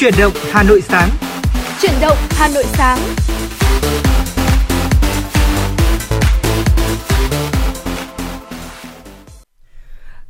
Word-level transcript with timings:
Chuyển 0.00 0.14
động 0.18 0.32
Hà 0.50 0.62
Nội 0.62 0.80
sáng. 0.80 1.08
Chuyển 1.80 1.92
động 2.00 2.16
Hà 2.30 2.48
Nội 2.48 2.64
sáng. 2.66 2.98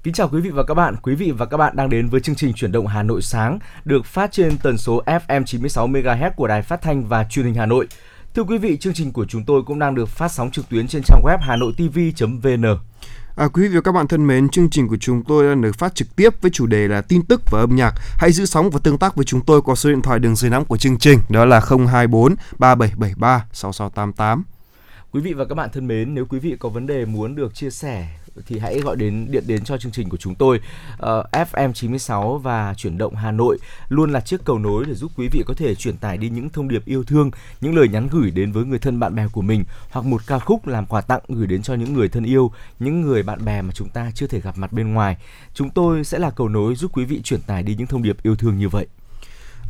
Kính 0.03 0.15
chào 0.15 0.29
quý 0.29 0.41
vị 0.41 0.51
và 0.51 0.63
các 0.63 0.75
bạn. 0.75 0.97
Quý 1.03 1.15
vị 1.15 1.31
và 1.31 1.47
các 1.47 1.57
bạn 1.57 1.77
đang 1.77 1.91
đến 1.91 2.09
với 2.09 2.21
chương 2.21 2.35
trình 2.35 2.53
Chuyển 2.53 2.73
động 2.73 2.87
Hà 2.87 3.03
Nội 3.03 3.23
sáng 3.23 3.59
được 3.85 4.07
phát 4.07 4.33
trên 4.33 4.59
tần 4.59 4.79
số 4.79 5.03
FM 5.07 5.45
96 5.45 5.89
MHz 5.89 6.31
của 6.37 6.47
Đài 6.47 6.63
Phát 6.63 6.83
thanh 6.83 7.05
và 7.05 7.25
Truyền 7.25 7.47
hình 7.47 7.55
Hà 7.55 7.67
Nội. 7.67 7.87
Thưa 8.35 8.43
quý 8.43 8.59
vị, 8.59 8.77
chương 8.77 8.95
trình 8.95 9.13
của 9.13 9.25
chúng 9.25 9.45
tôi 9.45 9.63
cũng 9.63 9.79
đang 9.79 9.95
được 9.95 10.09
phát 10.09 10.29
sóng 10.29 10.51
trực 10.51 10.69
tuyến 10.69 10.89
trên 10.89 11.03
trang 11.03 11.23
web 11.25 11.39
hanoitv.vn. 11.39 12.90
À, 13.37 13.49
quý 13.49 13.69
vị 13.69 13.75
và 13.75 13.81
các 13.81 13.93
bạn 13.93 14.09
thân 14.09 14.27
mến, 14.27 14.49
chương 14.49 14.71
trình 14.71 14.89
của 14.89 14.97
chúng 14.97 15.23
tôi 15.23 15.49
đang 15.49 15.63
được 15.63 15.79
phát 15.79 15.95
trực 15.95 16.17
tiếp 16.17 16.43
với 16.43 16.51
chủ 16.51 16.67
đề 16.67 16.89
là 16.89 17.01
tin 17.01 17.23
tức 17.23 17.43
và 17.51 17.61
âm 17.61 17.77
nhạc. 17.77 17.95
Hãy 18.19 18.33
giữ 18.33 18.47
sóng 18.47 18.71
và 18.71 18.81
tương 18.83 18.99
tác 18.99 19.17
với 19.17 19.25
chúng 19.25 19.41
tôi 19.41 19.63
qua 19.63 19.75
số 19.75 19.91
điện 19.91 20.03
thoại 20.03 20.19
đường 20.19 20.37
dây 20.37 20.51
nóng 20.51 20.65
của 20.65 20.77
chương 20.77 20.99
trình, 20.99 21.19
đó 21.29 21.45
là 21.45 21.61
024 21.61 22.35
3773 22.59 23.47
6688. 23.53 24.45
Quý 25.13 25.21
vị 25.21 25.33
và 25.33 25.45
các 25.45 25.55
bạn 25.55 25.71
thân 25.73 25.87
mến, 25.87 26.15
nếu 26.15 26.27
quý 26.27 26.39
vị 26.39 26.57
có 26.59 26.69
vấn 26.69 26.87
đề 26.87 27.05
muốn 27.05 27.35
được 27.35 27.55
chia 27.55 27.71
sẻ 27.71 28.09
thì 28.47 28.59
hãy 28.59 28.81
gọi 28.81 28.97
đến 28.97 29.27
điện 29.31 29.45
đến 29.47 29.65
cho 29.65 29.79
chương 29.79 29.93
trình 29.93 30.09
của 30.09 30.17
chúng 30.17 30.35
tôi. 30.35 30.61
Uh, 30.93 31.27
FM 31.33 31.73
96 31.73 32.39
và 32.39 32.75
chuyển 32.75 32.99
động 32.99 33.15
Hà 33.15 33.31
Nội 33.31 33.59
luôn 33.89 34.13
là 34.13 34.21
chiếc 34.21 34.45
cầu 34.45 34.59
nối 34.59 34.85
để 34.85 34.95
giúp 34.95 35.11
quý 35.17 35.29
vị 35.33 35.43
có 35.47 35.55
thể 35.55 35.75
truyền 35.75 35.97
tải 35.97 36.17
đi 36.17 36.29
những 36.29 36.51
thông 36.51 36.69
điệp 36.69 36.85
yêu 36.85 37.05
thương, 37.05 37.31
những 37.61 37.77
lời 37.77 37.89
nhắn 37.89 38.09
gửi 38.11 38.31
đến 38.31 38.53
với 38.53 38.65
người 38.65 38.79
thân 38.79 39.01
bạn 39.01 39.15
bè 39.15 39.27
của 39.33 39.43
mình 39.43 39.65
hoặc 39.91 40.07
một 40.07 40.27
ca 40.27 40.39
khúc 40.39 40.67
làm 40.67 40.87
quà 40.87 41.01
tặng 41.01 41.21
gửi 41.29 41.47
đến 41.47 41.63
cho 41.63 41.75
những 41.75 41.93
người 41.93 42.09
thân 42.09 42.25
yêu, 42.25 42.53
những 42.79 43.01
người 43.01 43.23
bạn 43.23 43.45
bè 43.45 43.63
mà 43.63 43.73
chúng 43.75 43.89
ta 43.89 44.11
chưa 44.15 44.27
thể 44.27 44.41
gặp 44.41 44.59
mặt 44.59 44.73
bên 44.73 44.95
ngoài. 44.95 45.17
Chúng 45.55 45.71
tôi 45.71 46.05
sẽ 46.05 46.19
là 46.19 46.31
cầu 46.31 46.49
nối 46.49 46.75
giúp 46.75 46.91
quý 46.95 47.05
vị 47.05 47.21
truyền 47.23 47.41
tải 47.41 47.63
đi 47.63 47.75
những 47.79 47.87
thông 47.87 48.03
điệp 48.03 48.23
yêu 48.23 48.37
thương 48.37 48.59
như 48.59 48.69
vậy. 48.69 48.87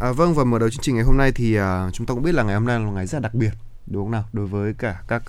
À, 0.01 0.13
vâng 0.13 0.35
và 0.35 0.45
mở 0.45 0.59
đầu 0.59 0.71
chương 0.71 0.83
trình 0.83 0.95
ngày 0.95 1.05
hôm 1.05 1.17
nay 1.17 1.33
thì 1.33 1.59
uh, 1.59 1.63
chúng 1.93 2.07
ta 2.07 2.15
cũng 2.15 2.23
biết 2.23 2.35
là 2.35 2.43
ngày 2.43 2.55
hôm 2.55 2.67
nay 2.67 2.81
là 2.81 2.91
ngày 2.91 3.07
rất 3.07 3.19
là 3.19 3.21
đặc 3.21 3.35
biệt 3.35 3.51
đúng 3.91 4.05
không 4.05 4.11
nào? 4.11 4.25
Đối 4.33 4.47
với 4.47 4.75
cả 4.75 5.03
các 5.09 5.23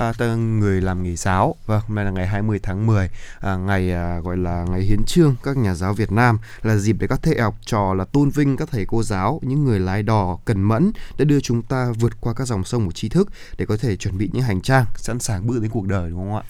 uh, 0.00 0.22
uh, 0.22 0.38
người 0.38 0.80
làm 0.80 1.02
nghề 1.02 1.16
giáo. 1.16 1.54
Vâng 1.66 1.80
hôm 1.88 1.94
nay 1.94 2.04
là 2.04 2.10
ngày 2.10 2.26
20 2.26 2.60
tháng 2.62 2.86
10 2.86 3.04
uh, 3.04 3.10
à, 3.40 3.56
ngày 3.56 3.92
uh, 4.18 4.24
gọi 4.24 4.36
là 4.36 4.64
ngày 4.70 4.80
hiến 4.80 5.04
trương 5.06 5.34
các 5.42 5.56
nhà 5.56 5.74
giáo 5.74 5.94
Việt 5.94 6.12
Nam. 6.12 6.38
Là 6.62 6.76
dịp 6.76 6.96
để 6.98 7.06
các 7.06 7.22
thầy 7.22 7.40
học 7.40 7.54
trò 7.66 7.94
là 7.94 8.04
tôn 8.04 8.30
vinh 8.30 8.56
các 8.56 8.68
thầy 8.72 8.86
cô 8.86 9.02
giáo 9.02 9.40
những 9.42 9.64
người 9.64 9.80
lái 9.80 10.02
đò 10.02 10.38
cần 10.44 10.62
mẫn 10.62 10.92
đã 11.18 11.24
đưa 11.24 11.40
chúng 11.40 11.62
ta 11.62 11.92
vượt 11.98 12.20
qua 12.20 12.34
các 12.34 12.46
dòng 12.48 12.64
sông 12.64 12.86
của 12.86 12.92
tri 12.92 13.08
thức 13.08 13.28
để 13.58 13.66
có 13.66 13.76
thể 13.76 13.96
chuẩn 13.96 14.18
bị 14.18 14.30
những 14.32 14.42
hành 14.42 14.60
trang 14.60 14.84
sẵn 14.96 15.18
sàng 15.18 15.46
bước 15.46 15.62
đến 15.62 15.70
cuộc 15.70 15.86
đời 15.86 16.10
đúng 16.10 16.18
không 16.18 16.36
ạ? 16.36 16.42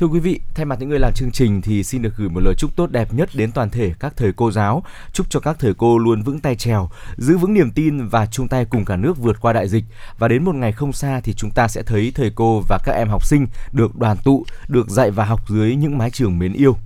Thưa 0.00 0.06
quý 0.06 0.20
vị, 0.20 0.40
thay 0.54 0.66
mặt 0.66 0.76
những 0.80 0.88
người 0.88 0.98
làm 0.98 1.12
chương 1.12 1.30
trình 1.30 1.62
thì 1.62 1.84
xin 1.84 2.02
được 2.02 2.16
gửi 2.16 2.28
một 2.28 2.40
lời 2.40 2.54
chúc 2.58 2.76
tốt 2.76 2.90
đẹp 2.90 3.14
nhất 3.14 3.30
đến 3.34 3.52
toàn 3.52 3.70
thể 3.70 3.92
các 4.00 4.16
thầy 4.16 4.32
cô 4.32 4.50
giáo. 4.50 4.82
Chúc 5.12 5.26
cho 5.30 5.40
các 5.40 5.56
thầy 5.58 5.74
cô 5.74 5.98
luôn 5.98 6.22
vững 6.22 6.40
tay 6.40 6.56
trèo, 6.56 6.90
giữ 7.16 7.38
vững 7.38 7.54
niềm 7.54 7.70
tin 7.70 8.08
và 8.08 8.26
chung 8.26 8.48
tay 8.48 8.64
cùng 8.64 8.84
cả 8.84 8.96
nước 8.96 9.18
vượt 9.18 9.40
qua 9.40 9.52
đại 9.52 9.68
dịch. 9.68 9.84
Và 10.18 10.28
đến 10.28 10.44
một 10.44 10.54
ngày 10.54 10.72
không 10.72 10.92
xa 10.92 11.20
thì 11.20 11.34
chúng 11.34 11.50
ta 11.50 11.68
sẽ 11.68 11.82
thấy 11.82 12.12
thầy 12.14 12.32
cô 12.34 12.62
và 12.68 12.78
các 12.84 12.92
em 12.92 13.08
học 13.08 13.26
sinh 13.26 13.46
được 13.72 13.96
đoàn 13.96 14.16
tụ, 14.24 14.44
được 14.68 14.88
dạy 14.88 15.10
và 15.10 15.24
học 15.24 15.40
dưới 15.48 15.76
những 15.76 15.98
mái 15.98 16.10
trường 16.10 16.38
mến 16.38 16.52
yêu. 16.52 16.76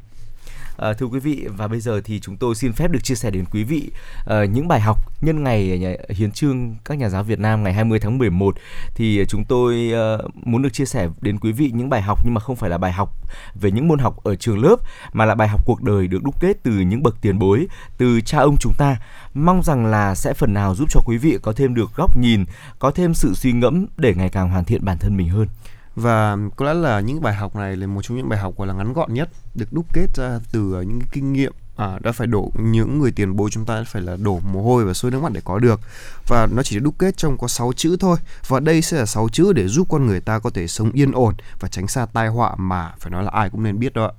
À, 0.77 0.93
thưa 0.93 1.07
quý 1.07 1.19
vị 1.19 1.47
và 1.57 1.69
bây 1.69 1.81
giờ 1.81 2.01
thì 2.05 2.21
chúng 2.21 2.37
tôi 2.37 2.55
xin 2.55 2.73
phép 2.73 2.91
được 2.91 3.05
chia 3.05 3.15
sẻ 3.15 3.31
đến 3.31 3.45
quý 3.53 3.65
vị 3.65 3.91
à, 4.27 4.45
những 4.45 4.69
bài 4.69 4.81
học 4.81 4.99
nhân 5.21 5.43
ngày 5.43 5.85
ờ, 5.85 6.15
hiến 6.15 6.33
trương 6.33 6.77
các 6.85 6.99
nhà 6.99 7.09
giáo 7.09 7.23
Việt 7.23 7.39
Nam 7.39 7.63
ngày 7.63 7.73
20 7.73 7.99
tháng 7.99 8.19
11 8.19 8.55
thì 8.95 9.25
chúng 9.29 9.45
tôi 9.45 9.93
à, 9.95 10.19
muốn 10.35 10.63
được 10.63 10.73
chia 10.73 10.85
sẻ 10.85 11.09
đến 11.21 11.39
quý 11.39 11.53
vị 11.53 11.71
những 11.75 11.89
bài 11.91 12.03
học 12.03 12.19
nhưng 12.25 12.35
mà 12.35 12.41
không 12.41 12.57
phải 12.57 12.71
là 12.71 12.79
bài 12.79 12.93
học 12.93 13.13
về 13.55 13.71
những 13.71 13.89
môn 13.89 13.99
học 13.99 14.25
ở 14.25 14.35
trường 14.35 14.63
lớp 14.63 14.77
mà 15.13 15.25
là 15.25 15.35
bài 15.35 15.49
học 15.49 15.61
cuộc 15.65 15.83
đời 15.83 16.07
được 16.07 16.23
đúc 16.23 16.41
kết 16.41 16.57
từ 16.63 16.73
những 16.73 17.03
bậc 17.03 17.21
tiền 17.21 17.39
bối 17.39 17.67
từ 17.99 18.21
cha 18.21 18.39
ông 18.39 18.57
chúng 18.61 18.73
ta. 18.79 18.97
Mong 19.35 19.63
rằng 19.63 19.87
là 19.87 20.15
sẽ 20.15 20.35
phần 20.35 20.55
nào 20.55 20.75
giúp 20.75 20.89
cho 20.91 21.01
quý 21.07 21.19
vị 21.19 21.39
có 21.43 21.53
thêm 21.53 21.75
được 21.75 21.91
góc 21.97 22.17
nhìn 22.17 22.45
có 22.79 22.91
thêm 22.91 23.15
sự 23.15 23.35
suy 23.35 23.53
ngẫm 23.53 23.87
để 23.97 24.15
ngày 24.15 24.29
càng 24.29 24.51
hoàn 24.51 24.65
thiện 24.65 24.85
bản 24.85 24.99
thân 24.99 25.17
mình 25.17 25.29
hơn 25.29 25.49
và 25.97 26.37
có 26.57 26.67
lẽ 26.67 26.75
là 26.75 27.01
những 27.01 27.21
bài 27.21 27.35
học 27.35 27.57
này 27.57 27.77
là 27.77 27.87
một 27.87 28.03
trong 28.03 28.17
những 28.17 28.29
bài 28.29 28.39
học 28.39 28.55
gọi 28.57 28.69
là 28.69 28.75
ngắn 28.75 28.93
gọn 28.93 29.15
nhất 29.15 29.29
được 29.55 29.73
đúc 29.73 29.87
kết 29.93 30.07
ra 30.15 30.39
từ 30.53 30.75
ờ, 30.75 30.83
những 30.83 31.01
cái 31.01 31.09
kinh 31.13 31.33
nghiệm 31.33 31.53
à, 31.77 31.99
đã 32.03 32.13
phải 32.13 32.27
đổ 32.27 32.51
những 32.59 32.99
người 32.99 33.13
tiền 33.13 33.37
bối 33.37 33.51
chúng 33.51 33.65
ta 33.65 33.75
đã 33.75 33.85
phải 33.85 34.03
là 34.03 34.17
đổ 34.17 34.41
mồ 34.53 34.63
hôi 34.63 34.85
và 34.85 34.95
sôi 34.95 35.11
nước 35.11 35.23
mắt 35.23 35.33
để 35.33 35.41
có 35.45 35.59
được. 35.59 35.81
Và 36.29 36.49
nó 36.53 36.63
chỉ 36.63 36.81
đúc 36.81 36.95
kết 36.99 37.17
trong 37.17 37.39
có 37.39 37.49
6 37.49 37.73
chữ 37.73 37.97
thôi. 38.01 38.19
Và 38.49 38.61
đây 38.61 38.83
sẽ 38.83 38.99
là 38.99 39.07
6 39.07 39.29
chữ 39.29 39.53
để 39.53 39.69
giúp 39.69 39.87
con 39.91 40.07
người 40.07 40.21
ta 40.21 40.39
có 40.39 40.51
thể 40.51 40.67
sống 40.67 40.91
yên 40.93 41.13
ổn 41.13 41.35
và 41.61 41.69
tránh 41.69 41.89
xa 41.89 42.07
tai 42.07 42.29
họa 42.29 42.55
mà 42.59 42.93
phải 43.01 43.11
nói 43.11 43.25
là 43.25 43.31
ai 43.31 43.51
cũng 43.51 43.63
nên 43.63 43.79
biết 43.79 43.93
đó 43.93 44.07
ạ. 44.07 44.13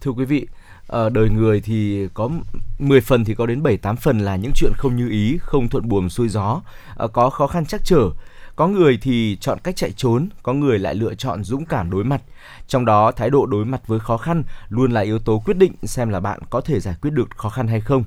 Thưa 0.00 0.10
quý 0.10 0.24
vị 0.24 0.46
ở 0.86 1.08
đời 1.08 1.30
người 1.30 1.60
thì 1.60 2.08
có 2.14 2.30
10 2.78 3.00
phần 3.00 3.24
thì 3.24 3.34
có 3.34 3.46
đến 3.46 3.62
7 3.62 3.76
8 3.76 3.96
phần 3.96 4.18
là 4.18 4.36
những 4.36 4.52
chuyện 4.54 4.72
không 4.76 4.96
như 4.96 5.08
ý, 5.08 5.38
không 5.40 5.68
thuận 5.68 5.88
buồm 5.88 6.08
xuôi 6.08 6.28
gió, 6.28 6.60
ờ, 6.96 7.08
có 7.08 7.30
khó 7.30 7.46
khăn 7.46 7.66
chắc 7.66 7.80
trở, 7.84 8.10
có 8.56 8.68
người 8.68 8.98
thì 9.02 9.36
chọn 9.40 9.58
cách 9.62 9.76
chạy 9.76 9.92
trốn, 9.92 10.28
có 10.42 10.52
người 10.52 10.78
lại 10.78 10.94
lựa 10.94 11.14
chọn 11.14 11.44
dũng 11.44 11.64
cảm 11.64 11.90
đối 11.90 12.04
mặt. 12.04 12.22
Trong 12.66 12.84
đó, 12.84 13.12
thái 13.12 13.30
độ 13.30 13.46
đối 13.46 13.64
mặt 13.64 13.80
với 13.86 14.00
khó 14.00 14.16
khăn 14.16 14.42
luôn 14.68 14.92
là 14.92 15.00
yếu 15.00 15.18
tố 15.18 15.42
quyết 15.44 15.56
định 15.56 15.72
xem 15.82 16.08
là 16.08 16.20
bạn 16.20 16.40
có 16.50 16.60
thể 16.60 16.80
giải 16.80 16.94
quyết 17.02 17.10
được 17.10 17.30
khó 17.36 17.48
khăn 17.48 17.68
hay 17.68 17.80
không. 17.80 18.04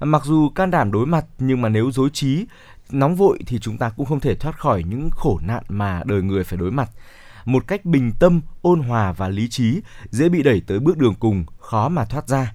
Mặc 0.00 0.24
dù 0.24 0.48
can 0.48 0.70
đảm 0.70 0.92
đối 0.92 1.06
mặt 1.06 1.24
nhưng 1.38 1.62
mà 1.62 1.68
nếu 1.68 1.90
dối 1.90 2.10
trí, 2.12 2.46
nóng 2.90 3.16
vội 3.16 3.38
thì 3.46 3.58
chúng 3.58 3.78
ta 3.78 3.90
cũng 3.90 4.06
không 4.06 4.20
thể 4.20 4.34
thoát 4.34 4.58
khỏi 4.58 4.82
những 4.82 5.10
khổ 5.10 5.40
nạn 5.42 5.62
mà 5.68 6.02
đời 6.04 6.22
người 6.22 6.44
phải 6.44 6.58
đối 6.58 6.70
mặt. 6.70 6.90
Một 7.44 7.66
cách 7.66 7.84
bình 7.84 8.12
tâm, 8.18 8.40
ôn 8.62 8.80
hòa 8.80 9.12
và 9.12 9.28
lý 9.28 9.48
trí 9.48 9.80
dễ 10.10 10.28
bị 10.28 10.42
đẩy 10.42 10.62
tới 10.66 10.78
bước 10.78 10.98
đường 10.98 11.14
cùng, 11.14 11.44
khó 11.58 11.88
mà 11.88 12.04
thoát 12.04 12.28
ra. 12.28 12.52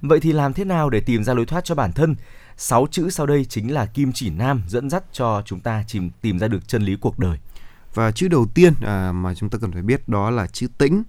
Vậy 0.00 0.20
thì 0.20 0.32
làm 0.32 0.52
thế 0.52 0.64
nào 0.64 0.90
để 0.90 1.00
tìm 1.00 1.24
ra 1.24 1.34
lối 1.34 1.46
thoát 1.46 1.64
cho 1.64 1.74
bản 1.74 1.92
thân? 1.92 2.14
Sáu 2.62 2.86
chữ 2.90 3.10
sau 3.10 3.26
đây 3.26 3.44
chính 3.44 3.72
là 3.72 3.86
kim 3.86 4.12
chỉ 4.12 4.30
nam 4.30 4.62
dẫn 4.68 4.90
dắt 4.90 5.04
cho 5.12 5.42
chúng 5.46 5.60
ta 5.60 5.84
tìm 5.92 6.10
tìm 6.20 6.38
ra 6.38 6.48
được 6.48 6.68
chân 6.68 6.82
lý 6.82 6.96
cuộc 6.96 7.18
đời. 7.18 7.38
Và 7.94 8.12
chữ 8.12 8.28
đầu 8.28 8.46
tiên 8.54 8.74
à, 8.80 9.12
mà 9.12 9.34
chúng 9.34 9.48
ta 9.48 9.58
cần 9.58 9.72
phải 9.72 9.82
biết 9.82 10.08
đó 10.08 10.30
là 10.30 10.46
chữ 10.46 10.66
tĩnh. 10.78 11.02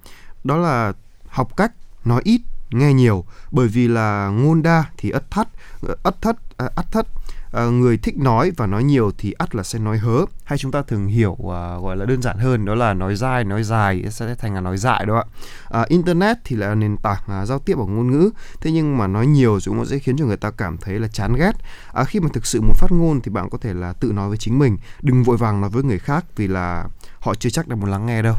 Đó 0.44 0.58
là 0.58 0.94
học 1.28 1.58
cách 1.58 1.72
nói 2.06 2.22
ít 2.24 2.42
nghe 2.72 2.94
nhiều 2.94 3.26
bởi 3.52 3.68
vì 3.68 3.88
là 3.88 4.30
ngôn 4.30 4.62
đa 4.62 4.84
thì 4.98 5.10
ất 5.10 5.32
thất 5.32 5.48
ờ, 5.88 5.96
ất 6.04 6.22
thất 6.22 6.36
à, 6.58 6.70
ất 6.76 6.92
thất 6.92 7.08
à, 7.52 7.66
người 7.66 7.98
thích 7.98 8.18
nói 8.18 8.52
và 8.58 8.68
nói 8.68 8.84
nhiều 8.84 9.12
thì 9.18 9.32
ắt 9.32 9.56
là 9.56 9.64
sẽ 9.64 9.80
nói 9.80 9.98
hớ. 9.98 10.26
Hay 10.44 10.58
chúng 10.58 10.72
ta 10.72 10.82
thường 10.82 11.08
hiểu 11.08 11.38
à, 11.52 11.78
gọi 11.82 11.98
là 11.98 12.06
đơn 12.06 12.22
giản 12.22 12.38
hơn 12.38 12.66
đó 12.66 12.76
là 12.76 12.94
nói 12.94 13.16
dai 13.16 13.44
nói 13.44 13.64
dài 13.64 14.04
sẽ 14.10 14.36
thành 14.36 14.54
là 14.54 14.62
nói 14.62 14.78
dại 14.78 15.06
đó 15.06 15.18
ạ. 15.18 15.26
À, 15.70 15.86
internet 15.88 16.38
thì 16.44 16.56
là 16.56 16.76
nền 16.76 16.98
tảng 16.98 17.24
à, 17.28 17.46
giao 17.46 17.60
tiếp 17.60 17.76
bằng 17.76 17.96
ngôn 17.96 18.12
ngữ. 18.12 18.30
Thế 18.62 18.72
nhưng 18.72 18.98
mà 18.98 19.08
nói 19.08 19.28
nhiều 19.28 19.60
cũng 19.66 19.86
sẽ 19.86 20.00
khiến 20.00 20.18
cho 20.18 20.26
người 20.26 20.38
ta 20.38 20.52
cảm 20.52 20.78
thấy 20.78 21.00
là 21.00 21.08
chán 21.08 21.36
ghét. 21.36 21.52
À, 21.94 22.04
khi 22.04 22.20
mà 22.20 22.30
thực 22.34 22.46
sự 22.46 22.62
muốn 22.62 22.76
phát 22.76 22.92
ngôn 22.92 23.22
thì 23.22 23.32
bạn 23.32 23.50
có 23.50 23.58
thể 23.58 23.74
là 23.74 23.94
tự 23.94 24.12
nói 24.12 24.30
với 24.30 24.38
chính 24.38 24.60
mình. 24.60 24.78
Đừng 25.02 25.24
vội 25.24 25.38
vàng 25.38 25.62
nói 25.62 25.70
với 25.70 25.84
người 25.84 26.00
khác 26.00 26.26
vì 26.36 26.48
là 26.48 26.86
họ 27.20 27.36
chưa 27.36 27.50
chắc 27.50 27.68
đã 27.68 27.76
muốn 27.76 27.92
lắng 27.92 28.06
nghe 28.06 28.22
đâu. 28.22 28.36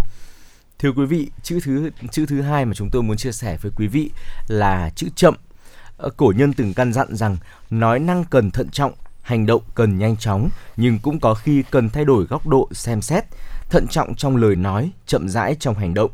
Thưa 0.78 0.93
quý 0.93 1.06
vị 1.06 1.31
chữ 1.43 1.59
thứ 1.65 1.91
chữ 2.11 2.27
thứ 2.27 2.41
hai 2.43 2.65
mà 2.65 2.75
chúng 2.75 2.91
tôi 2.91 3.03
muốn 3.03 3.17
chia 3.17 3.33
sẻ 3.33 3.59
với 3.62 3.72
quý 3.77 3.87
vị 3.87 4.11
là 4.49 4.91
chữ 4.97 5.09
chậm. 5.17 5.34
Cổ 6.17 6.33
nhân 6.37 6.53
từng 6.53 6.75
căn 6.75 6.93
dặn 6.93 7.17
rằng 7.17 7.37
nói 7.71 7.99
năng 7.99 8.25
cần 8.25 8.51
thận 8.51 8.69
trọng 8.69 8.93
hành 9.22 9.47
động 9.47 9.62
cần 9.75 9.99
nhanh 9.99 10.16
chóng, 10.16 10.49
nhưng 10.77 10.99
cũng 10.99 11.21
có 11.21 11.34
khi 11.34 11.62
cần 11.71 11.91
thay 11.91 12.05
đổi 12.05 12.25
góc 12.25 12.47
độ 12.47 12.69
xem 12.72 13.03
xét, 13.03 13.25
thận 13.71 13.87
trọng 13.87 14.15
trong 14.15 14.37
lời 14.37 14.56
nói, 14.56 14.91
chậm 15.06 15.28
rãi 15.28 15.56
trong 15.60 15.75
hành 15.75 15.94
động. 15.94 16.10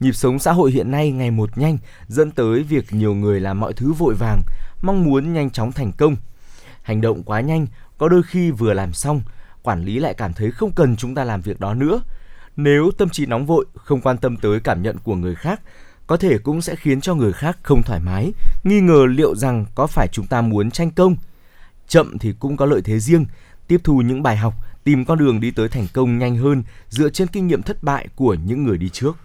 Nhịp 0.00 0.12
sống 0.12 0.38
xã 0.38 0.52
hội 0.52 0.70
hiện 0.70 0.90
nay 0.90 1.10
ngày 1.10 1.30
một 1.30 1.58
nhanh, 1.58 1.78
dẫn 2.08 2.30
tới 2.30 2.62
việc 2.62 2.84
nhiều 2.90 3.14
người 3.14 3.40
làm 3.40 3.60
mọi 3.60 3.72
thứ 3.72 3.92
vội 3.92 4.14
vàng, 4.14 4.42
mong 4.82 5.04
muốn 5.04 5.32
nhanh 5.32 5.50
chóng 5.50 5.72
thành 5.72 5.92
công. 5.92 6.16
Hành 6.82 7.00
động 7.00 7.22
quá 7.22 7.40
nhanh, 7.40 7.66
có 7.98 8.08
đôi 8.08 8.22
khi 8.22 8.50
vừa 8.50 8.72
làm 8.72 8.92
xong, 8.92 9.22
quản 9.62 9.84
lý 9.84 9.98
lại 9.98 10.14
cảm 10.14 10.32
thấy 10.32 10.50
không 10.50 10.72
cần 10.72 10.96
chúng 10.96 11.14
ta 11.14 11.24
làm 11.24 11.40
việc 11.40 11.60
đó 11.60 11.74
nữa. 11.74 12.00
Nếu 12.56 12.90
tâm 12.98 13.08
trí 13.08 13.26
nóng 13.26 13.46
vội, 13.46 13.66
không 13.74 14.00
quan 14.00 14.18
tâm 14.18 14.36
tới 14.36 14.60
cảm 14.60 14.82
nhận 14.82 14.96
của 14.98 15.14
người 15.14 15.34
khác, 15.34 15.60
có 16.06 16.16
thể 16.16 16.38
cũng 16.38 16.62
sẽ 16.62 16.76
khiến 16.76 17.00
cho 17.00 17.14
người 17.14 17.32
khác 17.32 17.58
không 17.62 17.82
thoải 17.82 18.00
mái, 18.00 18.32
nghi 18.64 18.80
ngờ 18.80 19.06
liệu 19.08 19.34
rằng 19.34 19.64
có 19.74 19.86
phải 19.86 20.08
chúng 20.08 20.26
ta 20.26 20.40
muốn 20.40 20.70
tranh 20.70 20.90
công 20.90 21.16
chậm 21.92 22.18
thì 22.18 22.34
cũng 22.38 22.56
có 22.56 22.66
lợi 22.66 22.82
thế 22.84 23.00
riêng, 23.00 23.26
tiếp 23.66 23.80
thu 23.84 24.00
những 24.00 24.22
bài 24.22 24.36
học, 24.36 24.54
tìm 24.84 25.04
con 25.04 25.18
đường 25.18 25.40
đi 25.40 25.50
tới 25.50 25.68
thành 25.68 25.86
công 25.92 26.18
nhanh 26.18 26.36
hơn 26.36 26.62
dựa 26.88 27.10
trên 27.10 27.28
kinh 27.28 27.46
nghiệm 27.46 27.62
thất 27.62 27.82
bại 27.82 28.08
của 28.16 28.34
những 28.34 28.64
người 28.64 28.78
đi 28.78 28.88
trước. 28.88 29.16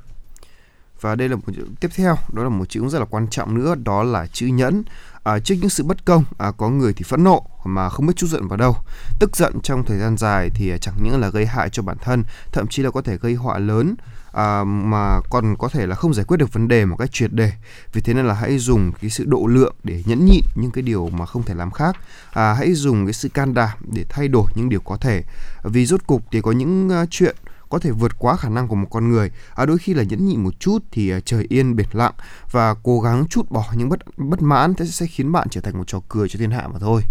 Và 1.02 1.16
đây 1.16 1.30
là 1.30 1.36
một 1.36 1.42
chữ 1.56 1.66
tiếp 1.80 1.88
theo, 1.96 2.16
đó 2.34 2.44
là 2.44 2.50
một 2.50 2.70
chữ 2.70 2.88
rất 2.88 3.00
là 3.00 3.06
quan 3.06 3.28
trọng 3.28 3.56
nữa, 3.56 3.76
đó 3.76 4.04
là 4.04 4.28
chữ 4.28 4.48
nhẫn. 4.48 4.84
À, 5.24 5.40
trước 5.40 5.56
những 5.62 5.70
sự 5.70 5.84
bất 5.84 6.06
công, 6.06 6.24
à, 6.38 6.52
có 6.52 6.70
người 6.70 6.94
thì 6.94 7.04
phẫn 7.04 7.24
nộ 7.24 7.46
mà 7.66 7.90
không 7.90 8.06
biết 8.06 8.14
chút 8.16 8.28
giận 8.28 8.48
vào 8.48 8.58
đâu. 8.58 8.76
Tức 9.20 9.38
giận 9.38 9.60
trong 9.64 9.84
thời 9.86 10.00
gian 10.00 10.18
dài 10.18 10.50
thì 10.56 10.74
chẳng 10.82 10.96
những 11.04 11.20
là 11.20 11.30
gây 11.30 11.46
hại 11.46 11.70
cho 11.70 11.84
bản 11.84 11.98
thân, 12.02 12.24
thậm 12.52 12.68
chí 12.68 12.84
là 12.84 12.92
có 12.92 13.02
thể 13.02 13.18
gây 13.18 13.34
họa 13.34 13.58
lớn 13.58 13.96
à, 14.38 14.64
mà 14.64 15.22
còn 15.30 15.56
có 15.56 15.70
thể 15.70 15.88
là 15.88 15.96
không 15.96 16.14
giải 16.14 16.26
quyết 16.26 16.38
được 16.38 16.54
vấn 16.54 16.68
đề 16.68 16.86
một 16.86 16.96
cách 16.96 17.10
triệt 17.12 17.34
đề. 17.34 17.52
vì 17.94 18.02
thế 18.02 18.14
nên 18.14 18.26
là 18.26 18.34
hãy 18.34 18.58
dùng 18.58 18.92
cái 19.02 19.10
sự 19.10 19.26
độ 19.28 19.48
lượng 19.48 19.76
để 19.84 20.04
nhẫn 20.06 20.26
nhịn 20.26 20.44
những 20.56 20.72
cái 20.72 20.82
điều 20.82 21.10
mà 21.10 21.26
không 21.26 21.44
thể 21.44 21.54
làm 21.54 21.72
khác. 21.72 21.96
À, 22.32 22.54
hãy 22.54 22.74
dùng 22.74 23.06
cái 23.06 23.14
sự 23.14 23.30
can 23.30 23.54
đảm 23.54 23.78
để 23.94 24.06
thay 24.10 24.28
đổi 24.28 24.46
những 24.56 24.70
điều 24.70 24.80
có 24.80 24.98
thể. 24.98 25.24
Vì 25.64 25.86
rốt 25.86 26.08
cục 26.08 26.24
thì 26.32 26.42
có 26.42 26.52
những 26.52 26.88
uh, 26.88 27.08
chuyện 27.12 27.36
có 27.70 27.80
thể 27.80 27.92
vượt 27.92 28.20
quá 28.20 28.36
khả 28.36 28.50
năng 28.50 28.68
của 28.68 28.76
một 28.76 28.88
con 28.92 29.10
người. 29.10 29.32
À, 29.56 29.66
đôi 29.66 29.78
khi 29.78 29.94
là 29.94 30.04
nhẫn 30.04 30.28
nhịn 30.28 30.44
một 30.44 30.60
chút 30.60 30.84
thì 30.92 31.16
uh, 31.18 31.26
trời 31.26 31.46
yên 31.50 31.76
biển 31.76 31.88
lặng. 31.94 32.14
Và 32.52 32.74
cố 32.84 33.00
gắng 33.00 33.28
chút 33.30 33.52
bỏ 33.52 33.66
những 33.76 33.90
bất 33.90 34.00
bất 34.18 34.42
mãn 34.42 34.74
thế 34.74 34.86
sẽ 34.86 35.06
khiến 35.06 35.32
bạn 35.32 35.48
trở 35.50 35.62
thành 35.62 35.78
một 35.78 35.88
trò 35.88 36.00
cười 36.10 36.30
cho 36.30 36.40
thiên 36.40 36.52
hạ 36.52 36.68
mà 36.74 36.80
thôi. 36.80 37.02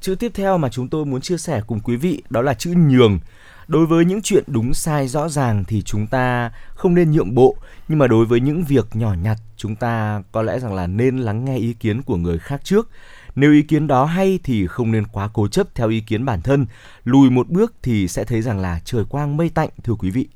Chữ 0.00 0.14
tiếp 0.14 0.32
theo 0.34 0.58
mà 0.58 0.68
chúng 0.68 0.88
tôi 0.88 1.04
muốn 1.04 1.20
chia 1.20 1.38
sẻ 1.38 1.60
cùng 1.66 1.80
quý 1.80 1.96
vị 1.96 2.22
đó 2.30 2.42
là 2.42 2.54
chữ 2.54 2.74
nhường. 2.76 3.18
Đối 3.68 3.86
với 3.86 4.04
những 4.04 4.22
chuyện 4.22 4.44
đúng 4.46 4.74
sai 4.74 5.08
rõ 5.08 5.28
ràng 5.28 5.64
thì 5.64 5.82
chúng 5.82 6.06
ta 6.06 6.52
không 6.74 6.94
nên 6.94 7.12
nhượng 7.12 7.34
bộ, 7.34 7.56
nhưng 7.88 7.98
mà 7.98 8.06
đối 8.06 8.26
với 8.26 8.40
những 8.40 8.64
việc 8.64 8.96
nhỏ 8.96 9.14
nhặt 9.22 9.38
chúng 9.56 9.76
ta 9.76 10.22
có 10.32 10.42
lẽ 10.42 10.58
rằng 10.58 10.74
là 10.74 10.86
nên 10.86 11.18
lắng 11.18 11.44
nghe 11.44 11.56
ý 11.56 11.72
kiến 11.72 12.02
của 12.02 12.16
người 12.16 12.38
khác 12.38 12.60
trước. 12.64 12.88
Nếu 13.34 13.52
ý 13.52 13.62
kiến 13.62 13.86
đó 13.86 14.04
hay 14.04 14.38
thì 14.44 14.66
không 14.66 14.92
nên 14.92 15.06
quá 15.06 15.28
cố 15.32 15.48
chấp 15.48 15.74
theo 15.74 15.88
ý 15.88 16.00
kiến 16.00 16.24
bản 16.24 16.42
thân, 16.42 16.66
lùi 17.04 17.30
một 17.30 17.48
bước 17.48 17.74
thì 17.82 18.08
sẽ 18.08 18.24
thấy 18.24 18.42
rằng 18.42 18.58
là 18.58 18.80
trời 18.84 19.04
quang 19.04 19.36
mây 19.36 19.50
tạnh 19.54 19.68
thưa 19.84 19.94
quý 19.94 20.10
vị. 20.10 20.28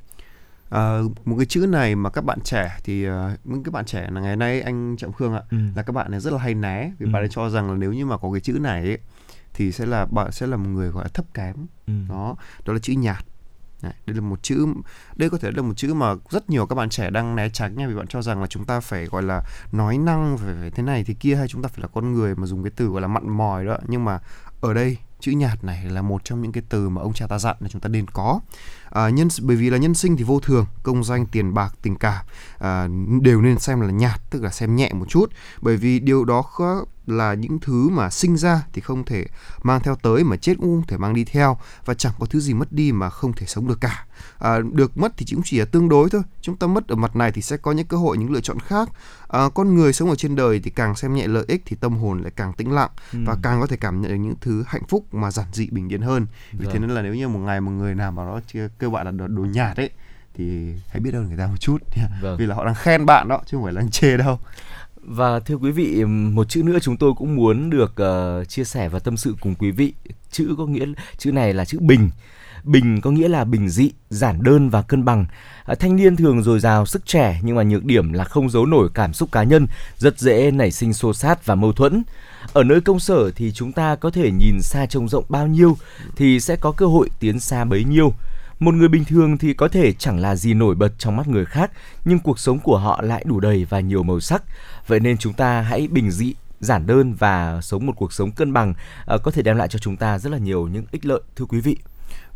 À, 0.71 0.99
một 1.25 1.37
cái 1.39 1.47
chữ 1.47 1.67
này 1.67 1.95
mà 1.95 2.11
các 2.11 2.25
bạn 2.25 2.41
trẻ 2.41 2.79
thì 2.85 3.09
uh, 3.09 3.13
những 3.45 3.63
các 3.63 3.75
bạn 3.75 3.85
trẻ 3.85 4.09
là 4.11 4.21
ngày 4.21 4.37
nay 4.37 4.61
anh 4.61 4.97
Trọng 4.97 5.13
Khương 5.13 5.35
ạ 5.35 5.43
ừ. 5.51 5.57
là 5.77 5.83
các 5.83 5.93
bạn 5.93 6.11
này 6.11 6.21
rất 6.21 6.33
là 6.33 6.39
hay 6.39 6.55
né 6.55 6.91
vì 6.99 7.07
ừ. 7.07 7.11
bạn 7.13 7.23
ấy 7.23 7.29
cho 7.31 7.51
rằng 7.51 7.71
là 7.71 7.77
nếu 7.77 7.93
như 7.93 8.07
mà 8.07 8.17
có 8.17 8.31
cái 8.33 8.41
chữ 8.41 8.59
này 8.61 8.83
ấy, 8.83 8.99
thì 9.57 9.73
sẽ 9.73 9.87
là 9.87 10.07
bạn 10.07 10.33
sẽ 10.33 10.47
là 10.47 10.57
một 10.57 10.69
người 10.69 10.89
gọi 10.89 11.05
là 11.05 11.09
thấp 11.09 11.27
kém. 11.35 11.57
Ừ. 11.87 11.93
đó 12.09 12.37
đó 12.65 12.73
là 12.73 12.79
chữ 12.79 12.93
nhạt. 12.93 13.25
Đây 13.83 14.15
là 14.15 14.21
một 14.21 14.43
chữ 14.43 14.67
đây 15.17 15.31
có 15.31 15.39
thể 15.39 15.51
là 15.51 15.63
một 15.63 15.77
chữ 15.77 15.95
mà 15.95 16.15
rất 16.31 16.51
nhiều 16.51 16.67
các 16.67 16.75
bạn 16.75 16.89
trẻ 16.89 17.11
đang 17.11 17.37
né 17.37 17.49
tránh 17.49 17.77
nha 17.77 17.89
vì 17.89 17.95
bạn 17.95 18.07
cho 18.07 18.23
rằng 18.23 18.41
là 18.41 18.47
chúng 18.47 18.65
ta 18.65 18.81
phải 18.81 19.07
gọi 19.07 19.23
là 19.23 19.43
nói 19.73 19.99
năng 19.99 20.39
phải, 20.39 20.55
phải 20.61 20.71
thế 20.71 20.83
này 20.83 21.05
thế 21.05 21.15
kia 21.15 21.37
hay 21.37 21.49
chúng 21.49 21.63
ta 21.63 21.69
phải 21.69 21.81
là 21.83 21.89
con 21.89 22.13
người 22.13 22.35
mà 22.35 22.47
dùng 22.47 22.63
cái 22.63 22.73
từ 22.77 22.87
gọi 22.87 23.01
là 23.03 23.09
mặn 23.09 23.29
mòi 23.29 23.65
đó. 23.65 23.79
Nhưng 23.89 24.05
mà 24.05 24.19
ở 24.61 24.75
đây 24.75 24.97
chữ 25.21 25.33
nhạt 25.33 25.65
này 25.65 25.85
là 25.85 26.03
một 26.03 26.25
trong 26.25 26.43
những 26.43 26.53
cái 26.53 26.63
từ 26.69 26.89
mà 26.89 27.03
ông 27.03 27.13
cha 27.13 27.27
ta 27.27 27.39
dặn 27.39 27.57
là 27.61 27.69
chúng 27.69 27.81
ta 27.81 27.89
nên 27.89 28.07
có. 28.07 28.41
À, 28.91 29.09
nhân 29.09 29.29
bởi 29.43 29.57
vì 29.57 29.71
là 29.71 29.79
nhân 29.79 29.95
sinh 29.95 30.17
thì 30.17 30.25
vô 30.25 30.41
thường 30.41 30.67
công 30.83 31.05
danh 31.05 31.27
tiền 31.27 31.55
bạc 31.55 31.75
tình 31.83 31.97
cảm 31.97 32.25
à, 32.59 32.89
đều 33.23 33.43
nên 33.43 33.59
xem 33.59 33.81
là 33.81 33.91
nhạt 33.91 34.21
tức 34.31 34.43
là 34.43 34.51
xem 34.51 34.77
nhẹ 34.77 34.93
một 34.93 35.09
chút. 35.09 35.33
Bởi 35.61 35.77
vì 35.77 36.01
điều 36.01 36.25
đó 36.25 36.43
khó 36.43 36.85
là 37.07 37.35
những 37.35 37.59
thứ 37.61 37.89
mà 37.89 38.11
sinh 38.11 38.37
ra 38.37 38.63
thì 38.73 38.81
không 38.81 39.05
thể 39.05 39.27
mang 39.63 39.81
theo 39.81 39.97
tới 40.03 40.25
mà 40.25 40.37
chết 40.37 40.55
cũng 40.59 40.67
không 40.67 40.87
thể 40.87 40.97
mang 40.97 41.15
đi 41.15 41.25
theo 41.25 41.59
và 41.85 41.95
chẳng 41.95 42.13
có 42.19 42.27
thứ 42.27 42.41
gì 42.41 42.55
mất 42.55 42.73
đi 42.73 42.93
mà 42.93 43.11
không 43.11 43.33
thể 43.33 43.47
sống 43.47 43.69
được 43.69 43.81
cả 43.81 44.07
à, 44.39 44.59
được 44.73 44.99
mất 44.99 45.13
thì 45.17 45.27
cũng 45.35 45.43
chỉ 45.45 45.59
là 45.59 45.65
tương 45.65 45.89
đối 45.89 46.11
thôi 46.11 46.23
chúng 46.41 46.57
ta 46.57 46.67
mất 46.67 46.89
ở 46.89 46.97
mặt 46.97 47.17
này 47.17 47.33
thì 47.33 47.43
sẽ 47.43 47.57
có 47.57 47.73
những 47.73 47.87
cơ 47.87 47.97
hội 47.97 48.19
những 48.19 48.33
lựa 48.33 48.41
chọn 48.41 48.59
khác 48.61 48.89
à, 49.29 49.41
con 49.55 49.75
người 49.75 49.93
sống 49.93 50.11
ở 50.11 50.15
trên 50.15 50.37
đời 50.37 50.61
thì 50.65 50.71
càng 50.71 50.97
xem 50.97 51.15
nhẹ 51.15 51.27
lợi 51.27 51.45
ích 51.49 51.63
thì 51.67 51.77
tâm 51.81 51.97
hồn 51.97 52.23
lại 52.23 52.33
càng 52.37 52.53
tĩnh 52.53 52.73
lặng 52.73 52.91
ừ. 53.13 53.19
và 53.27 53.37
càng 53.43 53.61
có 53.61 53.67
thể 53.67 53.77
cảm 53.77 54.01
nhận 54.01 54.11
được 54.11 54.17
những 54.17 54.35
thứ 54.41 54.65
hạnh 54.67 54.83
phúc 54.89 55.15
mà 55.15 55.31
giản 55.31 55.47
dị 55.53 55.69
bình 55.71 55.93
yên 55.93 56.03
hơn 56.03 56.27
vì 56.53 56.65
vâng. 56.65 56.73
thế 56.73 56.79
nên 56.79 56.91
là 56.91 57.03
nếu 57.03 57.15
như 57.15 57.29
một 57.29 57.39
ngày 57.39 57.61
một 57.61 57.71
người 57.71 57.95
nào 57.95 58.13
mà 58.13 58.25
nó 58.25 58.41
chưa 58.47 58.69
cơ 58.79 58.91
bạn 58.91 59.07
là 59.07 59.27
đồ 59.29 59.45
nhạt 59.45 59.77
ấy 59.77 59.91
thì 60.35 60.75
hãy 60.89 61.01
biết 61.01 61.15
ơn 61.15 61.29
người 61.29 61.37
ta 61.37 61.47
một 61.47 61.57
chút 61.61 61.79
vâng. 62.23 62.37
vì 62.39 62.47
là 62.47 62.55
họ 62.55 62.65
đang 62.65 62.75
khen 62.75 63.07
bạn 63.07 63.29
đó 63.29 63.41
chứ 63.47 63.57
không 63.57 63.65
phải 63.65 63.73
là 63.73 63.81
đang 63.81 63.91
chê 63.91 64.17
đâu 64.17 64.39
và 65.09 65.41
thưa 65.41 65.55
quý 65.55 65.71
vị, 65.71 66.05
một 66.05 66.49
chữ 66.49 66.63
nữa 66.63 66.79
chúng 66.83 66.97
tôi 66.97 67.13
cũng 67.17 67.37
muốn 67.37 67.71
được 67.71 67.95
uh, 68.03 68.49
chia 68.49 68.65
sẻ 68.65 68.89
và 68.89 68.99
tâm 68.99 69.17
sự 69.17 69.35
cùng 69.41 69.55
quý 69.55 69.71
vị. 69.71 69.93
Chữ 70.31 70.55
có 70.59 70.67
nghĩa 70.67 70.87
chữ 71.19 71.33
này 71.33 71.55
là 71.55 71.65
chữ 71.65 71.79
bình. 71.81 72.11
Bình 72.65 73.01
có 73.01 73.11
nghĩa 73.11 73.29
là 73.29 73.45
bình 73.45 73.69
dị, 73.69 73.91
giản 74.11 74.43
đơn 74.43 74.71
và 74.71 74.83
cân 74.83 75.05
bằng. 75.05 75.27
À, 75.65 75.75
thanh 75.75 75.97
niên 75.97 76.17
thường 76.17 76.43
dồi 76.43 76.61
dào 76.61 76.87
sức 76.87 77.07
trẻ 77.07 77.41
nhưng 77.43 77.57
mà 77.57 77.63
nhược 77.63 77.85
điểm 77.85 78.13
là 78.13 78.25
không 78.25 78.51
giấu 78.51 78.67
nổi 78.67 78.89
cảm 78.95 79.13
xúc 79.13 79.33
cá 79.33 79.43
nhân, 79.43 79.67
rất 79.99 80.19
dễ 80.19 80.51
nảy 80.51 80.71
sinh 80.71 80.93
xô 80.93 81.15
xát 81.15 81.47
và 81.47 81.55
mâu 81.55 81.73
thuẫn. 81.73 82.03
Ở 82.53 82.63
nơi 82.63 82.81
công 82.81 83.01
sở 83.01 83.31
thì 83.31 83.53
chúng 83.53 83.73
ta 83.73 83.97
có 83.97 84.11
thể 84.11 84.31
nhìn 84.31 84.63
xa 84.63 84.87
trông 84.87 85.09
rộng 85.09 85.25
bao 85.29 85.47
nhiêu 85.47 85.77
thì 86.17 86.41
sẽ 86.41 86.57
có 86.57 86.73
cơ 86.73 86.87
hội 86.87 87.11
tiến 87.21 87.41
xa 87.41 87.65
bấy 87.65 87.85
nhiêu. 87.85 88.13
Một 88.59 88.75
người 88.75 88.89
bình 88.89 89.05
thường 89.05 89.39
thì 89.39 89.55
có 89.55 89.69
thể 89.69 89.93
chẳng 89.93 90.19
là 90.19 90.37
gì 90.37 90.55
nổi 90.55 90.75
bật 90.75 90.93
trong 90.99 91.17
mắt 91.17 91.29
người 91.29 91.45
khác, 91.45 91.71
nhưng 92.05 92.19
cuộc 92.19 92.39
sống 92.39 92.59
của 92.59 92.79
họ 92.79 93.03
lại 93.03 93.25
đủ 93.27 93.41
đầy 93.41 93.65
và 93.65 93.81
nhiều 93.81 94.03
màu 94.03 94.21
sắc. 94.21 94.43
Vậy 94.87 95.01
nên 95.01 95.19
chúng 95.19 95.33
ta 95.33 95.61
hãy 95.61 95.89
bình 95.89 96.11
dị, 96.11 96.35
giản 96.61 96.87
đơn 96.87 97.15
và 97.15 97.61
sống 97.61 97.87
một 97.87 97.93
cuộc 97.97 98.13
sống 98.13 98.33
cân 98.33 98.53
bằng 98.53 98.75
uh, 99.15 99.23
có 99.23 99.31
thể 99.31 99.43
đem 99.43 99.57
lại 99.57 99.69
cho 99.69 99.79
chúng 99.79 99.97
ta 99.97 100.19
rất 100.19 100.31
là 100.31 100.39
nhiều 100.39 100.69
những 100.69 100.85
ích 100.91 101.07
lợi 101.07 101.21
thưa 101.37 101.45
quý 101.45 101.61
vị. 101.61 101.77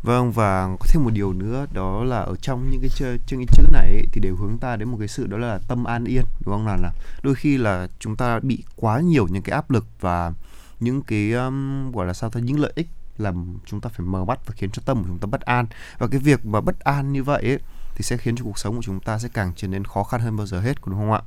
Vâng 0.03 0.31
và 0.31 0.67
có 0.79 0.85
thêm 0.89 1.03
một 1.03 1.09
điều 1.13 1.33
nữa 1.33 1.65
đó 1.73 2.03
là 2.03 2.17
ở 2.17 2.35
trong 2.41 2.69
những 2.71 2.81
cái 2.81 2.89
chữ, 2.95 3.17
những 3.29 3.45
cái 3.47 3.55
chữ 3.57 3.63
này 3.71 3.91
ấy, 3.91 4.05
thì 4.11 4.21
đều 4.21 4.35
hướng 4.35 4.57
ta 4.57 4.75
đến 4.75 4.89
một 4.89 4.97
cái 4.99 5.07
sự 5.07 5.27
đó 5.27 5.37
là 5.37 5.59
tâm 5.67 5.83
an 5.83 6.05
yên 6.05 6.23
đúng 6.45 6.55
không 6.55 6.65
nào 6.65 6.77
là 6.77 6.91
đôi 7.23 7.35
khi 7.35 7.57
là 7.57 7.87
chúng 7.99 8.15
ta 8.15 8.39
bị 8.39 8.63
quá 8.75 8.99
nhiều 8.99 9.27
những 9.27 9.43
cái 9.43 9.53
áp 9.53 9.71
lực 9.71 9.85
và 9.99 10.33
những 10.79 11.01
cái 11.01 11.31
um, 11.31 11.91
gọi 11.91 12.05
là 12.05 12.13
sao 12.13 12.29
ta 12.29 12.39
những 12.39 12.59
lợi 12.59 12.71
ích 12.75 12.87
làm 13.17 13.57
chúng 13.65 13.81
ta 13.81 13.89
phải 13.89 14.05
mờ 14.07 14.25
mắt 14.25 14.39
và 14.45 14.53
khiến 14.57 14.69
cho 14.69 14.81
tâm 14.85 14.97
của 14.97 15.07
chúng 15.07 15.19
ta 15.19 15.25
bất 15.25 15.41
an 15.41 15.65
và 15.97 16.07
cái 16.07 16.19
việc 16.19 16.45
mà 16.45 16.61
bất 16.61 16.79
an 16.79 17.13
như 17.13 17.23
vậy 17.23 17.43
ấy, 17.43 17.59
thì 17.95 18.03
sẽ 18.03 18.17
khiến 18.17 18.35
cho 18.35 18.43
cuộc 18.43 18.59
sống 18.59 18.75
của 18.75 18.81
chúng 18.81 18.99
ta 18.99 19.19
sẽ 19.19 19.29
càng 19.33 19.53
trở 19.55 19.67
nên 19.67 19.83
khó 19.83 20.03
khăn 20.03 20.21
hơn 20.21 20.37
bao 20.37 20.47
giờ 20.47 20.61
hết 20.61 20.77
đúng 20.85 20.95
không 20.95 21.11
ạ? 21.11 21.21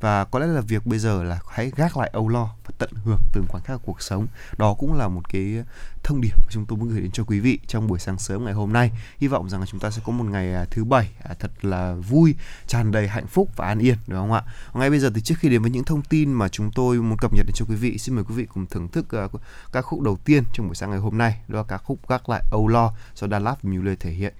Và 0.00 0.24
có 0.24 0.38
lẽ 0.38 0.46
là 0.46 0.60
việc 0.60 0.86
bây 0.86 0.98
giờ 0.98 1.22
là 1.22 1.40
hãy 1.50 1.72
gác 1.76 1.96
lại 1.96 2.10
âu 2.12 2.28
lo 2.28 2.50
và 2.64 2.74
tận 2.78 2.90
hưởng 3.04 3.20
từng 3.32 3.44
khoảnh 3.48 3.62
khắc 3.62 3.76
của 3.76 3.92
cuộc 3.92 4.02
sống. 4.02 4.26
Đó 4.58 4.74
cũng 4.74 4.94
là 4.94 5.08
một 5.08 5.28
cái 5.28 5.64
thông 6.02 6.20
điệp 6.20 6.32
mà 6.38 6.44
chúng 6.50 6.66
tôi 6.66 6.78
muốn 6.78 6.88
gửi 6.88 7.00
đến 7.00 7.10
cho 7.10 7.24
quý 7.24 7.40
vị 7.40 7.58
trong 7.66 7.86
buổi 7.86 7.98
sáng 7.98 8.18
sớm 8.18 8.44
ngày 8.44 8.54
hôm 8.54 8.72
nay. 8.72 8.90
Hy 9.18 9.28
vọng 9.28 9.50
rằng 9.50 9.60
là 9.60 9.66
chúng 9.66 9.80
ta 9.80 9.90
sẽ 9.90 10.02
có 10.04 10.12
một 10.12 10.24
ngày 10.24 10.54
à, 10.54 10.64
thứ 10.70 10.84
bảy 10.84 11.10
à, 11.22 11.34
thật 11.38 11.64
là 11.64 11.94
vui, 11.94 12.34
tràn 12.66 12.92
đầy 12.92 13.08
hạnh 13.08 13.26
phúc 13.26 13.48
và 13.56 13.66
an 13.66 13.78
yên, 13.78 13.96
đúng 14.06 14.18
không 14.18 14.32
ạ? 14.32 14.42
Ngay 14.74 14.90
bây 14.90 14.98
giờ 14.98 15.10
thì 15.14 15.20
trước 15.20 15.34
khi 15.38 15.48
đến 15.48 15.62
với 15.62 15.70
những 15.70 15.84
thông 15.84 16.02
tin 16.02 16.32
mà 16.32 16.48
chúng 16.48 16.70
tôi 16.72 16.96
muốn 16.96 17.18
cập 17.18 17.32
nhật 17.34 17.46
đến 17.46 17.54
cho 17.54 17.64
quý 17.68 17.74
vị, 17.74 17.98
xin 17.98 18.14
mời 18.14 18.24
quý 18.24 18.34
vị 18.34 18.46
cùng 18.54 18.66
thưởng 18.66 18.88
thức 18.88 19.06
các 19.08 19.30
ca 19.72 19.82
khúc 19.82 20.00
đầu 20.00 20.18
tiên 20.24 20.44
trong 20.52 20.66
buổi 20.66 20.74
sáng 20.74 20.90
ngày 20.90 20.98
hôm 20.98 21.18
nay, 21.18 21.40
đó 21.48 21.58
là 21.58 21.64
ca 21.68 21.78
khúc 21.78 22.08
gác 22.08 22.28
lại 22.28 22.42
âu 22.50 22.68
lo 22.68 22.92
do 23.14 23.26
Đà 23.26 23.38
Lạt 23.38 23.64
Mule 23.64 23.94
thể 23.94 24.10
hiện. 24.10 24.34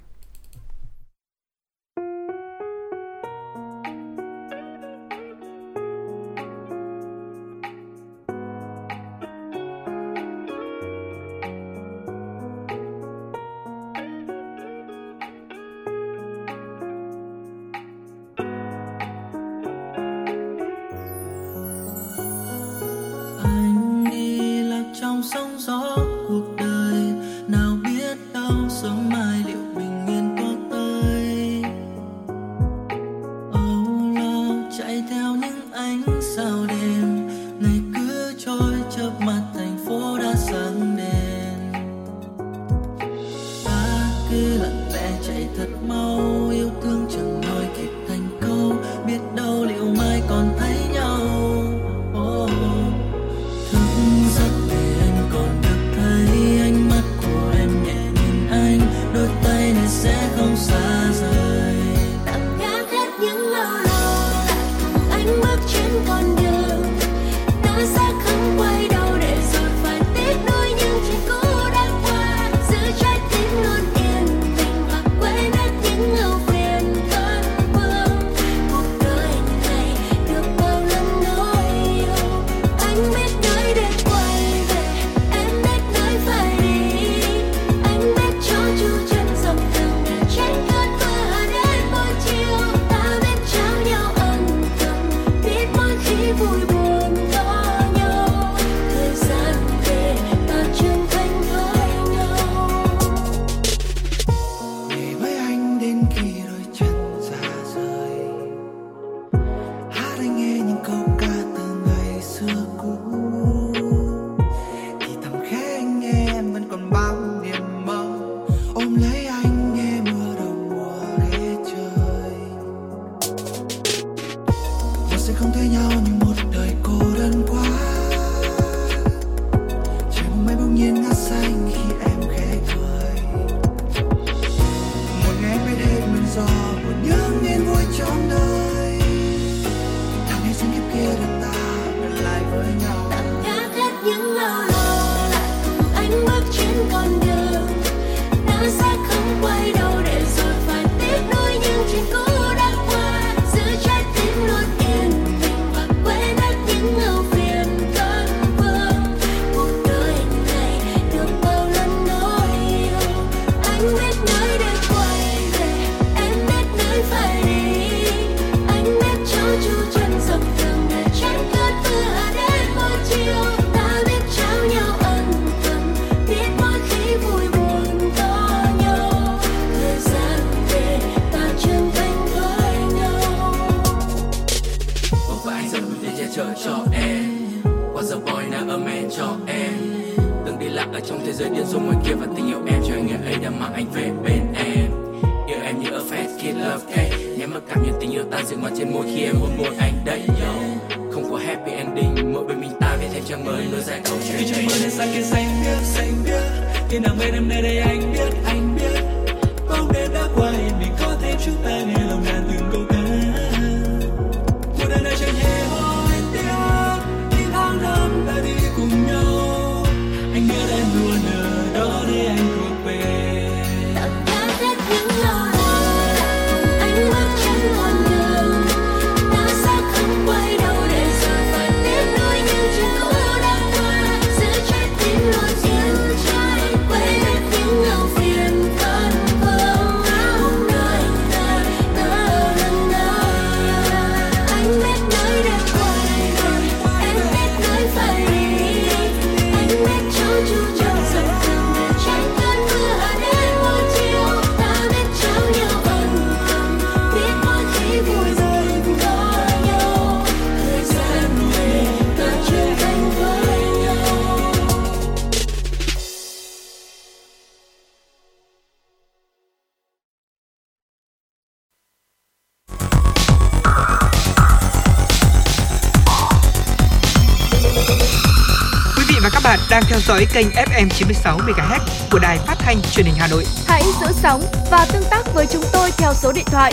Dõi 280.11 280.26
kênh 280.33 280.47
FM 280.50 280.88
96 280.88 281.38
MHz 281.38 281.81
của 282.11 282.19
đài 282.19 282.38
phát 282.38 282.55
thanh 282.59 282.76
truyền 282.93 283.07
hình 283.07 283.14
Hà 283.19 283.26
Nội. 283.26 283.45
Hãy 283.67 283.83
giữ 284.00 284.07
sóng 284.12 284.43
và 284.71 284.87
tương 284.93 285.02
tác 285.11 285.35
với 285.35 285.47
chúng 285.47 285.62
tôi 285.73 285.90
theo 285.99 286.14
số 286.14 286.33
điện 286.33 286.45
thoại 286.47 286.73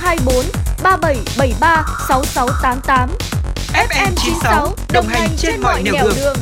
024 0.00 0.34
3773 0.82 1.84
6688. 2.08 3.10
FM 3.88 4.12
96 4.16 4.74
đồng 4.92 5.06
hành 5.06 5.30
trên 5.36 5.60
mọi 5.60 5.82
nẻo 5.82 6.08
đường. 6.16 6.36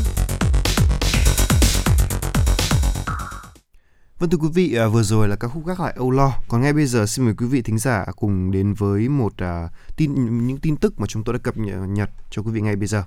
Vâng 4.18 4.30
thưa 4.30 4.38
quý 4.38 4.48
vị, 4.54 4.74
à, 4.74 4.86
vừa 4.86 5.02
rồi 5.02 5.28
là 5.28 5.36
ca 5.36 5.48
khúc 5.48 5.66
gác 5.66 5.80
lại 5.80 5.92
Âu 5.96 6.10
Lo. 6.10 6.32
Còn 6.48 6.60
ngay 6.60 6.72
bây 6.72 6.86
giờ 6.86 7.06
xin 7.06 7.24
mời 7.24 7.34
quý 7.38 7.46
vị 7.46 7.62
thính 7.62 7.78
giả 7.78 8.04
cùng 8.16 8.50
đến 8.50 8.74
với 8.74 9.08
một 9.08 9.32
à, 9.36 9.68
tin 9.96 10.46
những 10.46 10.58
tin 10.58 10.76
tức 10.76 11.00
mà 11.00 11.06
chúng 11.06 11.24
tôi 11.24 11.32
đã 11.32 11.38
cập 11.42 11.54
nhật 11.88 12.10
cho 12.30 12.42
quý 12.42 12.50
vị 12.52 12.60
ngay 12.60 12.76
bây 12.76 12.86
giờ. 12.86 13.02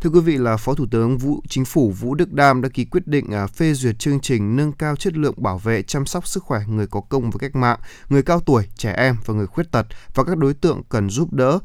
Thưa 0.00 0.10
quý 0.10 0.20
vị 0.20 0.36
là 0.36 0.56
Phó 0.56 0.74
Thủ 0.74 0.86
tướng 0.90 1.18
Vũ 1.18 1.40
Chính 1.48 1.64
phủ 1.64 1.90
Vũ 1.90 2.14
Đức 2.14 2.32
Đam 2.32 2.62
đã 2.62 2.68
ký 2.68 2.84
quyết 2.84 3.06
định 3.06 3.30
à, 3.32 3.46
phê 3.46 3.74
duyệt 3.74 3.98
chương 3.98 4.20
trình 4.20 4.56
nâng 4.56 4.72
cao 4.72 4.96
chất 4.96 5.16
lượng 5.16 5.34
bảo 5.36 5.58
vệ 5.58 5.82
chăm 5.82 6.06
sóc 6.06 6.26
sức 6.26 6.42
khỏe 6.42 6.60
người 6.68 6.86
có 6.86 7.00
công 7.00 7.30
với 7.30 7.38
cách 7.38 7.56
mạng, 7.56 7.78
người 8.08 8.22
cao 8.22 8.40
tuổi, 8.40 8.66
trẻ 8.76 8.92
em 8.92 9.16
và 9.24 9.34
người 9.34 9.46
khuyết 9.46 9.72
tật 9.72 9.86
và 10.14 10.24
các 10.24 10.38
đối 10.38 10.54
tượng 10.54 10.82
cần 10.88 11.10
giúp 11.10 11.32
đỡ 11.32 11.58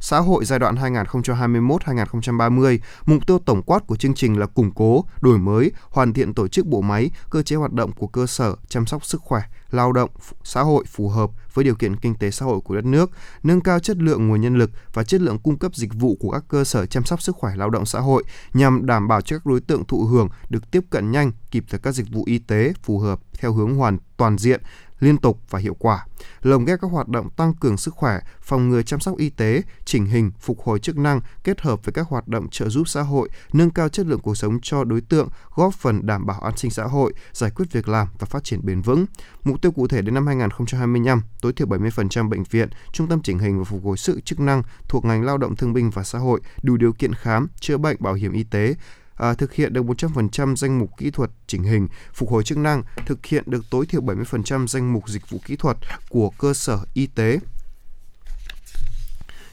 xã 0.00 0.18
hội 0.18 0.44
giai 0.44 0.58
đoạn 0.58 0.74
2021-2030. 0.74 2.78
Mục 3.06 3.26
tiêu 3.26 3.38
tổng 3.38 3.62
quát 3.62 3.86
của 3.86 3.96
chương 3.96 4.14
trình 4.14 4.38
là 4.38 4.46
củng 4.46 4.70
cố, 4.74 5.04
đổi 5.20 5.38
mới, 5.38 5.72
hoàn 5.90 6.12
thiện 6.12 6.34
tổ 6.34 6.48
chức 6.48 6.66
bộ 6.66 6.80
máy, 6.80 7.10
cơ 7.30 7.42
chế 7.42 7.56
hoạt 7.56 7.72
động 7.72 7.92
của 7.92 8.06
cơ 8.06 8.26
sở 8.26 8.54
chăm 8.68 8.86
sóc 8.86 9.04
sức 9.04 9.20
khỏe, 9.20 9.42
lao 9.70 9.92
động, 9.92 10.10
xã 10.44 10.62
hội 10.62 10.84
phù 10.88 11.08
hợp 11.08 11.30
với 11.54 11.64
điều 11.64 11.74
kiện 11.74 11.96
kinh 11.96 12.14
tế 12.14 12.30
xã 12.30 12.46
hội 12.46 12.60
của 12.60 12.74
đất 12.74 12.84
nước, 12.84 13.10
nâng 13.42 13.60
cao 13.60 13.78
chất 13.78 13.96
lượng 13.96 14.28
nguồn 14.28 14.40
nhân 14.40 14.56
lực 14.56 14.70
và 14.92 15.04
chất 15.04 15.20
lượng 15.20 15.38
cung 15.38 15.58
cấp 15.58 15.74
dịch 15.74 15.94
vụ 15.94 16.16
của 16.20 16.30
các 16.30 16.44
cơ 16.48 16.64
sở 16.64 16.86
chăm 16.86 17.04
sóc 17.04 17.22
sức 17.22 17.36
khỏe 17.36 17.52
lao 17.56 17.70
động 17.70 17.86
xã 17.86 18.00
hội 18.00 18.24
nhằm 18.54 18.86
đảm 18.86 19.08
bảo 19.08 19.20
cho 19.20 19.36
các 19.36 19.46
đối 19.46 19.60
tượng 19.60 19.84
thụ 19.84 20.04
hưởng 20.04 20.28
được 20.48 20.70
tiếp 20.70 20.84
cận 20.90 21.10
nhanh, 21.10 21.32
kịp 21.50 21.64
thời 21.70 21.80
các 21.80 21.94
dịch 21.94 22.06
vụ 22.12 22.24
y 22.26 22.38
tế 22.38 22.72
phù 22.82 22.98
hợp 22.98 23.20
theo 23.32 23.52
hướng 23.52 23.74
hoàn 23.74 23.98
toàn 24.16 24.38
diện, 24.38 24.60
liên 25.00 25.16
tục 25.16 25.40
và 25.50 25.58
hiệu 25.58 25.76
quả. 25.78 26.06
Lồng 26.42 26.64
ghép 26.64 26.80
các 26.80 26.90
hoạt 26.90 27.08
động 27.08 27.30
tăng 27.30 27.54
cường 27.54 27.76
sức 27.76 27.94
khỏe, 27.94 28.20
phòng 28.40 28.68
ngừa 28.68 28.82
chăm 28.82 29.00
sóc 29.00 29.18
y 29.18 29.30
tế, 29.30 29.62
chỉnh 29.84 30.06
hình, 30.06 30.30
phục 30.40 30.60
hồi 30.60 30.78
chức 30.78 30.96
năng 30.96 31.20
kết 31.44 31.60
hợp 31.60 31.84
với 31.84 31.92
các 31.92 32.08
hoạt 32.08 32.28
động 32.28 32.48
trợ 32.50 32.68
giúp 32.68 32.88
xã 32.88 33.02
hội, 33.02 33.28
nâng 33.52 33.70
cao 33.70 33.88
chất 33.88 34.06
lượng 34.06 34.20
cuộc 34.20 34.34
sống 34.34 34.58
cho 34.62 34.84
đối 34.84 35.00
tượng, 35.00 35.28
góp 35.54 35.74
phần 35.74 36.06
đảm 36.06 36.26
bảo 36.26 36.40
an 36.40 36.56
sinh 36.56 36.70
xã 36.70 36.84
hội, 36.84 37.12
giải 37.32 37.50
quyết 37.50 37.72
việc 37.72 37.88
làm 37.88 38.08
và 38.18 38.26
phát 38.26 38.44
triển 38.44 38.60
bền 38.62 38.80
vững. 38.80 39.06
Mục 39.44 39.62
tiêu 39.62 39.72
cụ 39.72 39.88
thể 39.88 40.02
đến 40.02 40.14
năm 40.14 40.26
2025, 40.26 41.22
tối 41.40 41.52
thiểu 41.52 41.66
70% 41.66 42.28
bệnh 42.28 42.42
viện, 42.42 42.68
trung 42.92 43.08
tâm 43.08 43.22
chỉnh 43.22 43.38
hình 43.38 43.58
và 43.58 43.64
phục 43.64 43.84
hồi 43.84 43.96
sự 43.96 44.20
chức 44.20 44.40
năng 44.40 44.62
thuộc 44.88 45.04
ngành 45.04 45.22
lao 45.22 45.38
động 45.38 45.56
thương 45.56 45.72
binh 45.72 45.90
và 45.90 46.02
xã 46.02 46.18
hội 46.18 46.40
đủ 46.62 46.76
điều 46.76 46.92
kiện 46.92 47.14
khám, 47.14 47.48
chữa 47.60 47.78
bệnh 47.78 47.96
bảo 48.00 48.14
hiểm 48.14 48.32
y 48.32 48.44
tế, 48.44 48.74
à, 49.20 49.34
thực 49.34 49.52
hiện 49.52 49.72
được 49.72 49.84
100% 49.84 50.56
danh 50.56 50.78
mục 50.78 50.90
kỹ 50.98 51.10
thuật 51.10 51.30
chỉnh 51.46 51.62
hình, 51.62 51.88
phục 52.14 52.30
hồi 52.30 52.42
chức 52.42 52.58
năng, 52.58 52.82
thực 53.06 53.26
hiện 53.26 53.44
được 53.46 53.64
tối 53.70 53.86
thiểu 53.86 54.00
70% 54.00 54.66
danh 54.66 54.92
mục 54.92 55.08
dịch 55.08 55.30
vụ 55.30 55.38
kỹ 55.46 55.56
thuật 55.56 55.76
của 56.08 56.30
cơ 56.38 56.54
sở 56.54 56.78
y 56.94 57.06
tế 57.06 57.38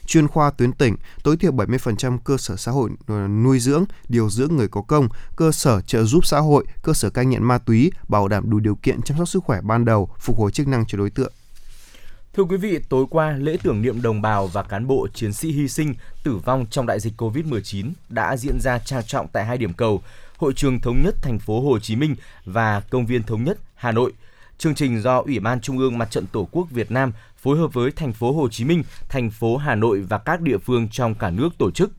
chuyên 0.06 0.28
khoa 0.28 0.50
tuyến 0.50 0.72
tỉnh, 0.72 0.96
tối 1.22 1.36
thiểu 1.36 1.52
70% 1.52 2.18
cơ 2.18 2.36
sở 2.36 2.56
xã 2.56 2.72
hội 2.72 2.90
à, 3.06 3.26
nuôi 3.26 3.60
dưỡng, 3.60 3.84
điều 4.08 4.30
dưỡng 4.30 4.56
người 4.56 4.68
có 4.68 4.82
công, 4.82 5.08
cơ 5.36 5.52
sở 5.52 5.80
trợ 5.80 6.04
giúp 6.04 6.26
xã 6.26 6.38
hội, 6.38 6.64
cơ 6.82 6.92
sở 6.92 7.10
cai 7.10 7.26
nghiện 7.26 7.44
ma 7.44 7.58
túy, 7.58 7.92
bảo 8.08 8.28
đảm 8.28 8.50
đủ 8.50 8.58
điều 8.60 8.74
kiện 8.74 9.02
chăm 9.02 9.18
sóc 9.18 9.28
sức 9.28 9.44
khỏe 9.44 9.60
ban 9.60 9.84
đầu, 9.84 10.08
phục 10.18 10.38
hồi 10.38 10.50
chức 10.50 10.68
năng 10.68 10.86
cho 10.86 10.98
đối 10.98 11.10
tượng. 11.10 11.32
Thưa 12.38 12.44
quý 12.44 12.56
vị, 12.56 12.78
tối 12.88 13.06
qua 13.10 13.36
lễ 13.36 13.56
tưởng 13.62 13.82
niệm 13.82 14.02
đồng 14.02 14.22
bào 14.22 14.46
và 14.46 14.62
cán 14.62 14.86
bộ 14.86 15.08
chiến 15.14 15.32
sĩ 15.32 15.52
hy 15.52 15.68
sinh 15.68 15.94
tử 16.22 16.36
vong 16.44 16.66
trong 16.70 16.86
đại 16.86 17.00
dịch 17.00 17.12
Covid-19 17.16 17.92
đã 18.08 18.36
diễn 18.36 18.60
ra 18.60 18.78
trang 18.78 19.02
trọng 19.06 19.28
tại 19.28 19.44
hai 19.44 19.58
điểm 19.58 19.72
cầu, 19.72 20.02
Hội 20.36 20.52
trường 20.52 20.80
Thống 20.80 21.02
nhất 21.04 21.14
thành 21.22 21.38
phố 21.38 21.60
Hồ 21.60 21.78
Chí 21.78 21.96
Minh 21.96 22.16
và 22.44 22.80
Công 22.80 23.06
viên 23.06 23.22
Thống 23.22 23.44
nhất 23.44 23.58
Hà 23.74 23.92
Nội. 23.92 24.12
Chương 24.58 24.74
trình 24.74 25.02
do 25.02 25.18
Ủy 25.18 25.40
ban 25.40 25.60
Trung 25.60 25.78
ương 25.78 25.98
Mặt 25.98 26.10
trận 26.10 26.26
Tổ 26.32 26.48
quốc 26.52 26.70
Việt 26.70 26.90
Nam 26.90 27.12
phối 27.36 27.58
hợp 27.58 27.72
với 27.72 27.90
thành 27.90 28.12
phố 28.12 28.32
Hồ 28.32 28.48
Chí 28.48 28.64
Minh, 28.64 28.82
thành 29.08 29.30
phố 29.30 29.56
Hà 29.56 29.74
Nội 29.74 30.00
và 30.00 30.18
các 30.18 30.40
địa 30.40 30.58
phương 30.58 30.88
trong 30.88 31.14
cả 31.14 31.30
nước 31.30 31.48
tổ 31.58 31.70
chức. 31.70 31.92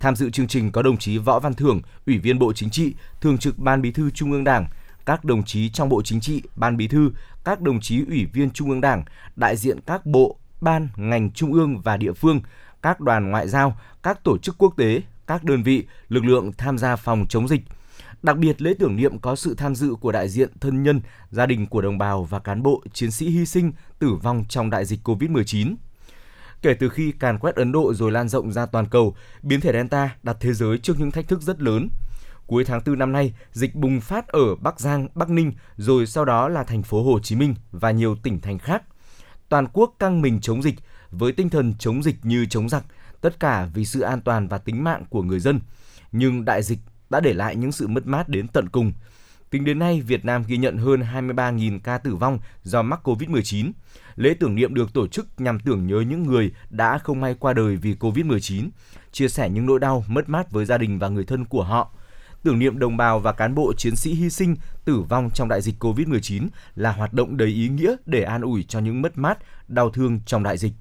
Tham 0.00 0.16
dự 0.16 0.30
chương 0.30 0.48
trình 0.48 0.72
có 0.72 0.82
đồng 0.82 0.96
chí 0.96 1.18
Võ 1.18 1.38
Văn 1.38 1.54
Thưởng, 1.54 1.80
Ủy 2.06 2.18
viên 2.18 2.38
Bộ 2.38 2.52
Chính 2.52 2.70
trị, 2.70 2.94
Thường 3.20 3.38
trực 3.38 3.58
Ban 3.58 3.82
Bí 3.82 3.90
thư 3.90 4.10
Trung 4.10 4.32
ương 4.32 4.44
Đảng, 4.44 4.66
các 5.06 5.24
đồng 5.24 5.44
chí 5.44 5.68
trong 5.68 5.88
Bộ 5.88 6.02
Chính 6.02 6.20
trị, 6.20 6.42
Ban 6.56 6.76
Bí 6.76 6.88
thư, 6.88 7.10
các 7.44 7.60
đồng 7.60 7.80
chí 7.80 8.04
Ủy 8.04 8.26
viên 8.32 8.50
Trung 8.50 8.70
ương 8.70 8.80
Đảng, 8.80 9.04
đại 9.36 9.56
diện 9.56 9.78
các 9.86 10.06
bộ, 10.06 10.36
ban, 10.60 10.88
ngành 10.96 11.30
trung 11.30 11.52
ương 11.52 11.80
và 11.80 11.96
địa 11.96 12.12
phương, 12.12 12.40
các 12.82 13.00
đoàn 13.00 13.30
ngoại 13.30 13.48
giao, 13.48 13.76
các 14.02 14.24
tổ 14.24 14.38
chức 14.38 14.58
quốc 14.58 14.74
tế, 14.76 15.02
các 15.26 15.44
đơn 15.44 15.62
vị, 15.62 15.86
lực 16.08 16.24
lượng 16.24 16.52
tham 16.58 16.78
gia 16.78 16.96
phòng 16.96 17.26
chống 17.28 17.48
dịch. 17.48 17.60
Đặc 18.22 18.36
biệt 18.36 18.62
lễ 18.62 18.74
tưởng 18.78 18.96
niệm 18.96 19.18
có 19.18 19.36
sự 19.36 19.54
tham 19.54 19.74
dự 19.74 19.94
của 19.94 20.12
đại 20.12 20.28
diện 20.28 20.48
thân 20.60 20.82
nhân, 20.82 21.00
gia 21.30 21.46
đình 21.46 21.66
của 21.66 21.82
đồng 21.82 21.98
bào 21.98 22.24
và 22.24 22.38
cán 22.38 22.62
bộ 22.62 22.82
chiến 22.92 23.10
sĩ 23.10 23.28
hy 23.28 23.46
sinh 23.46 23.72
tử 23.98 24.14
vong 24.14 24.44
trong 24.48 24.70
đại 24.70 24.84
dịch 24.84 25.08
Covid-19. 25.08 25.74
Kể 26.62 26.74
từ 26.74 26.88
khi 26.88 27.12
càn 27.12 27.38
quét 27.38 27.54
Ấn 27.54 27.72
Độ 27.72 27.94
rồi 27.94 28.12
lan 28.12 28.28
rộng 28.28 28.52
ra 28.52 28.66
toàn 28.66 28.86
cầu, 28.86 29.14
biến 29.42 29.60
thể 29.60 29.72
Delta 29.72 30.16
đặt 30.22 30.36
thế 30.40 30.52
giới 30.52 30.78
trước 30.78 31.00
những 31.00 31.10
thách 31.10 31.28
thức 31.28 31.42
rất 31.42 31.60
lớn. 31.60 31.88
Cuối 32.46 32.64
tháng 32.64 32.80
4 32.86 32.98
năm 32.98 33.12
nay, 33.12 33.34
dịch 33.52 33.74
bùng 33.74 34.00
phát 34.00 34.28
ở 34.28 34.54
Bắc 34.54 34.80
Giang, 34.80 35.08
Bắc 35.14 35.30
Ninh, 35.30 35.52
rồi 35.76 36.06
sau 36.06 36.24
đó 36.24 36.48
là 36.48 36.64
thành 36.64 36.82
phố 36.82 37.02
Hồ 37.02 37.20
Chí 37.20 37.36
Minh 37.36 37.54
và 37.72 37.90
nhiều 37.90 38.16
tỉnh 38.22 38.40
thành 38.40 38.58
khác. 38.58 38.82
Toàn 39.48 39.66
quốc 39.72 39.94
căng 39.98 40.22
mình 40.22 40.40
chống 40.40 40.62
dịch 40.62 40.74
với 41.10 41.32
tinh 41.32 41.50
thần 41.50 41.74
chống 41.78 42.02
dịch 42.02 42.16
như 42.22 42.46
chống 42.46 42.68
giặc, 42.68 42.84
tất 43.20 43.40
cả 43.40 43.68
vì 43.74 43.84
sự 43.84 44.00
an 44.00 44.20
toàn 44.20 44.48
và 44.48 44.58
tính 44.58 44.84
mạng 44.84 45.04
của 45.10 45.22
người 45.22 45.40
dân. 45.40 45.60
Nhưng 46.12 46.44
đại 46.44 46.62
dịch 46.62 46.78
đã 47.10 47.20
để 47.20 47.32
lại 47.32 47.56
những 47.56 47.72
sự 47.72 47.88
mất 47.88 48.06
mát 48.06 48.28
đến 48.28 48.48
tận 48.48 48.68
cùng. 48.68 48.92
Tính 49.50 49.64
đến 49.64 49.78
nay, 49.78 50.00
Việt 50.00 50.24
Nam 50.24 50.44
ghi 50.46 50.56
nhận 50.56 50.76
hơn 50.76 51.00
23.000 51.00 51.78
ca 51.84 51.98
tử 51.98 52.16
vong 52.16 52.38
do 52.62 52.82
mắc 52.82 53.08
COVID-19. 53.08 53.72
Lễ 54.16 54.34
tưởng 54.40 54.54
niệm 54.54 54.74
được 54.74 54.92
tổ 54.92 55.06
chức 55.06 55.40
nhằm 55.40 55.60
tưởng 55.60 55.86
nhớ 55.86 56.00
những 56.00 56.22
người 56.22 56.52
đã 56.70 56.98
không 56.98 57.20
may 57.20 57.34
qua 57.34 57.52
đời 57.52 57.76
vì 57.76 57.94
COVID-19, 57.94 58.68
chia 59.12 59.28
sẻ 59.28 59.50
những 59.50 59.66
nỗi 59.66 59.80
đau, 59.80 60.04
mất 60.08 60.28
mát 60.28 60.50
với 60.50 60.64
gia 60.64 60.78
đình 60.78 60.98
và 60.98 61.08
người 61.08 61.24
thân 61.24 61.44
của 61.44 61.64
họ. 61.64 61.94
Tưởng 62.42 62.58
niệm 62.58 62.78
đồng 62.78 62.96
bào 62.96 63.20
và 63.20 63.32
cán 63.32 63.54
bộ 63.54 63.72
chiến 63.76 63.96
sĩ 63.96 64.14
hy 64.14 64.30
sinh 64.30 64.56
tử 64.84 65.00
vong 65.00 65.30
trong 65.34 65.48
đại 65.48 65.62
dịch 65.62 65.84
COVID-19 65.84 66.48
là 66.76 66.92
hoạt 66.92 67.12
động 67.12 67.36
đầy 67.36 67.48
ý 67.48 67.68
nghĩa 67.68 67.96
để 68.06 68.22
an 68.22 68.42
ủi 68.42 68.62
cho 68.62 68.78
những 68.78 69.02
mất 69.02 69.18
mát, 69.18 69.38
đau 69.68 69.90
thương 69.90 70.20
trong 70.26 70.42
đại 70.42 70.58
dịch. 70.58 70.72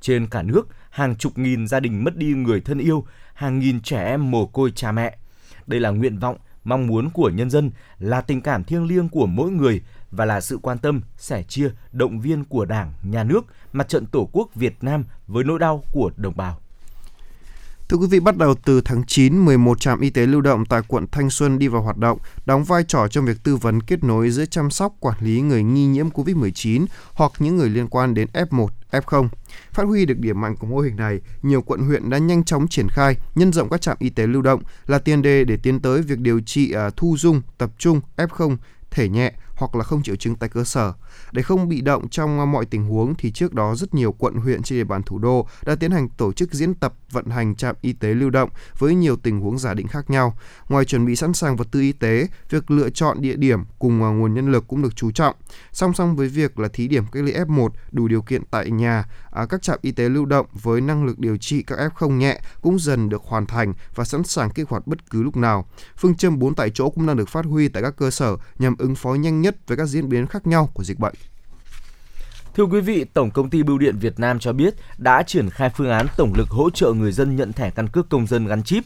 Trên 0.00 0.26
cả 0.26 0.42
nước, 0.42 0.68
hàng 0.90 1.16
chục 1.16 1.38
nghìn 1.38 1.66
gia 1.68 1.80
đình 1.80 2.04
mất 2.04 2.16
đi 2.16 2.26
người 2.26 2.60
thân 2.60 2.78
yêu, 2.78 3.06
hàng 3.34 3.58
nghìn 3.58 3.80
trẻ 3.80 4.04
em 4.04 4.30
mồ 4.30 4.46
côi 4.46 4.70
cha 4.70 4.92
mẹ. 4.92 5.18
Đây 5.66 5.80
là 5.80 5.90
nguyện 5.90 6.18
vọng, 6.18 6.36
mong 6.64 6.86
muốn 6.86 7.10
của 7.10 7.30
nhân 7.30 7.50
dân, 7.50 7.70
là 7.98 8.20
tình 8.20 8.40
cảm 8.40 8.64
thiêng 8.64 8.86
liêng 8.86 9.08
của 9.08 9.26
mỗi 9.26 9.50
người 9.50 9.82
và 10.10 10.24
là 10.24 10.40
sự 10.40 10.58
quan 10.62 10.78
tâm, 10.78 11.00
sẻ 11.16 11.42
chia, 11.42 11.70
động 11.92 12.20
viên 12.20 12.44
của 12.44 12.64
Đảng, 12.64 12.92
Nhà 13.02 13.24
nước, 13.24 13.46
Mặt 13.72 13.88
trận 13.88 14.06
Tổ 14.06 14.28
quốc 14.32 14.54
Việt 14.54 14.76
Nam 14.80 15.04
với 15.26 15.44
nỗi 15.44 15.58
đau 15.58 15.82
của 15.92 16.10
đồng 16.16 16.36
bào. 16.36 16.60
Thưa 17.88 17.96
quý 17.96 18.06
vị, 18.06 18.20
bắt 18.20 18.36
đầu 18.36 18.54
từ 18.54 18.80
tháng 18.80 19.02
9, 19.06 19.44
11 19.44 19.80
trạm 19.80 20.00
y 20.00 20.10
tế 20.10 20.26
lưu 20.26 20.40
động 20.40 20.64
tại 20.66 20.80
quận 20.88 21.06
Thanh 21.12 21.30
Xuân 21.30 21.58
đi 21.58 21.68
vào 21.68 21.82
hoạt 21.82 21.96
động, 21.96 22.18
đóng 22.46 22.64
vai 22.64 22.84
trò 22.88 23.08
trong 23.08 23.24
việc 23.24 23.36
tư 23.42 23.56
vấn 23.56 23.80
kết 23.80 24.04
nối 24.04 24.30
giữa 24.30 24.44
chăm 24.44 24.70
sóc 24.70 24.94
quản 25.00 25.16
lý 25.20 25.40
người 25.40 25.62
nghi 25.62 25.86
nhiễm 25.86 26.08
COVID-19 26.08 26.86
hoặc 27.12 27.32
những 27.38 27.56
người 27.56 27.70
liên 27.70 27.88
quan 27.88 28.14
đến 28.14 28.28
F1, 28.32 28.68
F0. 28.90 29.28
Phát 29.72 29.82
huy 29.82 30.06
được 30.06 30.18
điểm 30.18 30.40
mạnh 30.40 30.56
của 30.56 30.66
mô 30.66 30.78
hình 30.78 30.96
này, 30.96 31.20
nhiều 31.42 31.62
quận 31.62 31.80
huyện 31.80 32.10
đã 32.10 32.18
nhanh 32.18 32.44
chóng 32.44 32.68
triển 32.68 32.86
khai, 32.90 33.16
nhân 33.34 33.52
rộng 33.52 33.68
các 33.70 33.80
trạm 33.80 33.96
y 34.00 34.10
tế 34.10 34.26
lưu 34.26 34.42
động 34.42 34.62
là 34.86 34.98
tiền 34.98 35.22
đề 35.22 35.44
để 35.44 35.56
tiến 35.62 35.80
tới 35.80 36.02
việc 36.02 36.18
điều 36.18 36.40
trị 36.40 36.72
à, 36.72 36.90
thu 36.96 37.16
dung, 37.18 37.42
tập 37.58 37.70
trung 37.78 38.00
F0 38.16 38.56
thể 38.90 39.08
nhẹ 39.08 39.32
hoặc 39.56 39.74
là 39.74 39.84
không 39.84 40.02
triệu 40.02 40.16
chứng 40.16 40.34
tại 40.34 40.48
cơ 40.48 40.64
sở. 40.64 40.92
Để 41.36 41.42
không 41.42 41.68
bị 41.68 41.80
động 41.80 42.08
trong 42.08 42.52
mọi 42.52 42.66
tình 42.66 42.84
huống 42.84 43.14
thì 43.14 43.30
trước 43.30 43.54
đó 43.54 43.74
rất 43.74 43.94
nhiều 43.94 44.12
quận 44.12 44.34
huyện 44.34 44.62
trên 44.62 44.78
địa 44.78 44.84
bàn 44.84 45.02
thủ 45.02 45.18
đô 45.18 45.46
đã 45.66 45.74
tiến 45.74 45.90
hành 45.90 46.08
tổ 46.08 46.32
chức 46.32 46.52
diễn 46.52 46.74
tập 46.74 46.94
vận 47.10 47.26
hành 47.26 47.54
trạm 47.54 47.76
y 47.80 47.92
tế 47.92 48.14
lưu 48.14 48.30
động 48.30 48.50
với 48.78 48.94
nhiều 48.94 49.16
tình 49.16 49.40
huống 49.40 49.58
giả 49.58 49.74
định 49.74 49.88
khác 49.88 50.10
nhau. 50.10 50.38
Ngoài 50.68 50.84
chuẩn 50.84 51.06
bị 51.06 51.16
sẵn 51.16 51.32
sàng 51.32 51.56
vật 51.56 51.68
tư 51.70 51.80
y 51.80 51.92
tế, 51.92 52.28
việc 52.50 52.70
lựa 52.70 52.90
chọn 52.90 53.20
địa 53.20 53.36
điểm 53.36 53.64
cùng 53.78 54.02
à, 54.02 54.08
nguồn 54.08 54.34
nhân 54.34 54.52
lực 54.52 54.64
cũng 54.68 54.82
được 54.82 54.96
chú 54.96 55.10
trọng. 55.10 55.34
Song 55.72 55.94
song 55.94 56.16
với 56.16 56.28
việc 56.28 56.58
là 56.58 56.68
thí 56.68 56.88
điểm 56.88 57.04
cách 57.12 57.24
ly 57.24 57.32
F1 57.32 57.68
đủ 57.92 58.08
điều 58.08 58.22
kiện 58.22 58.42
tại 58.50 58.70
nhà, 58.70 59.04
à, 59.36 59.46
các 59.46 59.62
trạm 59.62 59.78
y 59.82 59.92
tế 59.92 60.08
lưu 60.08 60.24
động 60.24 60.46
với 60.52 60.80
năng 60.80 61.04
lực 61.04 61.18
điều 61.18 61.36
trị 61.36 61.62
các 61.62 61.78
F0 61.78 62.10
nhẹ 62.10 62.40
cũng 62.62 62.78
dần 62.78 63.08
được 63.08 63.22
hoàn 63.22 63.46
thành 63.46 63.72
và 63.94 64.04
sẵn 64.04 64.24
sàng 64.24 64.50
kích 64.50 64.68
hoạt 64.68 64.86
bất 64.86 65.10
cứ 65.10 65.22
lúc 65.22 65.36
nào. 65.36 65.66
Phương 65.96 66.14
châm 66.14 66.38
4 66.38 66.54
tại 66.54 66.70
chỗ 66.74 66.90
cũng 66.90 67.06
đang 67.06 67.16
được 67.16 67.28
phát 67.28 67.44
huy 67.44 67.68
tại 67.68 67.82
các 67.82 67.96
cơ 67.96 68.10
sở 68.10 68.36
nhằm 68.58 68.76
ứng 68.78 68.94
phó 68.94 69.14
nhanh 69.14 69.40
nhất 69.40 69.56
với 69.66 69.76
các 69.76 69.86
diễn 69.86 70.08
biến 70.08 70.26
khác 70.26 70.46
nhau 70.46 70.70
của 70.74 70.84
dịch 70.84 70.98
bệnh. 70.98 71.14
Thưa 72.56 72.64
quý 72.64 72.80
vị, 72.80 73.04
Tổng 73.04 73.30
công 73.30 73.50
ty 73.50 73.62
Bưu 73.62 73.78
điện 73.78 73.98
Việt 73.98 74.18
Nam 74.20 74.38
cho 74.38 74.52
biết 74.52 74.74
đã 74.98 75.22
triển 75.22 75.50
khai 75.50 75.70
phương 75.76 75.90
án 75.90 76.06
tổng 76.16 76.32
lực 76.36 76.48
hỗ 76.48 76.70
trợ 76.70 76.92
người 76.92 77.12
dân 77.12 77.36
nhận 77.36 77.52
thẻ 77.52 77.70
căn 77.70 77.88
cước 77.88 78.08
công 78.08 78.26
dân 78.26 78.46
gắn 78.46 78.62
chip. 78.62 78.84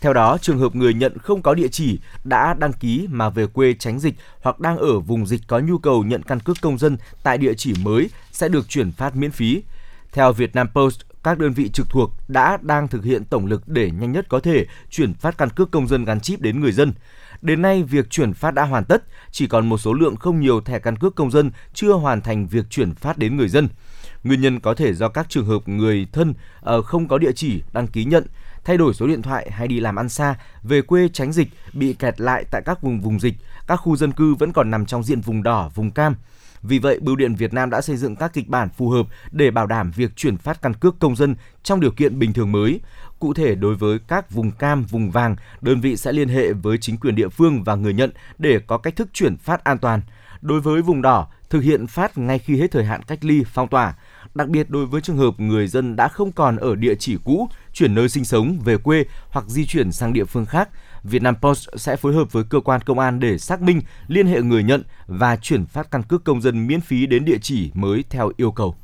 Theo 0.00 0.12
đó, 0.12 0.38
trường 0.40 0.58
hợp 0.58 0.74
người 0.74 0.94
nhận 0.94 1.18
không 1.18 1.42
có 1.42 1.54
địa 1.54 1.68
chỉ, 1.68 2.00
đã 2.24 2.54
đăng 2.54 2.72
ký 2.72 3.06
mà 3.10 3.30
về 3.30 3.46
quê 3.46 3.74
tránh 3.78 3.98
dịch 3.98 4.14
hoặc 4.40 4.60
đang 4.60 4.78
ở 4.78 5.00
vùng 5.00 5.26
dịch 5.26 5.40
có 5.46 5.58
nhu 5.58 5.78
cầu 5.78 6.04
nhận 6.04 6.22
căn 6.22 6.40
cước 6.40 6.56
công 6.60 6.78
dân 6.78 6.96
tại 7.22 7.38
địa 7.38 7.54
chỉ 7.54 7.74
mới 7.82 8.10
sẽ 8.32 8.48
được 8.48 8.68
chuyển 8.68 8.92
phát 8.92 9.16
miễn 9.16 9.30
phí. 9.30 9.62
Theo 10.12 10.32
Vietnam 10.32 10.68
Post, 10.74 11.00
các 11.22 11.38
đơn 11.38 11.52
vị 11.52 11.68
trực 11.68 11.90
thuộc 11.90 12.10
đã 12.28 12.58
đang 12.62 12.88
thực 12.88 13.04
hiện 13.04 13.24
tổng 13.24 13.46
lực 13.46 13.68
để 13.68 13.90
nhanh 13.90 14.12
nhất 14.12 14.26
có 14.28 14.40
thể 14.40 14.66
chuyển 14.90 15.14
phát 15.14 15.38
căn 15.38 15.50
cước 15.50 15.70
công 15.70 15.88
dân 15.88 16.04
gắn 16.04 16.20
chip 16.20 16.40
đến 16.40 16.60
người 16.60 16.72
dân. 16.72 16.92
Đến 17.42 17.62
nay, 17.62 17.82
việc 17.82 18.10
chuyển 18.10 18.34
phát 18.34 18.54
đã 18.54 18.64
hoàn 18.64 18.84
tất, 18.84 19.04
chỉ 19.30 19.46
còn 19.46 19.68
một 19.68 19.78
số 19.78 19.92
lượng 19.92 20.16
không 20.16 20.40
nhiều 20.40 20.60
thẻ 20.60 20.78
căn 20.78 20.96
cước 20.96 21.14
công 21.14 21.30
dân 21.30 21.50
chưa 21.74 21.92
hoàn 21.92 22.20
thành 22.20 22.46
việc 22.46 22.70
chuyển 22.70 22.94
phát 22.94 23.18
đến 23.18 23.36
người 23.36 23.48
dân. 23.48 23.68
Nguyên 24.24 24.40
nhân 24.40 24.60
có 24.60 24.74
thể 24.74 24.94
do 24.94 25.08
các 25.08 25.26
trường 25.28 25.46
hợp 25.46 25.68
người 25.68 26.06
thân 26.12 26.34
ờ, 26.60 26.82
không 26.82 27.08
có 27.08 27.18
địa 27.18 27.32
chỉ 27.32 27.62
đăng 27.72 27.86
ký 27.86 28.04
nhận, 28.04 28.26
thay 28.64 28.76
đổi 28.76 28.94
số 28.94 29.06
điện 29.06 29.22
thoại 29.22 29.50
hay 29.50 29.68
đi 29.68 29.80
làm 29.80 29.96
ăn 29.96 30.08
xa, 30.08 30.34
về 30.62 30.82
quê 30.82 31.08
tránh 31.08 31.32
dịch, 31.32 31.48
bị 31.72 31.92
kẹt 31.92 32.20
lại 32.20 32.44
tại 32.50 32.62
các 32.64 32.82
vùng 32.82 33.00
vùng 33.00 33.20
dịch, 33.20 33.34
các 33.66 33.76
khu 33.76 33.96
dân 33.96 34.12
cư 34.12 34.34
vẫn 34.34 34.52
còn 34.52 34.70
nằm 34.70 34.86
trong 34.86 35.02
diện 35.02 35.20
vùng 35.20 35.42
đỏ, 35.42 35.70
vùng 35.74 35.90
cam. 35.90 36.14
Vì 36.62 36.78
vậy, 36.78 36.98
Bưu 37.00 37.16
điện 37.16 37.34
Việt 37.34 37.52
Nam 37.52 37.70
đã 37.70 37.80
xây 37.80 37.96
dựng 37.96 38.16
các 38.16 38.32
kịch 38.32 38.48
bản 38.48 38.68
phù 38.76 38.90
hợp 38.90 39.06
để 39.30 39.50
bảo 39.50 39.66
đảm 39.66 39.90
việc 39.96 40.16
chuyển 40.16 40.36
phát 40.36 40.62
căn 40.62 40.74
cước 40.74 40.98
công 40.98 41.16
dân 41.16 41.34
trong 41.62 41.80
điều 41.80 41.90
kiện 41.90 42.18
bình 42.18 42.32
thường 42.32 42.52
mới. 42.52 42.80
Cụ 43.18 43.34
thể, 43.34 43.54
đối 43.54 43.74
với 43.74 43.98
các 44.08 44.30
vùng 44.30 44.50
cam, 44.50 44.82
vùng 44.82 45.10
vàng, 45.10 45.36
đơn 45.60 45.80
vị 45.80 45.96
sẽ 45.96 46.12
liên 46.12 46.28
hệ 46.28 46.52
với 46.52 46.78
chính 46.78 46.96
quyền 46.96 47.14
địa 47.14 47.28
phương 47.28 47.64
và 47.64 47.74
người 47.74 47.94
nhận 47.94 48.10
để 48.38 48.60
có 48.66 48.78
cách 48.78 48.96
thức 48.96 49.08
chuyển 49.12 49.36
phát 49.36 49.64
an 49.64 49.78
toàn. 49.78 50.02
Đối 50.40 50.60
với 50.60 50.82
vùng 50.82 51.02
đỏ, 51.02 51.28
thực 51.50 51.60
hiện 51.60 51.86
phát 51.86 52.18
ngay 52.18 52.38
khi 52.38 52.60
hết 52.60 52.70
thời 52.70 52.84
hạn 52.84 53.02
cách 53.02 53.24
ly, 53.24 53.44
phong 53.46 53.68
tỏa. 53.68 53.94
Đặc 54.34 54.48
biệt 54.48 54.70
đối 54.70 54.86
với 54.86 55.00
trường 55.00 55.16
hợp 55.16 55.40
người 55.40 55.66
dân 55.66 55.96
đã 55.96 56.08
không 56.08 56.32
còn 56.32 56.56
ở 56.56 56.74
địa 56.74 56.94
chỉ 56.94 57.16
cũ, 57.24 57.48
chuyển 57.72 57.94
nơi 57.94 58.08
sinh 58.08 58.24
sống 58.24 58.58
về 58.64 58.76
quê 58.76 59.04
hoặc 59.30 59.44
di 59.48 59.66
chuyển 59.66 59.92
sang 59.92 60.12
địa 60.12 60.24
phương 60.24 60.46
khác, 60.46 60.68
Vietnam 61.04 61.34
Post 61.42 61.68
sẽ 61.76 61.96
phối 61.96 62.14
hợp 62.14 62.32
với 62.32 62.44
cơ 62.44 62.60
quan 62.60 62.80
công 62.80 62.98
an 62.98 63.20
để 63.20 63.38
xác 63.38 63.62
minh, 63.62 63.80
liên 64.08 64.26
hệ 64.26 64.42
người 64.42 64.62
nhận 64.62 64.82
và 65.06 65.36
chuyển 65.36 65.66
phát 65.66 65.90
căn 65.90 66.02
cước 66.02 66.24
công 66.24 66.40
dân 66.40 66.66
miễn 66.66 66.80
phí 66.80 67.06
đến 67.06 67.24
địa 67.24 67.38
chỉ 67.42 67.70
mới 67.74 68.04
theo 68.10 68.32
yêu 68.36 68.52
cầu. 68.52 68.74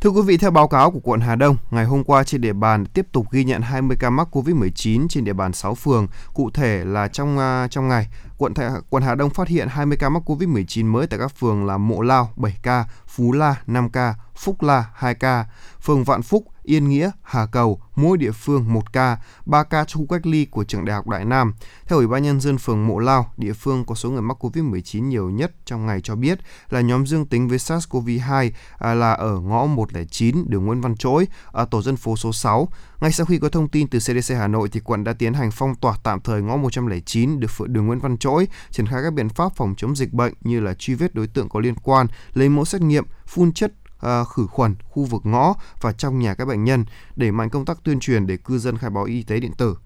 Thưa 0.00 0.10
quý 0.10 0.22
vị, 0.22 0.36
theo 0.36 0.50
báo 0.50 0.68
cáo 0.68 0.90
của 0.90 1.00
quận 1.02 1.20
Hà 1.20 1.36
Đông, 1.36 1.56
ngày 1.70 1.84
hôm 1.84 2.04
qua 2.04 2.24
trên 2.24 2.40
địa 2.40 2.52
bàn 2.52 2.86
tiếp 2.86 3.06
tục 3.12 3.26
ghi 3.30 3.44
nhận 3.44 3.62
20 3.62 3.96
ca 4.00 4.10
mắc 4.10 4.28
COVID-19 4.36 5.08
trên 5.08 5.24
địa 5.24 5.32
bàn 5.32 5.52
6 5.52 5.74
phường. 5.74 6.06
Cụ 6.34 6.50
thể 6.50 6.84
là 6.84 7.08
trong 7.08 7.38
uh, 7.38 7.70
trong 7.70 7.88
ngày, 7.88 8.08
quận 8.38 8.54
Thạ, 8.54 8.70
quận 8.90 9.02
Hà 9.02 9.14
Đông 9.14 9.30
phát 9.30 9.48
hiện 9.48 9.68
20 9.68 9.96
ca 10.00 10.08
mắc 10.08 10.22
COVID-19 10.26 10.86
mới 10.86 11.06
tại 11.06 11.18
các 11.18 11.32
phường 11.38 11.66
là 11.66 11.78
Mộ 11.78 12.00
Lao 12.00 12.32
7 12.36 12.56
ca, 12.62 12.84
Phú 13.06 13.32
La 13.32 13.56
5 13.66 13.90
ca, 13.90 14.14
Phúc 14.36 14.62
La 14.62 14.84
2 14.94 15.14
ca, 15.14 15.46
phường 15.80 16.04
Vạn 16.04 16.22
Phúc, 16.22 16.44
Yên 16.70 16.88
Nghĩa, 16.88 17.10
Hà 17.22 17.46
Cầu, 17.46 17.80
mỗi 17.96 18.18
địa 18.18 18.32
phương 18.32 18.72
1 18.72 18.92
ca, 18.92 19.18
3 19.46 19.62
ca 19.62 19.84
trong 19.84 20.02
khu 20.02 20.06
cách 20.14 20.26
ly 20.26 20.44
của 20.44 20.64
trường 20.64 20.84
Đại 20.84 20.96
học 20.96 21.08
Đại 21.08 21.24
Nam. 21.24 21.54
Theo 21.86 21.98
Ủy 21.98 22.06
ban 22.06 22.22
Nhân 22.22 22.40
dân 22.40 22.58
phường 22.58 22.86
Mộ 22.86 22.98
Lao, 22.98 23.32
địa 23.36 23.52
phương 23.52 23.84
có 23.84 23.94
số 23.94 24.10
người 24.10 24.22
mắc 24.22 24.44
COVID-19 24.44 25.04
nhiều 25.04 25.30
nhất 25.30 25.52
trong 25.64 25.86
ngày 25.86 26.00
cho 26.02 26.16
biết 26.16 26.38
là 26.70 26.80
nhóm 26.80 27.06
dương 27.06 27.26
tính 27.26 27.48
với 27.48 27.58
SARS-CoV-2 27.58 28.50
à, 28.78 28.94
là 28.94 29.12
ở 29.12 29.40
ngõ 29.40 29.66
109 29.66 30.44
đường 30.48 30.66
Nguyễn 30.66 30.80
Văn 30.80 30.96
Trỗi, 30.96 31.26
ở 31.46 31.64
tổ 31.64 31.82
dân 31.82 31.96
phố 31.96 32.16
số 32.16 32.32
6. 32.32 32.68
Ngay 33.00 33.12
sau 33.12 33.26
khi 33.26 33.38
có 33.38 33.48
thông 33.48 33.68
tin 33.68 33.88
từ 33.88 33.98
CDC 33.98 34.34
Hà 34.34 34.48
Nội, 34.48 34.68
thì 34.72 34.80
quận 34.80 35.04
đã 35.04 35.12
tiến 35.12 35.34
hành 35.34 35.50
phong 35.50 35.74
tỏa 35.74 35.96
tạm 36.02 36.20
thời 36.20 36.42
ngõ 36.42 36.56
109 36.56 37.40
được 37.40 37.50
đường 37.66 37.86
Nguyễn 37.86 38.00
Văn 38.00 38.18
Trỗi, 38.18 38.48
triển 38.70 38.86
khai 38.86 39.02
các 39.02 39.12
biện 39.12 39.28
pháp 39.28 39.56
phòng 39.56 39.74
chống 39.76 39.96
dịch 39.96 40.12
bệnh 40.12 40.34
như 40.40 40.60
là 40.60 40.74
truy 40.74 40.94
vết 40.94 41.14
đối 41.14 41.26
tượng 41.26 41.48
có 41.48 41.60
liên 41.60 41.74
quan, 41.74 42.06
lấy 42.34 42.48
mẫu 42.48 42.64
xét 42.64 42.80
nghiệm, 42.80 43.04
phun 43.26 43.52
chất 43.52 43.72
À, 44.00 44.24
khử 44.24 44.46
khuẩn 44.46 44.74
khu 44.90 45.04
vực 45.04 45.26
ngõ 45.26 45.54
và 45.80 45.92
trong 45.92 46.18
nhà 46.18 46.34
các 46.34 46.44
bệnh 46.44 46.64
nhân, 46.64 46.84
đẩy 47.16 47.32
mạnh 47.32 47.50
công 47.50 47.64
tác 47.64 47.78
tuyên 47.84 48.00
truyền 48.00 48.26
để 48.26 48.36
cư 48.36 48.58
dân 48.58 48.78
khai 48.78 48.90
báo 48.90 49.04
y 49.04 49.22
tế 49.22 49.40
điện 49.40 49.52
tử. 49.58 49.76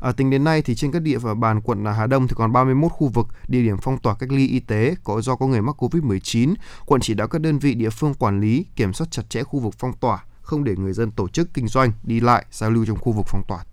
À, 0.00 0.12
tính 0.12 0.30
đến 0.30 0.44
nay 0.44 0.62
thì 0.62 0.74
trên 0.74 0.92
các 0.92 1.02
địa 1.02 1.18
bàn 1.18 1.60
quận 1.60 1.84
Hà 1.84 2.06
Đông 2.06 2.28
thì 2.28 2.34
còn 2.36 2.52
31 2.52 2.92
khu 2.92 3.08
vực 3.08 3.26
địa 3.48 3.62
điểm 3.62 3.76
phong 3.82 3.98
tỏa 3.98 4.14
cách 4.14 4.32
ly 4.32 4.48
y 4.48 4.60
tế 4.60 4.94
có 5.04 5.20
do 5.20 5.36
có 5.36 5.46
người 5.46 5.62
mắc 5.62 5.82
Covid-19. 5.82 6.54
Quận 6.86 7.00
chỉ 7.00 7.14
đạo 7.14 7.28
các 7.28 7.40
đơn 7.40 7.58
vị 7.58 7.74
địa 7.74 7.90
phương 7.90 8.14
quản 8.14 8.40
lý, 8.40 8.66
kiểm 8.76 8.92
soát 8.92 9.06
chặt 9.10 9.30
chẽ 9.30 9.42
khu 9.42 9.60
vực 9.60 9.74
phong 9.78 9.92
tỏa, 9.92 10.24
không 10.42 10.64
để 10.64 10.76
người 10.76 10.92
dân 10.92 11.10
tổ 11.10 11.28
chức 11.28 11.54
kinh 11.54 11.68
doanh, 11.68 11.92
đi 12.02 12.20
lại, 12.20 12.46
giao 12.50 12.70
lưu 12.70 12.86
trong 12.86 12.98
khu 12.98 13.12
vực 13.12 13.26
phong 13.28 13.42
tỏa. 13.48 13.64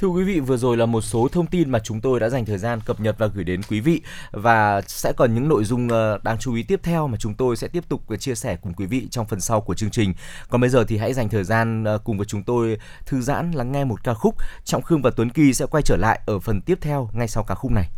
Thưa 0.00 0.08
quý 0.08 0.24
vị, 0.24 0.40
vừa 0.40 0.56
rồi 0.56 0.76
là 0.76 0.86
một 0.86 1.00
số 1.00 1.28
thông 1.32 1.46
tin 1.46 1.70
mà 1.70 1.78
chúng 1.78 2.00
tôi 2.00 2.20
đã 2.20 2.28
dành 2.28 2.44
thời 2.44 2.58
gian 2.58 2.80
cập 2.86 3.00
nhật 3.00 3.14
và 3.18 3.26
gửi 3.26 3.44
đến 3.44 3.60
quý 3.70 3.80
vị 3.80 4.00
và 4.30 4.80
sẽ 4.86 5.12
còn 5.16 5.34
những 5.34 5.48
nội 5.48 5.64
dung 5.64 5.88
ờ, 5.88 6.18
đáng 6.22 6.38
chú 6.38 6.54
ý 6.54 6.62
tiếp 6.62 6.80
theo 6.82 7.08
mà 7.08 7.16
chúng 7.20 7.34
tôi 7.34 7.56
sẽ 7.56 7.68
tiếp 7.68 7.84
tục 7.88 8.02
ờ, 8.08 8.16
chia 8.16 8.34
sẻ 8.34 8.56
cùng 8.62 8.74
quý 8.74 8.86
vị 8.86 9.08
trong 9.10 9.26
phần 9.26 9.40
sau 9.40 9.60
của 9.60 9.74
chương 9.74 9.90
trình. 9.90 10.14
Còn 10.50 10.60
bây 10.60 10.70
giờ 10.70 10.84
thì 10.88 10.96
hãy 10.96 11.14
dành 11.14 11.28
thời 11.28 11.44
gian 11.44 11.84
ờ, 11.84 11.98
cùng 11.98 12.16
với 12.16 12.26
chúng 12.26 12.42
tôi 12.42 12.78
thư 13.06 13.20
giãn 13.20 13.50
lắng 13.50 13.72
nghe 13.72 13.84
một 13.84 14.04
ca 14.04 14.14
khúc. 14.14 14.34
Trọng 14.64 14.82
Khương 14.82 15.02
và 15.02 15.10
Tuấn 15.16 15.30
Kỳ 15.30 15.52
sẽ 15.52 15.66
quay 15.66 15.82
trở 15.82 15.96
lại 15.96 16.20
ở 16.26 16.38
phần 16.38 16.60
tiếp 16.60 16.78
theo 16.80 17.10
ngay 17.12 17.28
sau 17.28 17.44
ca 17.44 17.54
khúc 17.54 17.72
này. 17.72 17.88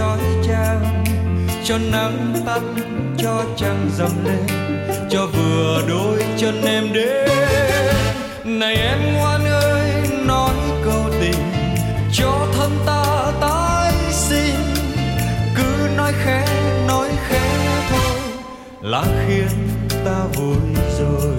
Trói 0.00 0.18
trang, 0.48 1.04
cho 1.64 1.78
nắng 1.92 2.34
tắt 2.46 2.60
cho 3.18 3.44
trăng 3.56 3.90
dầm 3.98 4.24
lên, 4.24 4.46
cho 5.10 5.26
vừa 5.26 5.82
đôi 5.88 6.24
chân 6.36 6.62
em 6.64 6.92
đến. 6.92 7.28
Này 8.44 8.76
em 8.76 9.14
ngoan 9.14 9.44
ơi, 9.44 9.90
nói 10.26 10.54
câu 10.84 11.04
tình, 11.20 11.52
cho 12.12 12.46
thân 12.56 12.70
ta 12.86 13.32
tái 13.40 13.92
sinh. 14.12 14.54
Cứ 15.56 15.88
nói 15.96 16.12
khẽ 16.24 16.46
nói 16.88 17.08
khẽ 17.28 17.50
thôi, 17.90 18.20
là 18.80 19.04
khiến 19.26 19.48
ta 20.04 20.24
vui 20.34 20.56
rồi. 20.98 21.32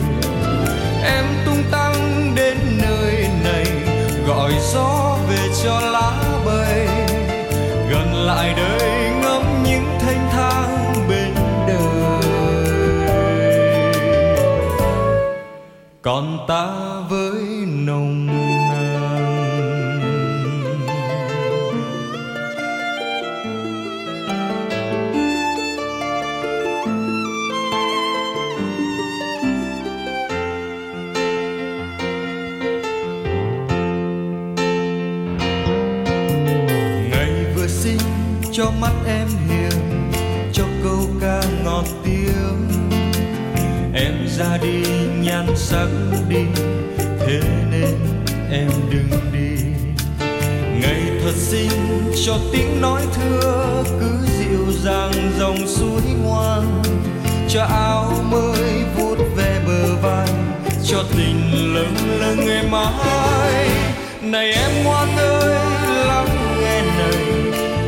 Em 1.04 1.26
tung 1.45 1.63
tăng 1.71 1.95
đến 2.36 2.58
nơi 2.82 3.28
này, 3.43 3.65
gọi 4.28 4.52
gió 4.74 5.17
về 5.30 5.50
cho 5.63 5.80
lá 5.80 6.31
còn 16.04 16.46
ta 16.48 16.68
với 17.10 17.66
nồng 17.66 18.28
nàn. 18.28 19.22
Ngày 37.12 37.46
vừa 37.56 37.68
sinh, 37.68 37.98
cho 38.52 38.72
mắt 38.82 38.94
em 39.06 39.28
hiền, 39.50 39.72
cho 40.54 40.64
câu 40.84 41.08
ca 41.22 41.42
ngọt 41.64 41.86
tiếng. 42.04 42.68
Em 43.94 44.14
ra 44.38 44.58
đi 44.62 45.01
nhan 45.24 45.46
sắc 45.56 45.88
đi, 46.30 46.46
thế 46.98 47.42
nên 47.72 47.96
em 48.52 48.70
đừng 48.92 49.10
đi. 49.34 49.64
Ngày 50.82 51.02
thật 51.24 51.36
xinh, 51.36 51.72
cho 52.26 52.38
tiếng 52.52 52.82
nói 52.82 53.02
thưa, 53.16 53.84
cứ 54.00 54.28
dịu 54.40 54.66
dàng 54.84 55.32
dòng 55.40 55.68
suối 55.68 56.02
ngoan. 56.24 56.84
Cho 57.50 57.64
áo 57.64 58.14
mới 58.32 58.84
vút 58.98 59.18
về 59.36 59.62
bờ 59.68 59.96
vai, 60.02 60.28
cho 60.86 61.04
tình 61.18 61.74
lâng 61.76 61.96
lâng 62.20 62.48
ngày 62.48 62.64
mai. 62.72 63.70
Này 64.22 64.52
em 64.52 64.84
ngoan 64.84 65.18
ơi, 65.18 65.60
lắng 66.08 66.58
nghe 66.62 66.82
này, 66.82 67.16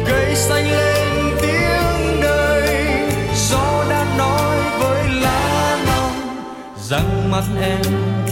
cây 0.08 0.36
xanh 0.36 0.72
lên 0.72 0.83
rằng 6.93 7.32
mắt 7.32 7.43
em 7.62 7.82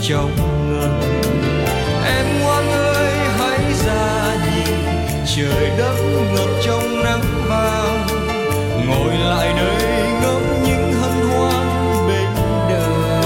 trong 0.02 0.32
ngân. 0.70 1.02
Em 2.06 2.26
ngoan 2.42 2.72
ơi, 2.72 3.14
hãy 3.38 3.60
ra 3.86 4.36
nhìn 4.46 4.76
trời 5.36 5.72
đất 5.78 5.96
ngập 6.34 6.50
trong 6.64 7.04
nắng 7.04 7.22
vàng. 7.50 8.08
Ngồi 8.88 9.14
lại 9.14 9.54
đây 9.58 10.04
ngắm 10.22 10.64
những 10.66 10.94
hân 10.94 11.30
hoan 11.30 11.68
bên 12.08 12.30
đời. 12.70 13.24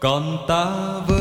Còn 0.00 0.38
ta 0.48 0.64
vẫn 1.06 1.13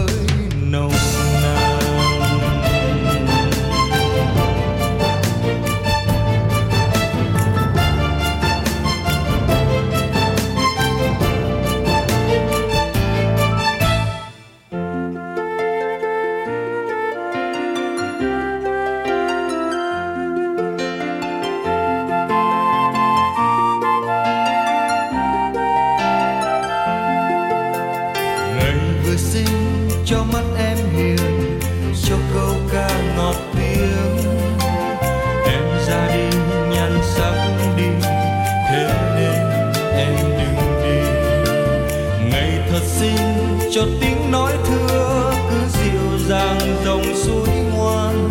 xinh 43.83 43.97
tiếng 44.01 44.31
nói 44.31 44.53
thưa 44.65 45.33
cứ 45.49 45.57
dịu 45.67 46.19
dàng 46.27 46.59
dòng 46.85 47.03
suối 47.15 47.47
ngoan. 47.75 48.29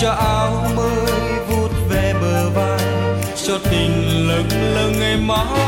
Cho 0.00 0.10
áo 0.10 0.66
mới 0.76 1.06
vút 1.48 1.70
về 1.88 2.14
bờ 2.20 2.50
vai, 2.50 2.80
cho 3.46 3.58
tình 3.70 4.28
lâng 4.28 4.48
lâng 4.74 4.92
ngày 5.00 5.16
mai. 5.16 5.67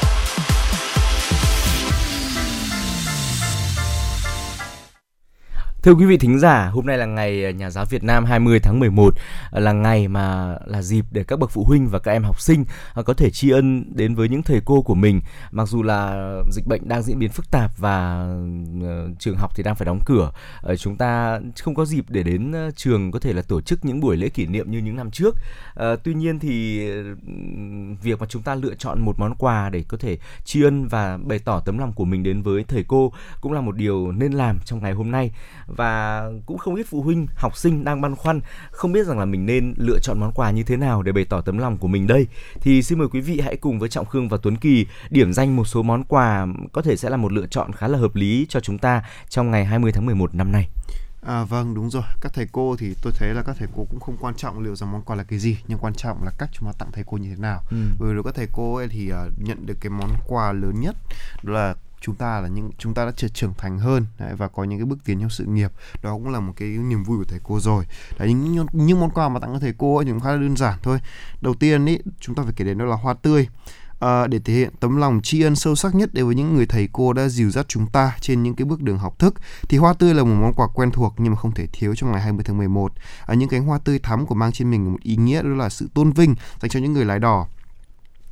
Thưa 5.83 5.93
quý 5.93 6.05
vị 6.05 6.17
thính 6.17 6.39
giả, 6.39 6.69
hôm 6.73 6.85
nay 6.85 6.97
là 6.97 7.05
ngày 7.05 7.43
ờ, 7.43 7.49
Nhà 7.49 7.69
giáo 7.69 7.85
Việt 7.85 8.03
Nam 8.03 8.25
20 8.25 8.59
tháng 8.59 8.79
11 8.79 9.13
ờ, 9.51 9.59
là 9.59 9.71
ngày 9.71 10.07
mà 10.07 10.57
là 10.65 10.81
dịp 10.81 11.05
để 11.11 11.23
các 11.23 11.39
bậc 11.39 11.51
phụ 11.51 11.63
huynh 11.63 11.87
và 11.87 11.99
các 11.99 12.11
em 12.11 12.23
học 12.23 12.41
sinh 12.41 12.65
ờ, 12.93 13.03
có 13.03 13.13
thể 13.13 13.29
tri 13.29 13.49
ân 13.49 13.95
đến 13.95 14.15
với 14.15 14.29
những 14.29 14.43
thầy 14.43 14.61
cô 14.65 14.81
của 14.81 14.95
mình. 14.95 15.21
Mặc 15.51 15.67
dù 15.67 15.83
là 15.83 16.31
dịch 16.51 16.67
bệnh 16.67 16.87
đang 16.87 17.03
diễn 17.03 17.19
biến 17.19 17.29
phức 17.29 17.51
tạp 17.51 17.77
và 17.77 18.27
trường 19.19 19.35
học 19.37 19.51
thì 19.55 19.63
đang 19.63 19.75
phải 19.75 19.85
đóng 19.85 19.99
cửa, 20.05 20.31
chúng 20.77 20.97
ta 20.97 21.39
không 21.61 21.75
có 21.75 21.85
dịp 21.85 22.05
để 22.09 22.23
đến 22.23 22.53
trường 22.75 23.11
có 23.11 23.19
thể 23.19 23.33
là 23.33 23.41
tổ 23.41 23.61
chức 23.61 23.85
những 23.85 23.99
buổi 23.99 24.17
lễ 24.17 24.29
kỷ 24.29 24.45
niệm 24.45 24.71
như 24.71 24.77
những 24.77 24.95
năm 24.95 25.11
trước. 25.11 25.35
Tuy 26.03 26.13
nhiên 26.13 26.39
thì 26.39 26.85
việc 28.03 28.19
mà 28.19 28.25
chúng 28.29 28.41
ta 28.41 28.55
lựa 28.55 28.75
chọn 28.75 29.01
một 29.01 29.19
món 29.19 29.35
quà 29.35 29.69
để 29.69 29.83
có 29.87 29.97
thể 29.97 30.17
tri 30.45 30.63
ân 30.63 30.87
và 30.87 31.17
bày 31.17 31.39
tỏ 31.39 31.59
tấm 31.59 31.77
lòng 31.77 31.93
của 31.93 32.05
mình 32.05 32.23
đến 32.23 32.41
với 32.41 32.63
thầy 32.63 32.83
cô 32.87 33.13
cũng 33.41 33.53
là 33.53 33.61
một 33.61 33.75
điều 33.75 34.11
nên 34.11 34.31
làm 34.31 34.59
trong 34.65 34.83
ngày 34.83 34.93
hôm 34.93 35.11
nay 35.11 35.31
và 35.77 36.23
cũng 36.45 36.57
không 36.57 36.75
ít 36.75 36.85
phụ 36.89 37.01
huynh 37.01 37.27
học 37.35 37.57
sinh 37.57 37.83
đang 37.83 38.01
băn 38.01 38.15
khoăn 38.15 38.39
không 38.71 38.91
biết 38.91 39.05
rằng 39.07 39.19
là 39.19 39.25
mình 39.25 39.45
nên 39.45 39.73
lựa 39.77 39.99
chọn 39.99 40.19
món 40.19 40.31
quà 40.31 40.51
như 40.51 40.63
thế 40.63 40.77
nào 40.77 41.01
để 41.03 41.11
bày 41.11 41.25
tỏ 41.25 41.41
tấm 41.41 41.57
lòng 41.57 41.77
của 41.77 41.87
mình 41.87 42.07
đây 42.07 42.27
thì 42.61 42.83
xin 42.83 42.99
mời 42.99 43.07
quý 43.07 43.21
vị 43.21 43.39
hãy 43.43 43.57
cùng 43.57 43.79
với 43.79 43.89
Trọng 43.89 44.05
Khương 44.05 44.29
và 44.29 44.37
Tuấn 44.43 44.57
Kỳ 44.57 44.85
điểm 45.09 45.33
danh 45.33 45.55
một 45.55 45.65
số 45.65 45.83
món 45.83 46.03
quà 46.03 46.47
có 46.71 46.81
thể 46.81 46.95
sẽ 46.95 47.09
là 47.09 47.17
một 47.17 47.31
lựa 47.31 47.47
chọn 47.47 47.71
khá 47.73 47.87
là 47.87 47.97
hợp 47.97 48.15
lý 48.15 48.45
cho 48.49 48.59
chúng 48.59 48.77
ta 48.77 49.03
trong 49.29 49.51
ngày 49.51 49.65
20 49.65 49.91
tháng 49.91 50.05
11 50.05 50.35
năm 50.35 50.51
nay. 50.51 50.67
À 51.27 51.43
vâng 51.43 51.73
đúng 51.75 51.89
rồi 51.89 52.03
các 52.21 52.33
thầy 52.33 52.47
cô 52.51 52.75
thì 52.79 52.95
tôi 53.01 53.13
thấy 53.15 53.33
là 53.33 53.43
các 53.43 53.55
thầy 53.59 53.67
cô 53.75 53.87
cũng 53.89 53.99
không 53.99 54.17
quan 54.19 54.35
trọng 54.35 54.59
liệu 54.59 54.75
rằng 54.75 54.91
món 54.91 55.01
quà 55.01 55.15
là 55.15 55.23
cái 55.23 55.39
gì 55.39 55.57
nhưng 55.67 55.77
quan 55.77 55.93
trọng 55.93 56.23
là 56.23 56.31
cách 56.37 56.49
chúng 56.53 56.65
ta 56.69 56.73
tặng 56.79 56.89
thầy 56.93 57.03
cô 57.07 57.17
như 57.17 57.29
thế 57.29 57.41
nào 57.41 57.61
Ừ. 57.71 57.77
bởi 57.99 58.13
vì 58.15 58.21
các 58.25 58.35
thầy 58.35 58.47
cô 58.53 58.75
ấy 58.75 58.87
thì 58.87 59.09
à, 59.09 59.25
nhận 59.37 59.65
được 59.65 59.77
cái 59.81 59.89
món 59.89 60.09
quà 60.27 60.51
lớn 60.51 60.73
nhất 60.81 60.95
là 61.41 61.75
chúng 62.01 62.15
ta 62.15 62.39
là 62.41 62.47
những 62.47 62.71
chúng 62.77 62.93
ta 62.93 63.05
đã 63.05 63.11
trở 63.15 63.27
trưởng 63.27 63.53
thành 63.57 63.79
hơn 63.79 64.05
đấy, 64.19 64.33
và 64.37 64.47
có 64.47 64.63
những 64.63 64.79
cái 64.79 64.85
bước 64.85 64.99
tiến 65.05 65.19
trong 65.19 65.29
sự 65.29 65.45
nghiệp. 65.45 65.71
Đó 66.01 66.13
cũng 66.13 66.29
là 66.29 66.39
một 66.39 66.53
cái 66.55 66.67
niềm 66.67 67.03
vui 67.03 67.17
của 67.17 67.23
thầy 67.27 67.39
cô 67.43 67.59
rồi. 67.59 67.85
Đấy 68.19 68.33
những 68.33 68.65
những 68.73 68.99
món 68.99 69.09
quà 69.09 69.29
mà 69.29 69.39
tặng 69.39 69.53
cho 69.53 69.59
thầy 69.59 69.73
cô 69.77 69.95
ấy 69.97 70.05
thì 70.05 70.11
cũng 70.11 70.19
khá 70.19 70.31
là 70.31 70.37
đơn 70.37 70.57
giản 70.57 70.79
thôi. 70.83 70.99
Đầu 71.41 71.53
tiên 71.53 71.85
ý 71.85 71.97
chúng 72.19 72.35
ta 72.35 72.43
phải 72.43 72.53
kể 72.55 72.65
đến 72.65 72.77
đó 72.77 72.85
là 72.85 72.95
hoa 72.95 73.13
tươi. 73.13 73.47
À, 73.99 74.27
để 74.27 74.39
thể 74.39 74.53
hiện 74.53 74.69
tấm 74.79 74.97
lòng 74.97 75.21
tri 75.23 75.41
ân 75.41 75.55
sâu 75.55 75.75
sắc 75.75 75.95
nhất 75.95 76.09
đối 76.13 76.25
với 76.25 76.35
những 76.35 76.55
người 76.55 76.65
thầy 76.65 76.89
cô 76.93 77.13
đã 77.13 77.27
dìu 77.27 77.51
dắt 77.51 77.65
chúng 77.67 77.87
ta 77.87 78.17
trên 78.21 78.43
những 78.43 78.55
cái 78.55 78.65
bước 78.65 78.81
đường 78.81 78.97
học 78.97 79.19
thức 79.19 79.35
thì 79.69 79.77
hoa 79.77 79.93
tươi 79.93 80.13
là 80.13 80.23
một 80.23 80.35
món 80.41 80.53
quà 80.53 80.67
quen 80.67 80.91
thuộc 80.91 81.13
nhưng 81.17 81.33
mà 81.33 81.39
không 81.39 81.51
thể 81.51 81.67
thiếu 81.73 81.95
trong 81.95 82.11
ngày 82.11 82.21
20 82.21 82.43
tháng 82.47 82.57
11 82.57 82.91
à, 83.25 83.33
những 83.33 83.49
cánh 83.49 83.65
hoa 83.65 83.77
tươi 83.77 83.99
thắm 83.99 84.25
của 84.25 84.35
mang 84.35 84.51
trên 84.51 84.71
mình 84.71 84.91
một 84.91 84.99
ý 85.01 85.15
nghĩa 85.15 85.41
đó 85.41 85.49
là 85.49 85.69
sự 85.69 85.89
tôn 85.93 86.11
vinh 86.11 86.35
dành 86.61 86.69
cho 86.69 86.79
những 86.79 86.93
người 86.93 87.05
lái 87.05 87.19
đò 87.19 87.47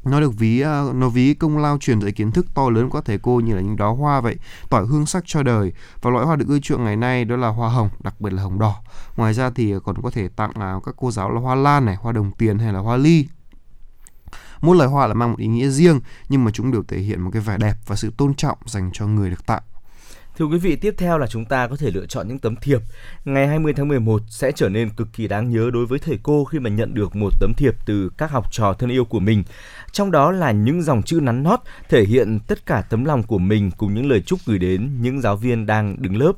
nó 0.03 0.19
được 0.19 0.37
ví 0.37 0.61
à, 0.61 0.83
nó 0.93 1.09
ví 1.09 1.33
công 1.33 1.57
lao 1.57 1.77
truyền 1.77 2.01
dạy 2.01 2.11
kiến 2.11 2.31
thức 2.31 2.45
to 2.53 2.69
lớn 2.69 2.89
của 2.89 2.97
các 2.97 3.05
thầy 3.05 3.17
cô 3.17 3.39
như 3.39 3.55
là 3.55 3.61
những 3.61 3.75
đóa 3.75 3.89
hoa 3.89 4.21
vậy, 4.21 4.35
tỏa 4.69 4.81
hương 4.81 5.05
sắc 5.05 5.23
cho 5.27 5.43
đời. 5.43 5.73
Và 6.01 6.11
loại 6.11 6.25
hoa 6.25 6.35
được 6.35 6.45
ưa 6.47 6.59
chuộng 6.59 6.83
ngày 6.83 6.95
nay 6.95 7.25
đó 7.25 7.35
là 7.35 7.47
hoa 7.47 7.69
hồng, 7.69 7.89
đặc 8.03 8.21
biệt 8.21 8.33
là 8.33 8.43
hồng 8.43 8.59
đỏ. 8.59 8.75
Ngoài 9.17 9.33
ra 9.33 9.49
thì 9.49 9.73
à, 9.73 9.77
còn 9.83 10.01
có 10.01 10.09
thể 10.09 10.27
tặng 10.27 10.51
à, 10.53 10.75
các 10.85 10.95
cô 10.97 11.11
giáo 11.11 11.31
là 11.31 11.41
hoa 11.41 11.55
lan 11.55 11.85
này, 11.85 11.95
hoa 11.95 12.11
đồng 12.11 12.31
tiền 12.31 12.59
hay 12.59 12.73
là 12.73 12.79
hoa 12.79 12.97
ly. 12.97 13.27
Mỗi 14.61 14.77
loài 14.77 14.89
hoa 14.89 15.07
là 15.07 15.13
mang 15.13 15.31
một 15.31 15.37
ý 15.39 15.47
nghĩa 15.47 15.69
riêng, 15.69 15.99
nhưng 16.29 16.43
mà 16.43 16.51
chúng 16.51 16.71
đều 16.71 16.83
thể 16.87 16.99
hiện 16.99 17.21
một 17.21 17.29
cái 17.33 17.41
vẻ 17.41 17.57
đẹp 17.57 17.75
và 17.87 17.95
sự 17.95 18.11
tôn 18.17 18.33
trọng 18.33 18.57
dành 18.65 18.89
cho 18.93 19.07
người 19.07 19.29
được 19.29 19.45
tặng. 19.45 19.63
Thưa 20.39 20.45
quý 20.45 20.57
vị, 20.57 20.75
tiếp 20.75 20.95
theo 20.97 21.17
là 21.17 21.27
chúng 21.27 21.45
ta 21.45 21.67
có 21.67 21.75
thể 21.75 21.91
lựa 21.91 22.05
chọn 22.05 22.27
những 22.27 22.39
tấm 22.39 22.55
thiệp. 22.55 22.81
Ngày 23.25 23.47
20 23.47 23.73
tháng 23.73 23.87
11 23.87 24.21
sẽ 24.29 24.51
trở 24.51 24.69
nên 24.69 24.89
cực 24.89 25.07
kỳ 25.13 25.27
đáng 25.27 25.49
nhớ 25.49 25.69
đối 25.73 25.85
với 25.85 25.99
thầy 25.99 26.19
cô 26.23 26.45
khi 26.45 26.59
mà 26.59 26.69
nhận 26.69 26.93
được 26.93 27.15
một 27.15 27.29
tấm 27.39 27.53
thiệp 27.57 27.75
từ 27.85 28.09
các 28.17 28.31
học 28.31 28.51
trò 28.51 28.73
thân 28.73 28.89
yêu 28.89 29.05
của 29.05 29.19
mình. 29.19 29.43
Trong 29.91 30.11
đó 30.11 30.31
là 30.31 30.51
những 30.51 30.81
dòng 30.81 31.03
chữ 31.03 31.19
nắn 31.21 31.43
nót 31.43 31.59
thể 31.89 32.03
hiện 32.03 32.39
tất 32.47 32.65
cả 32.65 32.81
tấm 32.89 33.05
lòng 33.05 33.23
của 33.23 33.37
mình 33.37 33.71
cùng 33.77 33.93
những 33.93 34.09
lời 34.09 34.21
chúc 34.21 34.39
gửi 34.45 34.59
đến 34.59 35.01
những 35.01 35.21
giáo 35.21 35.35
viên 35.35 35.65
đang 35.65 36.01
đứng 36.01 36.17
lớp. 36.17 36.33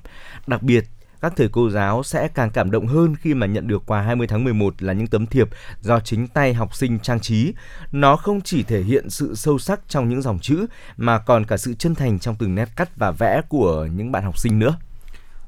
Đặc 0.47 0.63
biệt, 0.63 0.85
các 1.21 1.33
thầy 1.35 1.49
cô 1.51 1.69
giáo 1.69 2.03
sẽ 2.03 2.27
càng 2.27 2.49
cảm 2.49 2.71
động 2.71 2.87
hơn 2.87 3.15
khi 3.15 3.33
mà 3.33 3.47
nhận 3.47 3.67
được 3.67 3.83
quà 3.85 4.01
20 4.01 4.27
tháng 4.27 4.43
11 4.43 4.83
là 4.83 4.93
những 4.93 5.07
tấm 5.07 5.25
thiệp 5.25 5.49
do 5.81 5.99
chính 5.99 6.27
tay 6.27 6.53
học 6.53 6.75
sinh 6.75 6.99
trang 6.99 7.19
trí. 7.19 7.53
Nó 7.91 8.15
không 8.15 8.41
chỉ 8.41 8.63
thể 8.63 8.81
hiện 8.81 9.09
sự 9.09 9.35
sâu 9.35 9.59
sắc 9.59 9.79
trong 9.87 10.09
những 10.09 10.21
dòng 10.21 10.39
chữ, 10.39 10.65
mà 10.97 11.19
còn 11.19 11.45
cả 11.45 11.57
sự 11.57 11.73
chân 11.73 11.95
thành 11.95 12.19
trong 12.19 12.35
từng 12.39 12.55
nét 12.55 12.69
cắt 12.75 12.89
và 12.95 13.11
vẽ 13.11 13.41
của 13.49 13.87
những 13.95 14.11
bạn 14.11 14.23
học 14.23 14.39
sinh 14.39 14.59
nữa. 14.59 14.75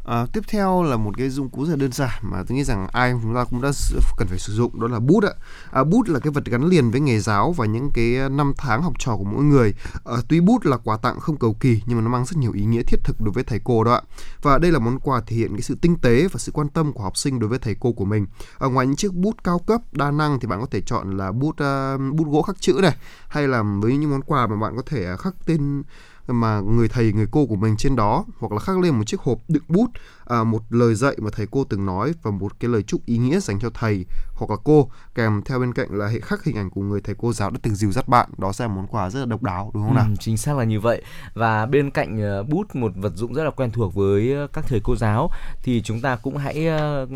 À, 0.03 0.25
tiếp 0.33 0.41
theo 0.47 0.83
là 0.83 0.97
một 0.97 1.17
cái 1.17 1.29
dụng 1.29 1.49
cụ 1.49 1.65
rất 1.65 1.69
là 1.69 1.75
đơn 1.75 1.91
giản 1.91 2.19
mà 2.21 2.43
tôi 2.47 2.57
nghĩ 2.57 2.63
rằng 2.63 2.87
ai 2.91 3.13
chúng 3.21 3.35
ta 3.35 3.43
cũng 3.43 3.61
đã 3.61 3.71
cần 4.17 4.27
phải 4.27 4.39
sử 4.39 4.53
dụng 4.53 4.81
đó 4.81 4.87
là 4.87 4.99
bút 4.99 5.23
ạ. 5.23 5.33
À, 5.71 5.83
bút 5.83 6.09
là 6.09 6.19
cái 6.19 6.31
vật 6.31 6.45
gắn 6.45 6.65
liền 6.65 6.91
với 6.91 7.01
nghề 7.01 7.19
giáo 7.19 7.51
và 7.51 7.65
những 7.65 7.89
cái 7.93 8.15
ờ, 8.15 8.29
năm 8.29 8.53
tháng 8.57 8.81
học 8.81 8.93
trò 8.99 9.15
của 9.17 9.23
mỗi 9.23 9.43
người. 9.43 9.73
À, 10.05 10.15
tuy 10.29 10.39
bút 10.39 10.65
là 10.65 10.77
quà 10.77 10.97
tặng 10.97 11.19
không 11.19 11.37
cầu 11.37 11.53
kỳ 11.59 11.81
nhưng 11.85 11.97
mà 11.97 12.03
nó 12.03 12.09
mang 12.09 12.25
rất 12.25 12.37
nhiều 12.37 12.51
ý 12.51 12.65
nghĩa 12.65 12.81
thiết 12.83 13.03
thực 13.03 13.21
đối 13.21 13.31
với 13.31 13.43
thầy 13.43 13.59
cô 13.63 13.83
đó 13.83 13.93
ạ. 13.93 14.01
Và 14.41 14.57
đây 14.57 14.71
là 14.71 14.79
món 14.79 14.99
quà 14.99 15.21
thể 15.27 15.35
hiện 15.35 15.51
cái 15.51 15.61
sự 15.61 15.75
tinh 15.81 15.95
tế 16.01 16.27
và 16.27 16.37
sự 16.37 16.51
quan 16.51 16.67
tâm 16.69 16.93
của 16.93 17.03
học 17.03 17.17
sinh 17.17 17.39
đối 17.39 17.49
với 17.49 17.59
thầy 17.59 17.75
cô 17.79 17.91
của 17.91 18.05
mình. 18.05 18.25
Ở 18.57 18.69
ngoài 18.69 18.87
những 18.87 18.95
chiếc 18.95 19.13
bút 19.13 19.43
cao 19.43 19.59
cấp 19.59 19.81
đa 19.91 20.11
năng 20.11 20.39
thì 20.39 20.47
bạn 20.47 20.59
có 20.59 20.67
thể 20.71 20.81
chọn 20.81 21.17
là 21.17 21.31
bút 21.31 21.49
uh, 21.49 22.15
bút 22.15 22.27
gỗ 22.27 22.41
khắc 22.41 22.61
chữ 22.61 22.79
này 22.81 22.95
hay 23.27 23.47
là 23.47 23.63
với 23.81 23.97
những 23.97 24.11
món 24.11 24.21
quà 24.21 24.47
mà 24.47 24.55
bạn 24.55 24.75
có 24.75 24.81
thể 24.85 25.05
à, 25.05 25.17
khắc 25.17 25.33
tên 25.45 25.83
mà 26.27 26.59
người 26.59 26.87
thầy 26.87 27.13
người 27.13 27.27
cô 27.31 27.45
của 27.45 27.55
mình 27.55 27.77
trên 27.77 27.95
đó 27.95 28.25
hoặc 28.39 28.51
là 28.51 28.59
khắc 28.59 28.79
lên 28.79 28.95
một 28.95 29.03
chiếc 29.07 29.19
hộp 29.19 29.37
đựng 29.47 29.63
bút 29.67 29.87
à, 30.25 30.43
một 30.43 30.61
lời 30.69 30.95
dạy 30.95 31.15
mà 31.17 31.29
thầy 31.33 31.47
cô 31.51 31.63
từng 31.63 31.85
nói 31.85 32.13
và 32.23 32.31
một 32.31 32.59
cái 32.59 32.69
lời 32.69 32.83
chúc 32.83 33.05
ý 33.05 33.17
nghĩa 33.17 33.39
dành 33.39 33.59
cho 33.59 33.69
thầy 33.73 34.05
hoặc 34.35 34.49
là 34.49 34.57
cô 34.63 34.89
kèm 35.15 35.41
theo 35.45 35.59
bên 35.59 35.73
cạnh 35.73 35.87
là 35.91 36.07
hệ 36.07 36.19
khắc 36.19 36.43
hình 36.43 36.57
ảnh 36.57 36.69
của 36.69 36.81
người 36.81 37.01
thầy 37.01 37.15
cô 37.17 37.33
giáo 37.33 37.49
đã 37.49 37.59
từng 37.61 37.75
dìu 37.75 37.91
dắt 37.91 38.07
bạn. 38.07 38.29
Đó 38.37 38.51
sẽ 38.51 38.67
là 38.67 38.73
món 38.73 38.87
quà 38.87 39.09
rất 39.09 39.19
là 39.19 39.25
độc 39.25 39.43
đáo 39.43 39.71
đúng 39.73 39.83
không 39.83 39.95
nào? 39.95 40.05
Ừ, 40.09 40.15
chính 40.19 40.37
xác 40.37 40.57
là 40.57 40.63
như 40.63 40.79
vậy. 40.79 41.01
Và 41.33 41.65
bên 41.65 41.91
cạnh 41.91 42.21
ờ, 42.21 42.43
bút 42.43 42.75
một 42.75 42.91
vật 42.95 43.13
dụng 43.15 43.33
rất 43.33 43.43
là 43.43 43.51
quen 43.51 43.71
thuộc 43.71 43.93
với 43.93 44.33
ờ, 44.33 44.47
các 44.53 44.65
thầy 44.67 44.81
cô 44.83 44.95
giáo 44.95 45.29
thì 45.63 45.81
chúng 45.81 46.01
ta 46.01 46.15
cũng 46.15 46.37
hãy 46.37 46.67
ờ, 46.67 47.07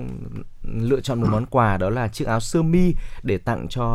lựa 0.63 1.01
chọn 1.01 1.21
một 1.21 1.27
món 1.31 1.45
quà 1.45 1.77
đó 1.77 1.89
là 1.89 2.07
chiếc 2.07 2.25
áo 2.27 2.39
sơ 2.39 2.61
mi 2.61 2.93
để 3.23 3.37
tặng 3.37 3.67
cho 3.69 3.85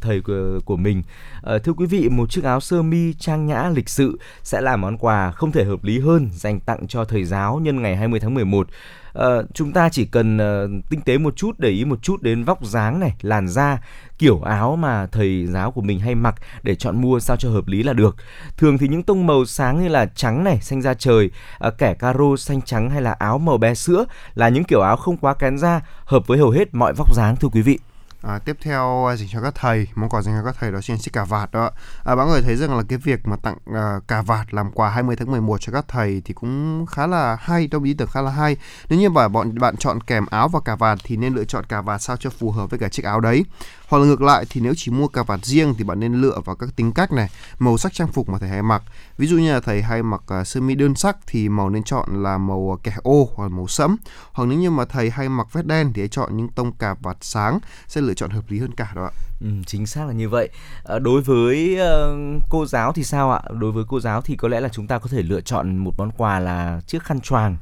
thầy 0.00 0.20
của, 0.20 0.60
của 0.64 0.76
mình. 0.76 1.02
À, 1.42 1.58
thưa 1.58 1.72
quý 1.72 1.86
vị 1.86 2.08
một 2.08 2.30
chiếc 2.30 2.44
áo 2.44 2.60
sơ 2.60 2.82
mi 2.82 3.12
trang 3.12 3.46
nhã 3.46 3.68
lịch 3.74 3.88
sự 3.88 4.18
sẽ 4.42 4.60
là 4.60 4.76
món 4.76 4.98
quà 4.98 5.30
không 5.30 5.52
thể 5.52 5.64
hợp 5.64 5.84
lý 5.84 6.00
hơn 6.00 6.28
dành 6.32 6.60
tặng 6.60 6.86
cho 6.88 7.04
thầy 7.04 7.24
giáo 7.24 7.60
nhân 7.62 7.82
ngày 7.82 7.96
20 7.96 8.20
tháng 8.20 8.34
11 8.34 8.68
À, 9.16 9.24
ờ, 9.24 9.46
chúng 9.54 9.72
ta 9.72 9.88
chỉ 9.88 10.04
cần 10.04 10.36
uh, 10.36 10.90
tinh 10.90 11.00
tế 11.00 11.18
một 11.18 11.36
chút 11.36 11.58
để 11.58 11.68
ý 11.68 11.84
một 11.84 12.02
chút 12.02 12.22
đến 12.22 12.44
vóc 12.44 12.64
dáng 12.64 13.00
này 13.00 13.14
làn 13.22 13.48
da 13.48 13.78
kiểu 14.18 14.40
áo 14.40 14.76
mà 14.76 15.06
thầy 15.06 15.46
giáo 15.46 15.70
của 15.70 15.80
mình 15.80 16.00
hay 16.00 16.14
mặc 16.14 16.34
để 16.62 16.74
chọn 16.74 17.00
mua 17.00 17.20
sao 17.20 17.36
cho 17.36 17.50
hợp 17.50 17.66
lý 17.66 17.82
là 17.82 17.92
được. 17.92 18.16
Thường 18.56 18.78
thì 18.78 18.88
những 18.88 19.02
tông 19.02 19.26
màu 19.26 19.44
sáng 19.44 19.82
như 19.82 19.88
là 19.88 20.06
trắng 20.06 20.44
này 20.44 20.58
xanh 20.60 20.82
da 20.82 20.94
trời 20.94 21.30
uh, 21.66 21.78
kẻ 21.78 21.94
caro 21.94 22.36
xanh 22.38 22.62
trắng 22.62 22.90
hay 22.90 23.02
là 23.02 23.12
áo 23.12 23.38
màu 23.38 23.58
bé 23.58 23.74
sữa 23.74 24.04
là 24.34 24.48
những 24.48 24.64
kiểu 24.64 24.80
áo 24.80 24.96
không 24.96 25.16
quá 25.16 25.34
kén 25.34 25.58
da 25.58 25.80
hợp 26.04 26.26
với 26.26 26.38
hầu 26.38 26.50
hết 26.50 26.74
mọi 26.74 26.92
vóc 26.96 27.14
dáng 27.14 27.36
thưa 27.36 27.48
quý 27.48 27.62
vị. 27.62 27.78
À, 28.26 28.38
tiếp 28.38 28.56
theo 28.60 29.06
à, 29.06 29.16
dành 29.16 29.28
cho 29.32 29.40
các 29.40 29.54
thầy. 29.54 29.86
Món 29.94 30.08
quà 30.08 30.22
dành 30.22 30.34
cho 30.38 30.44
các 30.44 30.56
thầy 30.60 30.72
đó 30.72 30.80
chính 30.82 30.96
là 30.96 31.00
chiếc 31.02 31.12
cà 31.12 31.24
vạt 31.24 31.52
đó. 31.52 31.70
À, 32.04 32.16
bạn 32.16 32.28
người 32.28 32.42
thấy 32.42 32.56
rằng 32.56 32.76
là 32.76 32.82
cái 32.88 32.98
việc 32.98 33.20
mà 33.26 33.36
tặng 33.36 33.56
à, 33.74 34.00
cà 34.08 34.22
vạt 34.22 34.54
làm 34.54 34.72
quà 34.72 34.90
20 34.90 35.16
tháng 35.16 35.30
11 35.30 35.60
cho 35.60 35.72
các 35.72 35.84
thầy 35.88 36.22
thì 36.24 36.34
cũng 36.34 36.86
khá 36.86 37.06
là 37.06 37.36
hay 37.40 37.68
tôi 37.70 37.80
ý 37.84 37.94
tưởng 37.94 38.08
khá 38.08 38.20
là 38.20 38.30
hay. 38.30 38.56
Nếu 38.88 38.98
như 38.98 39.10
mà 39.10 39.28
bọn 39.28 39.58
bạn 39.58 39.76
chọn 39.76 40.00
kèm 40.00 40.26
áo 40.26 40.48
và 40.48 40.60
cà 40.60 40.76
vạt 40.76 40.98
thì 41.04 41.16
nên 41.16 41.34
lựa 41.34 41.44
chọn 41.44 41.64
cà 41.64 41.80
vạt 41.80 42.02
sao 42.02 42.16
cho 42.16 42.30
phù 42.30 42.50
hợp 42.50 42.70
với 42.70 42.78
cả 42.78 42.88
chiếc 42.88 43.04
áo 43.04 43.20
đấy 43.20 43.44
hoặc 43.88 43.98
là 43.98 44.06
ngược 44.06 44.22
lại 44.22 44.44
thì 44.50 44.60
nếu 44.60 44.74
chỉ 44.76 44.90
mua 44.90 45.08
cà 45.08 45.22
vạt 45.22 45.44
riêng 45.44 45.74
thì 45.78 45.84
bạn 45.84 46.00
nên 46.00 46.14
lựa 46.14 46.40
vào 46.44 46.56
các 46.56 46.68
tính 46.76 46.92
cách 46.92 47.12
này 47.12 47.30
màu 47.58 47.78
sắc 47.78 47.92
trang 47.92 48.12
phục 48.12 48.28
mà 48.28 48.38
thầy 48.38 48.48
hay 48.48 48.62
mặc. 48.62 48.82
Ví 49.18 49.26
dụ 49.26 49.38
như 49.38 49.52
là 49.52 49.60
thầy 49.60 49.82
hay 49.82 50.02
mặc 50.02 50.22
uh, 50.40 50.46
sơ 50.46 50.60
mi 50.60 50.74
đơn 50.74 50.94
sắc 50.94 51.16
thì 51.26 51.48
màu 51.48 51.70
nên 51.70 51.82
chọn 51.82 52.22
là 52.22 52.38
màu 52.38 52.78
à, 52.78 52.80
kẻ 52.82 52.96
ô 53.02 53.28
hoặc 53.34 53.44
là 53.44 53.56
màu 53.56 53.66
sẫm. 53.68 53.96
Hoặc 54.32 54.44
nếu 54.44 54.58
như 54.58 54.70
mà 54.70 54.84
thầy 54.84 55.10
hay 55.10 55.28
mặc 55.28 55.46
vest 55.52 55.66
đen 55.66 55.92
thì 55.94 56.02
hãy 56.02 56.08
chọn 56.08 56.36
những 56.36 56.48
tông 56.48 56.72
cà 56.72 56.94
vạt 57.02 57.16
sáng 57.20 57.58
sẽ 57.88 58.00
lựa 58.00 58.14
chọn 58.14 58.30
hợp 58.30 58.44
lý 58.48 58.58
hơn 58.58 58.74
cả 58.74 58.92
đó 58.94 59.04
ạ. 59.04 59.12
Ừ, 59.40 59.46
chính 59.66 59.86
xác 59.86 60.06
là 60.06 60.12
như 60.12 60.28
vậy. 60.28 60.48
À, 60.84 60.98
đối 60.98 61.20
với 61.20 61.76
ờ, 61.76 62.16
cô 62.50 62.66
giáo 62.66 62.92
thì 62.92 63.04
sao 63.04 63.32
ạ? 63.32 63.40
Đối 63.60 63.72
với 63.72 63.84
cô 63.88 64.00
giáo 64.00 64.22
thì 64.22 64.36
có 64.36 64.48
lẽ 64.48 64.60
là 64.60 64.68
chúng 64.68 64.86
ta 64.86 64.98
có 64.98 65.08
thể 65.08 65.22
lựa 65.22 65.40
chọn 65.40 65.76
một 65.76 65.94
món 65.98 66.10
quà 66.10 66.40
là 66.40 66.80
chiếc 66.86 67.02
khăn 67.02 67.20
choàng. 67.20 67.56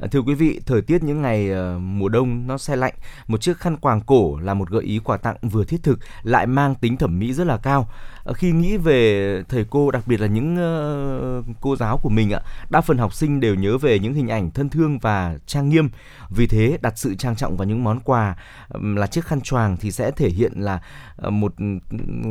À, 0.00 0.06
thưa 0.10 0.20
quý 0.20 0.34
vị, 0.34 0.60
thời 0.66 0.82
tiết 0.82 1.02
những 1.02 1.22
ngày 1.22 1.50
ờ, 1.50 1.78
mùa 1.78 2.08
đông 2.08 2.46
nó 2.46 2.58
se 2.58 2.76
lạnh, 2.76 2.94
một 3.26 3.40
chiếc 3.40 3.58
khăn 3.58 3.76
quàng 3.76 4.00
cổ 4.00 4.38
là 4.38 4.54
một 4.54 4.70
gợi 4.70 4.82
ý 4.82 4.98
quà 4.98 5.16
tặng 5.16 5.36
vừa 5.42 5.64
thiết 5.64 5.82
thực 5.82 5.98
lại 6.22 6.46
mang 6.46 6.74
tính 6.74 6.96
thẩm 6.96 7.18
mỹ 7.18 7.32
rất 7.32 7.46
là 7.46 7.56
cao. 7.56 7.88
À, 8.24 8.32
khi 8.32 8.52
nghĩ 8.52 8.76
về 8.76 9.42
thầy 9.48 9.66
cô, 9.70 9.90
đặc 9.90 10.02
biệt 10.06 10.20
là 10.20 10.26
những 10.26 10.56
ờ, 10.56 11.42
cô 11.60 11.76
giáo 11.76 11.98
của 12.02 12.08
mình 12.08 12.30
ạ, 12.30 12.40
đa 12.70 12.80
phần 12.80 12.98
học 12.98 13.14
sinh 13.14 13.40
đều 13.40 13.54
nhớ 13.54 13.78
về 13.78 13.98
những 13.98 14.14
hình 14.14 14.28
ảnh 14.28 14.50
thân 14.50 14.68
thương 14.68 14.98
và 14.98 15.36
trang 15.46 15.68
nghiêm. 15.68 15.88
Vì 16.30 16.46
thế, 16.46 16.78
đặt 16.82 16.92
sự 16.96 17.14
trang 17.14 17.36
trọng 17.36 17.56
vào 17.56 17.68
những 17.68 17.84
món 17.84 18.00
quà 18.00 18.36
ừm, 18.68 18.96
là 18.96 19.06
chiếc 19.06 19.24
khăn 19.24 19.40
choàng 19.40 19.76
thì 19.76 19.92
sẽ 19.92 20.10
thể 20.10 20.28
hiện 20.28 20.52
là 20.56 20.80
Ờ, 21.16 21.30
một 21.30 21.54
ừ, 21.58 21.64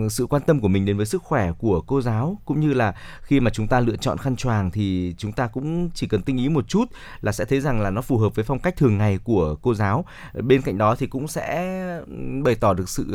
sự 0.10 0.26
quan 0.26 0.42
tâm 0.42 0.60
của 0.60 0.68
mình 0.68 0.86
đến 0.86 0.98
với 0.98 1.06
sức 1.06 1.24
khỏe 1.24 1.52
của 1.52 1.82
cô 1.82 2.02
giáo, 2.02 2.38
cũng 2.46 2.60
như 2.60 2.74
là 2.74 2.96
khi 3.22 3.40
mà 3.40 3.52
chúng 3.52 3.68
ta 3.68 3.80
lựa 3.80 3.96
chọn 3.96 4.18
khăn 4.18 4.36
choàng 4.36 4.72
thì 4.72 5.16
chúng 5.18 5.32
ta 5.32 5.48
cũng 5.48 5.90
chỉ 5.94 6.08
cần 6.08 6.22
tinh 6.22 6.38
ý 6.38 6.50
một 6.50 6.68
chút 6.68 6.86
là 7.22 7.32
sẽ 7.32 7.46
thấy 7.46 7.62
rằng 7.62 7.82
là 7.82 7.90
nó 7.90 8.02
phù 8.02 8.18
hợp 8.18 8.36
với 8.36 8.46
phong 8.46 8.60
cách 8.60 8.78
thường 8.78 8.98
ngày 8.98 9.18
của 9.24 9.56
cô 9.56 9.74
giáo. 9.74 10.06
Bên 10.34 10.62
cạnh 10.62 10.78
đó 10.78 10.96
thì 10.96 11.08
cũng 11.08 11.28
sẽ 11.28 11.68
ừ, 12.08 12.42
bày 12.44 12.56
tỏ 12.56 12.74
được 12.74 12.90
sự 12.90 13.06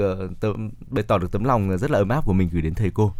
ờ, 0.40 0.50
bày 0.88 1.04
tỏ 1.08 1.18
được 1.18 1.32
tấm 1.32 1.44
lòng 1.44 1.78
rất 1.78 1.90
là 1.90 1.98
ấm 1.98 2.08
áp 2.08 2.24
của 2.26 2.32
mình 2.32 2.48
gửi 2.52 2.62
đến 2.62 2.74
thầy 2.74 2.90
cô. 2.94 3.12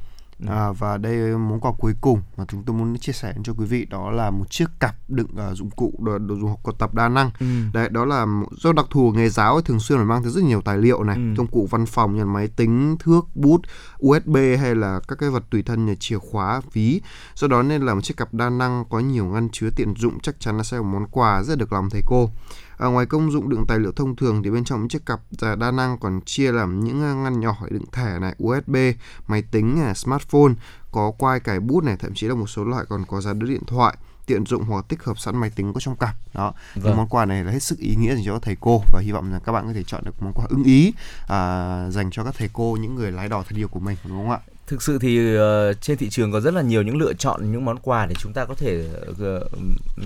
À, 0.46 0.72
và 0.72 0.96
đây 0.96 1.36
món 1.38 1.60
quà 1.60 1.72
cuối 1.78 1.94
cùng 2.00 2.22
mà 2.36 2.44
chúng 2.48 2.62
tôi 2.62 2.76
muốn 2.76 2.98
chia 2.98 3.12
sẻ 3.12 3.34
cho 3.44 3.52
quý 3.58 3.64
vị 3.66 3.84
đó 3.90 4.10
là 4.10 4.30
một 4.30 4.50
chiếc 4.50 4.66
cặp 4.80 4.94
đựng 5.08 5.28
uh, 5.50 5.56
dụng 5.56 5.70
cụ 5.70 5.94
đồ, 5.98 6.18
đồ 6.18 6.34
dùng 6.36 6.48
học 6.48 6.78
tập 6.78 6.94
đa 6.94 7.08
năng. 7.08 7.30
Ừ. 7.40 7.46
Đấy, 7.72 7.88
đó 7.88 8.04
là 8.04 8.26
do 8.56 8.72
đặc 8.72 8.86
thù 8.90 9.12
nghề 9.16 9.28
giáo 9.28 9.54
ấy, 9.54 9.62
thường 9.62 9.80
xuyên 9.80 9.98
phải 9.98 10.06
mang 10.06 10.22
theo 10.22 10.30
rất 10.30 10.44
nhiều 10.44 10.60
tài 10.60 10.78
liệu 10.78 11.02
này, 11.04 11.16
Ừ. 11.16 11.22
công 11.36 11.46
cụ 11.46 11.68
văn 11.70 11.86
phòng 11.86 12.16
như 12.16 12.24
máy 12.24 12.48
tính, 12.48 12.96
thước, 12.98 13.20
bút, 13.34 13.60
USB 14.06 14.36
hay 14.60 14.74
là 14.74 15.00
các 15.08 15.18
cái 15.18 15.30
vật 15.30 15.44
tùy 15.50 15.62
thân 15.62 15.86
như 15.86 15.94
chìa 16.00 16.18
khóa, 16.18 16.60
ví. 16.72 17.00
Do 17.34 17.48
đó 17.48 17.62
nên 17.62 17.82
là 17.82 17.94
một 17.94 18.00
chiếc 18.00 18.16
cặp 18.16 18.34
đa 18.34 18.50
năng 18.50 18.84
có 18.90 18.98
nhiều 18.98 19.24
ngăn 19.24 19.48
chứa 19.52 19.70
tiện 19.76 19.94
dụng 19.96 20.20
chắc 20.20 20.40
chắn 20.40 20.56
là 20.56 20.62
sẽ 20.62 20.76
là 20.76 20.82
một 20.82 20.88
món 20.92 21.06
quà 21.10 21.42
rất 21.42 21.58
được 21.58 21.72
lòng 21.72 21.90
thầy 21.90 22.02
cô. 22.06 22.30
À, 22.80 22.86
ngoài 22.86 23.06
công 23.06 23.32
dụng 23.32 23.48
đựng 23.48 23.64
tài 23.68 23.78
liệu 23.78 23.92
thông 23.92 24.16
thường 24.16 24.42
thì 24.42 24.50
bên 24.50 24.64
trong 24.64 24.88
chiếc 24.88 25.06
cặp 25.06 25.20
à, 25.40 25.54
đa 25.54 25.70
năng 25.70 25.98
còn 25.98 26.20
chia 26.26 26.52
làm 26.52 26.84
những 26.84 27.02
à, 27.02 27.14
ngăn 27.14 27.40
nhỏ 27.40 27.56
đựng 27.70 27.84
thẻ 27.92 28.18
này, 28.18 28.34
USB, 28.44 28.76
máy 29.26 29.42
tính, 29.42 29.80
à, 29.82 29.94
smartphone, 29.94 30.52
có 30.92 31.10
quai 31.10 31.40
cài 31.40 31.60
bút 31.60 31.84
này, 31.84 31.96
thậm 31.96 32.14
chí 32.14 32.26
là 32.26 32.34
một 32.34 32.46
số 32.46 32.64
loại 32.64 32.84
còn 32.88 33.04
có 33.08 33.20
giá 33.20 33.32
đỡ 33.32 33.46
điện 33.46 33.62
thoại 33.66 33.96
tiện 34.26 34.46
dụng 34.46 34.64
hoặc 34.64 34.84
tích 34.88 35.02
hợp 35.04 35.18
sẵn 35.18 35.36
máy 35.36 35.50
tính 35.50 35.72
có 35.72 35.80
trong 35.80 35.96
cặp 35.96 36.14
đó 36.34 36.52
thì 36.74 36.80
Vâng. 36.80 36.96
món 36.96 37.08
quà 37.08 37.24
này 37.24 37.44
là 37.44 37.52
hết 37.52 37.62
sức 37.62 37.78
ý 37.78 37.96
nghĩa 37.96 38.14
dành 38.14 38.24
cho 38.24 38.32
các 38.32 38.42
thầy 38.42 38.56
cô 38.60 38.82
và 38.92 39.00
hy 39.00 39.12
vọng 39.12 39.32
là 39.32 39.38
các 39.38 39.52
bạn 39.52 39.66
có 39.66 39.72
thể 39.72 39.82
chọn 39.82 40.04
được 40.04 40.22
món 40.22 40.32
quà 40.32 40.46
ưng 40.48 40.64
ý 40.64 40.92
à, 41.28 41.90
dành 41.90 42.10
cho 42.10 42.24
các 42.24 42.34
thầy 42.38 42.50
cô 42.52 42.78
những 42.80 42.94
người 42.94 43.12
lái 43.12 43.28
đò 43.28 43.42
thân 43.42 43.58
yêu 43.58 43.68
của 43.68 43.80
mình 43.80 43.96
đúng 44.04 44.18
không 44.18 44.30
ạ 44.30 44.38
thực 44.70 44.82
sự 44.82 44.98
thì 44.98 45.36
uh, 45.36 45.40
trên 45.80 45.98
thị 45.98 46.10
trường 46.10 46.32
có 46.32 46.40
rất 46.40 46.54
là 46.54 46.62
nhiều 46.62 46.82
những 46.82 46.96
lựa 46.96 47.12
chọn 47.12 47.52
những 47.52 47.64
món 47.64 47.78
quà 47.78 48.06
để 48.06 48.14
chúng 48.18 48.32
ta 48.32 48.44
có 48.44 48.54
thể 48.54 48.84
uh, 49.10 49.16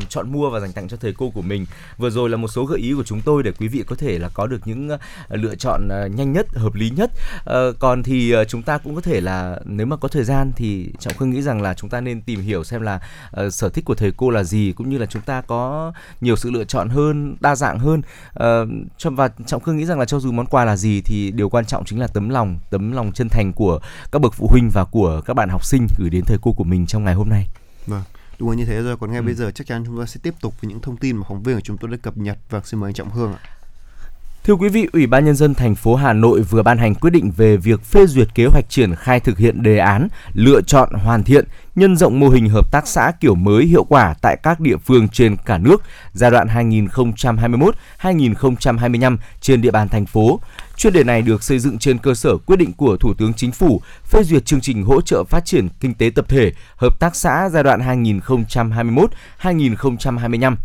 chọn 0.08 0.32
mua 0.32 0.50
và 0.50 0.60
dành 0.60 0.72
tặng 0.72 0.88
cho 0.88 0.96
thầy 0.96 1.12
cô 1.12 1.30
của 1.30 1.42
mình. 1.42 1.66
Vừa 1.98 2.10
rồi 2.10 2.30
là 2.30 2.36
một 2.36 2.48
số 2.48 2.64
gợi 2.64 2.78
ý 2.78 2.92
của 2.92 3.04
chúng 3.04 3.20
tôi 3.20 3.42
để 3.42 3.52
quý 3.58 3.68
vị 3.68 3.84
có 3.86 3.96
thể 3.96 4.18
là 4.18 4.28
có 4.34 4.46
được 4.46 4.60
những 4.64 4.90
uh, 4.92 5.00
lựa 5.30 5.54
chọn 5.54 5.88
uh, 5.88 6.14
nhanh 6.14 6.32
nhất, 6.32 6.46
hợp 6.54 6.74
lý 6.74 6.90
nhất. 6.90 7.10
uh, 7.40 7.78
còn 7.78 8.02
thì 8.02 8.36
uh, 8.36 8.48
chúng 8.48 8.62
ta 8.62 8.78
cũng 8.78 8.94
có 8.94 9.00
thể 9.00 9.20
là 9.20 9.58
nếu 9.64 9.86
mà 9.86 9.96
có 9.96 10.08
thời 10.08 10.24
gian 10.24 10.52
thì 10.56 10.92
Trọng 10.98 11.14
Khương 11.14 11.30
nghĩ 11.30 11.42
rằng 11.42 11.62
là 11.62 11.74
chúng 11.74 11.90
ta 11.90 12.00
nên 12.00 12.22
tìm 12.22 12.40
hiểu 12.40 12.64
xem 12.64 12.82
là 12.82 13.00
uh, 13.46 13.52
sở 13.52 13.68
thích 13.68 13.84
của 13.84 13.94
thầy 13.94 14.12
cô 14.16 14.30
là 14.30 14.44
gì 14.44 14.72
cũng 14.76 14.90
như 14.90 14.98
là 14.98 15.06
chúng 15.06 15.22
ta 15.22 15.40
có 15.40 15.92
nhiều 16.20 16.36
sự 16.36 16.50
lựa 16.50 16.64
chọn 16.64 16.88
hơn, 16.88 17.36
đa 17.40 17.56
dạng 17.56 17.78
hơn. 17.78 18.02
uh, 18.30 19.16
và 19.16 19.28
Trọng 19.46 19.62
Khương 19.62 19.76
nghĩ 19.76 19.84
rằng 19.84 19.98
là 19.98 20.04
cho 20.04 20.20
dù 20.20 20.32
món 20.32 20.46
quà 20.46 20.64
là 20.64 20.76
gì 20.76 21.00
thì 21.00 21.30
điều 21.30 21.48
quan 21.48 21.64
trọng 21.64 21.84
chính 21.84 22.00
là 22.00 22.06
tấm 22.06 22.28
lòng, 22.28 22.58
tấm 22.70 22.92
lòng 22.92 23.12
chân 23.12 23.28
thành 23.28 23.52
của 23.52 23.80
các 24.12 24.18
bậc 24.18 24.34
phụ 24.34 24.46
huynh 24.46 24.53
huynh 24.54 24.70
và 24.70 24.84
của 24.84 25.20
các 25.26 25.34
bạn 25.34 25.48
học 25.48 25.64
sinh 25.64 25.86
gửi 25.98 26.10
đến 26.10 26.24
thầy 26.24 26.38
cô 26.42 26.52
của 26.52 26.64
mình 26.64 26.86
trong 26.86 27.04
ngày 27.04 27.14
hôm 27.14 27.28
nay. 27.28 27.46
Vâng, 27.86 28.02
đúng 28.38 28.50
là 28.50 28.56
như 28.56 28.64
thế 28.64 28.82
rồi. 28.82 28.96
Còn 28.96 29.10
ngay 29.10 29.18
Ừ. 29.20 29.24
bây 29.24 29.34
giờ 29.34 29.50
chắc 29.54 29.66
chắn 29.66 29.84
chúng 29.86 30.00
ta 30.00 30.06
sẽ 30.06 30.20
tiếp 30.22 30.34
tục 30.40 30.54
với 30.60 30.68
những 30.68 30.80
thông 30.80 30.96
tin 30.96 31.16
mà 31.16 31.26
phóng 31.28 31.42
viên 31.42 31.54
của 31.56 31.60
chúng 31.60 31.76
tôi 31.76 31.90
đã 31.90 31.96
cập 32.02 32.16
nhật. 32.16 32.38
Vâng, 32.50 32.62
xin 32.64 32.80
mời 32.80 32.88
anh 32.88 32.94
Trọng 32.94 33.10
Hương 33.10 33.32
ạ. 33.32 33.38
Thưa 34.46 34.54
quý 34.54 34.68
vị, 34.68 34.88
Ủy 34.92 35.06
ban 35.06 35.24
nhân 35.24 35.34
dân 35.34 35.54
thành 35.54 35.74
phố 35.74 35.94
Hà 35.94 36.12
Nội 36.12 36.42
vừa 36.42 36.62
ban 36.62 36.78
hành 36.78 36.94
quyết 36.94 37.10
định 37.10 37.30
về 37.36 37.56
việc 37.56 37.82
phê 37.82 38.06
duyệt 38.06 38.34
kế 38.34 38.46
hoạch 38.46 38.64
triển 38.68 38.94
khai 38.94 39.20
thực 39.20 39.38
hiện 39.38 39.62
đề 39.62 39.78
án 39.78 40.08
lựa 40.32 40.60
chọn 40.60 40.92
hoàn 40.92 41.22
thiện 41.22 41.44
nhân 41.74 41.96
rộng 41.96 42.20
mô 42.20 42.28
hình 42.28 42.48
hợp 42.48 42.72
tác 42.72 42.86
xã 42.86 43.12
kiểu 43.20 43.34
mới 43.34 43.64
hiệu 43.64 43.84
quả 43.84 44.14
tại 44.22 44.36
các 44.42 44.60
địa 44.60 44.76
phương 44.76 45.08
trên 45.08 45.36
cả 45.36 45.58
nước 45.58 45.82
giai 46.12 46.30
đoạn 46.30 46.48
2021-2025 48.00 49.16
trên 49.40 49.62
địa 49.62 49.70
bàn 49.70 49.88
thành 49.88 50.06
phố. 50.06 50.40
Chuyên 50.76 50.92
đề 50.92 51.04
này 51.04 51.22
được 51.22 51.42
xây 51.42 51.58
dựng 51.58 51.78
trên 51.78 51.98
cơ 51.98 52.14
sở 52.14 52.36
quyết 52.36 52.56
định 52.56 52.72
của 52.72 52.96
Thủ 52.96 53.14
tướng 53.14 53.32
Chính 53.34 53.52
phủ 53.52 53.80
phê 54.04 54.22
duyệt 54.22 54.46
chương 54.46 54.60
trình 54.60 54.82
hỗ 54.82 55.00
trợ 55.00 55.24
phát 55.24 55.44
triển 55.44 55.68
kinh 55.80 55.94
tế 55.94 56.10
tập 56.14 56.24
thể, 56.28 56.52
hợp 56.76 57.00
tác 57.00 57.16
xã 57.16 57.48
giai 57.52 57.62
đoạn 57.62 58.04
2021-2025. 59.40 60.56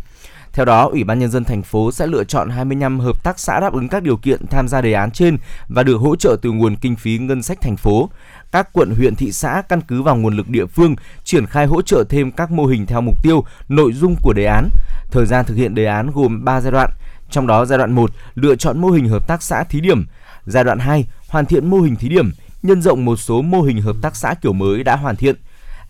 Theo 0.52 0.64
đó, 0.64 0.88
Ủy 0.88 1.04
ban 1.04 1.18
nhân 1.18 1.30
dân 1.30 1.44
thành 1.44 1.62
phố 1.62 1.92
sẽ 1.92 2.06
lựa 2.06 2.24
chọn 2.24 2.50
25 2.50 3.00
hợp 3.00 3.24
tác 3.24 3.38
xã 3.38 3.60
đáp 3.60 3.72
ứng 3.72 3.88
các 3.88 4.02
điều 4.02 4.16
kiện 4.16 4.46
tham 4.46 4.68
gia 4.68 4.80
đề 4.80 4.92
án 4.92 5.10
trên 5.10 5.38
và 5.68 5.82
được 5.82 5.96
hỗ 5.96 6.16
trợ 6.16 6.36
từ 6.42 6.50
nguồn 6.52 6.76
kinh 6.76 6.96
phí 6.96 7.18
ngân 7.18 7.42
sách 7.42 7.60
thành 7.60 7.76
phố. 7.76 8.10
Các 8.52 8.68
quận 8.72 8.90
huyện 8.90 9.14
thị 9.14 9.32
xã 9.32 9.62
căn 9.68 9.80
cứ 9.80 10.02
vào 10.02 10.16
nguồn 10.16 10.36
lực 10.36 10.48
địa 10.48 10.66
phương 10.66 10.96
triển 11.24 11.46
khai 11.46 11.66
hỗ 11.66 11.82
trợ 11.82 12.04
thêm 12.08 12.32
các 12.32 12.50
mô 12.50 12.66
hình 12.66 12.86
theo 12.86 13.00
mục 13.00 13.22
tiêu, 13.22 13.44
nội 13.68 13.92
dung 13.92 14.16
của 14.22 14.32
đề 14.32 14.44
án. 14.44 14.68
Thời 15.10 15.26
gian 15.26 15.44
thực 15.44 15.54
hiện 15.54 15.74
đề 15.74 15.84
án 15.84 16.10
gồm 16.10 16.44
3 16.44 16.60
giai 16.60 16.72
đoạn. 16.72 16.90
Trong 17.30 17.46
đó 17.46 17.64
giai 17.64 17.78
đoạn 17.78 17.92
1 17.92 18.10
lựa 18.34 18.56
chọn 18.56 18.78
mô 18.78 18.90
hình 18.90 19.08
hợp 19.08 19.28
tác 19.28 19.42
xã 19.42 19.64
thí 19.64 19.80
điểm, 19.80 20.06
giai 20.46 20.64
đoạn 20.64 20.78
2 20.78 21.04
hoàn 21.28 21.46
thiện 21.46 21.70
mô 21.70 21.80
hình 21.80 21.96
thí 21.96 22.08
điểm, 22.08 22.30
nhân 22.62 22.82
rộng 22.82 23.04
một 23.04 23.16
số 23.16 23.42
mô 23.42 23.62
hình 23.62 23.82
hợp 23.82 23.96
tác 24.02 24.16
xã 24.16 24.34
kiểu 24.34 24.52
mới 24.52 24.84
đã 24.84 24.96
hoàn 24.96 25.16
thiện. 25.16 25.36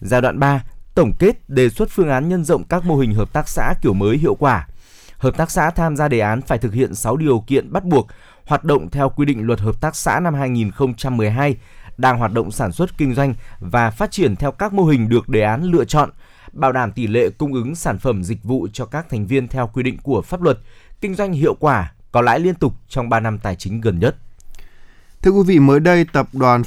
Giai 0.01 0.21
đoạn 0.21 0.39
3 0.39 0.63
tổng 1.01 1.13
kết 1.19 1.51
đề 1.51 1.69
xuất 1.69 1.91
phương 1.91 2.09
án 2.09 2.29
nhân 2.29 2.45
rộng 2.45 2.65
các 2.65 2.85
mô 2.85 2.97
hình 2.97 3.15
hợp 3.15 3.33
tác 3.33 3.49
xã 3.49 3.75
kiểu 3.83 3.95
mới 3.95 4.19
hiệu 4.19 4.35
quả. 4.35 4.67
Hợp 5.19 5.37
tác 5.37 5.51
xã 5.51 5.71
tham 5.71 5.97
gia 5.97 6.09
đề 6.09 6.21
án 6.21 6.43
phải 6.43 6.59
thực 6.59 6.75
hiện 6.75 6.95
6 6.95 7.17
điều 7.17 7.45
kiện 7.47 7.73
bắt 7.73 7.85
buộc, 7.85 8.07
hoạt 8.47 8.65
động 8.65 8.91
theo 8.91 9.09
quy 9.09 9.27
định 9.27 9.47
luật 9.47 9.61
hợp 9.61 9.81
tác 9.81 9.97
xã 9.97 10.21
năm 10.21 10.35
2012, 10.35 11.57
đang 11.97 12.19
hoạt 12.19 12.33
động 12.33 12.51
sản 12.51 12.73
xuất 12.73 12.99
kinh 12.99 13.15
doanh 13.15 13.35
và 13.61 13.91
phát 13.91 14.11
triển 14.11 14.37
theo 14.37 14.53
các 14.53 14.73
mô 14.73 14.85
hình 14.85 15.09
được 15.09 15.29
đề 15.29 15.43
án 15.43 15.63
lựa 15.63 15.85
chọn, 15.85 16.11
bảo 16.53 16.73
đảm 16.73 16.93
tỷ 16.93 17.07
lệ 17.07 17.31
cung 17.39 17.55
ứng 17.55 17.75
sản 17.75 17.99
phẩm 17.99 18.25
dịch 18.25 18.45
vụ 18.45 18.69
cho 18.73 18.87
các 18.87 19.09
thành 19.11 19.27
viên 19.27 19.49
theo 19.49 19.71
quy 19.73 19.83
định 19.83 19.99
của 20.03 20.23
pháp 20.23 20.43
luật, 20.43 20.59
kinh 21.01 21.15
doanh 21.15 21.33
hiệu 21.33 21.55
quả, 21.55 21.93
có 22.13 22.21
lãi 22.21 22.41
liên 22.41 22.55
tục 22.55 22.75
trong 22.89 23.09
3 23.09 23.21
năm 23.21 23.39
tài 23.39 23.57
chính 23.57 23.81
gần 23.81 23.99
nhất. 23.99 24.17
Thưa 25.23 25.31
quý 25.31 25.43
vị, 25.47 25.59
mới 25.59 25.81
đây 25.81 26.05
tập 26.13 26.29
đoàn 26.33 26.63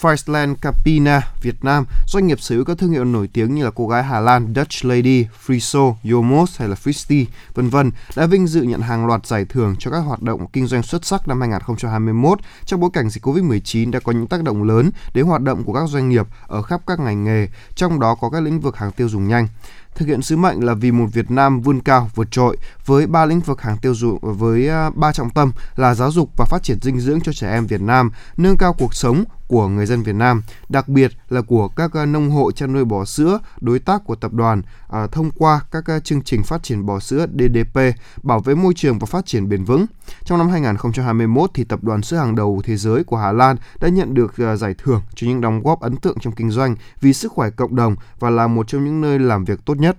Friesland 0.00 0.54
Capina 0.60 1.20
Việt 1.42 1.64
Nam, 1.64 1.84
doanh 2.06 2.26
nghiệp 2.26 2.40
sở 2.40 2.54
hữu 2.54 2.64
các 2.64 2.78
thương 2.78 2.90
hiệu 2.90 3.04
nổi 3.04 3.28
tiếng 3.32 3.54
như 3.54 3.64
là 3.64 3.70
cô 3.74 3.88
gái 3.88 4.02
Hà 4.02 4.20
Lan 4.20 4.52
Dutch 4.56 4.84
Lady, 4.84 5.26
Friso, 5.46 5.94
Yomos 6.12 6.60
hay 6.60 6.68
là 6.68 6.76
Fristy, 6.84 7.24
vân 7.54 7.68
vân 7.68 7.90
đã 8.16 8.26
vinh 8.26 8.46
dự 8.46 8.62
nhận 8.62 8.80
hàng 8.80 9.06
loạt 9.06 9.26
giải 9.26 9.44
thưởng 9.44 9.76
cho 9.78 9.90
các 9.90 9.98
hoạt 9.98 10.22
động 10.22 10.46
kinh 10.52 10.66
doanh 10.66 10.82
xuất 10.82 11.04
sắc 11.04 11.28
năm 11.28 11.40
2021 11.40 12.38
trong 12.64 12.80
bối 12.80 12.90
cảnh 12.92 13.10
dịch 13.10 13.26
Covid-19 13.26 13.90
đã 13.90 14.00
có 14.00 14.12
những 14.12 14.26
tác 14.26 14.42
động 14.42 14.62
lớn 14.62 14.90
đến 15.14 15.26
hoạt 15.26 15.42
động 15.42 15.64
của 15.64 15.72
các 15.72 15.88
doanh 15.88 16.08
nghiệp 16.08 16.26
ở 16.46 16.62
khắp 16.62 16.80
các 16.86 17.00
ngành 17.00 17.24
nghề, 17.24 17.48
trong 17.74 18.00
đó 18.00 18.14
có 18.14 18.30
các 18.30 18.42
lĩnh 18.42 18.60
vực 18.60 18.76
hàng 18.76 18.92
tiêu 18.92 19.08
dùng 19.08 19.28
nhanh 19.28 19.48
thực 19.94 20.08
hiện 20.08 20.22
sứ 20.22 20.36
mệnh 20.36 20.64
là 20.64 20.74
vì 20.74 20.92
một 20.92 21.06
Việt 21.12 21.30
Nam 21.30 21.60
vươn 21.60 21.80
cao 21.80 22.10
vượt 22.14 22.30
trội 22.30 22.56
với 22.86 23.06
ba 23.06 23.24
lĩnh 23.24 23.40
vực 23.40 23.60
hàng 23.60 23.76
tiêu 23.76 23.94
dùng 23.94 24.18
với 24.20 24.68
à, 24.68 24.90
ba 24.94 25.12
trọng 25.12 25.30
tâm 25.30 25.52
là 25.76 25.94
giáo 25.94 26.10
dục 26.10 26.30
và 26.36 26.44
phát 26.44 26.62
triển 26.62 26.78
dinh 26.82 27.00
dưỡng 27.00 27.20
cho 27.20 27.32
trẻ 27.32 27.50
em 27.50 27.66
Việt 27.66 27.80
Nam, 27.80 28.10
nâng 28.36 28.56
cao 28.56 28.74
cuộc 28.78 28.94
sống 28.94 29.24
của 29.50 29.68
người 29.68 29.86
dân 29.86 30.02
Việt 30.02 30.14
Nam, 30.14 30.42
đặc 30.68 30.88
biệt 30.88 31.12
là 31.28 31.40
của 31.40 31.68
các 31.68 31.92
ờ, 31.92 32.06
nông 32.06 32.30
hộ 32.30 32.52
chăn 32.52 32.72
nuôi 32.72 32.84
bò 32.84 33.04
sữa, 33.04 33.38
đối 33.60 33.78
tác 33.78 34.04
của 34.04 34.14
tập 34.14 34.32
đoàn 34.32 34.62
à, 34.88 35.06
thông 35.06 35.30
qua 35.30 35.60
các 35.70 35.84
ờ, 35.86 36.00
chương 36.00 36.22
trình 36.22 36.42
phát 36.42 36.62
triển 36.62 36.86
bò 36.86 37.00
sữa 37.00 37.26
DDP, 37.34 37.80
bảo 38.22 38.40
vệ 38.40 38.54
môi 38.54 38.74
trường 38.74 38.98
và 38.98 39.06
phát 39.06 39.26
triển 39.26 39.48
bền 39.48 39.64
vững. 39.64 39.86
Trong 40.24 40.38
năm 40.38 40.48
2021 40.48 41.50
thì 41.54 41.64
tập 41.64 41.84
đoàn 41.84 42.02
sữa 42.02 42.16
hàng 42.16 42.34
đầu 42.34 42.62
thế 42.64 42.76
giới 42.76 43.04
của 43.04 43.16
Hà 43.16 43.32
Lan 43.32 43.56
đã 43.80 43.88
nhận 43.88 44.14
được 44.14 44.34
ờ, 44.38 44.56
giải 44.56 44.74
thưởng 44.78 45.02
cho 45.14 45.26
những 45.26 45.40
đóng 45.40 45.62
góp 45.62 45.80
ấn 45.80 45.96
tượng 45.96 46.16
trong 46.20 46.34
kinh 46.34 46.50
doanh 46.50 46.76
vì 47.00 47.12
sức 47.12 47.32
khỏe 47.32 47.50
cộng 47.50 47.76
đồng 47.76 47.96
và 48.18 48.30
là 48.30 48.46
một 48.46 48.68
trong 48.68 48.84
những 48.84 49.00
nơi 49.00 49.18
làm 49.18 49.44
việc 49.44 49.64
tốt 49.64 49.74
nhất. 49.74 49.96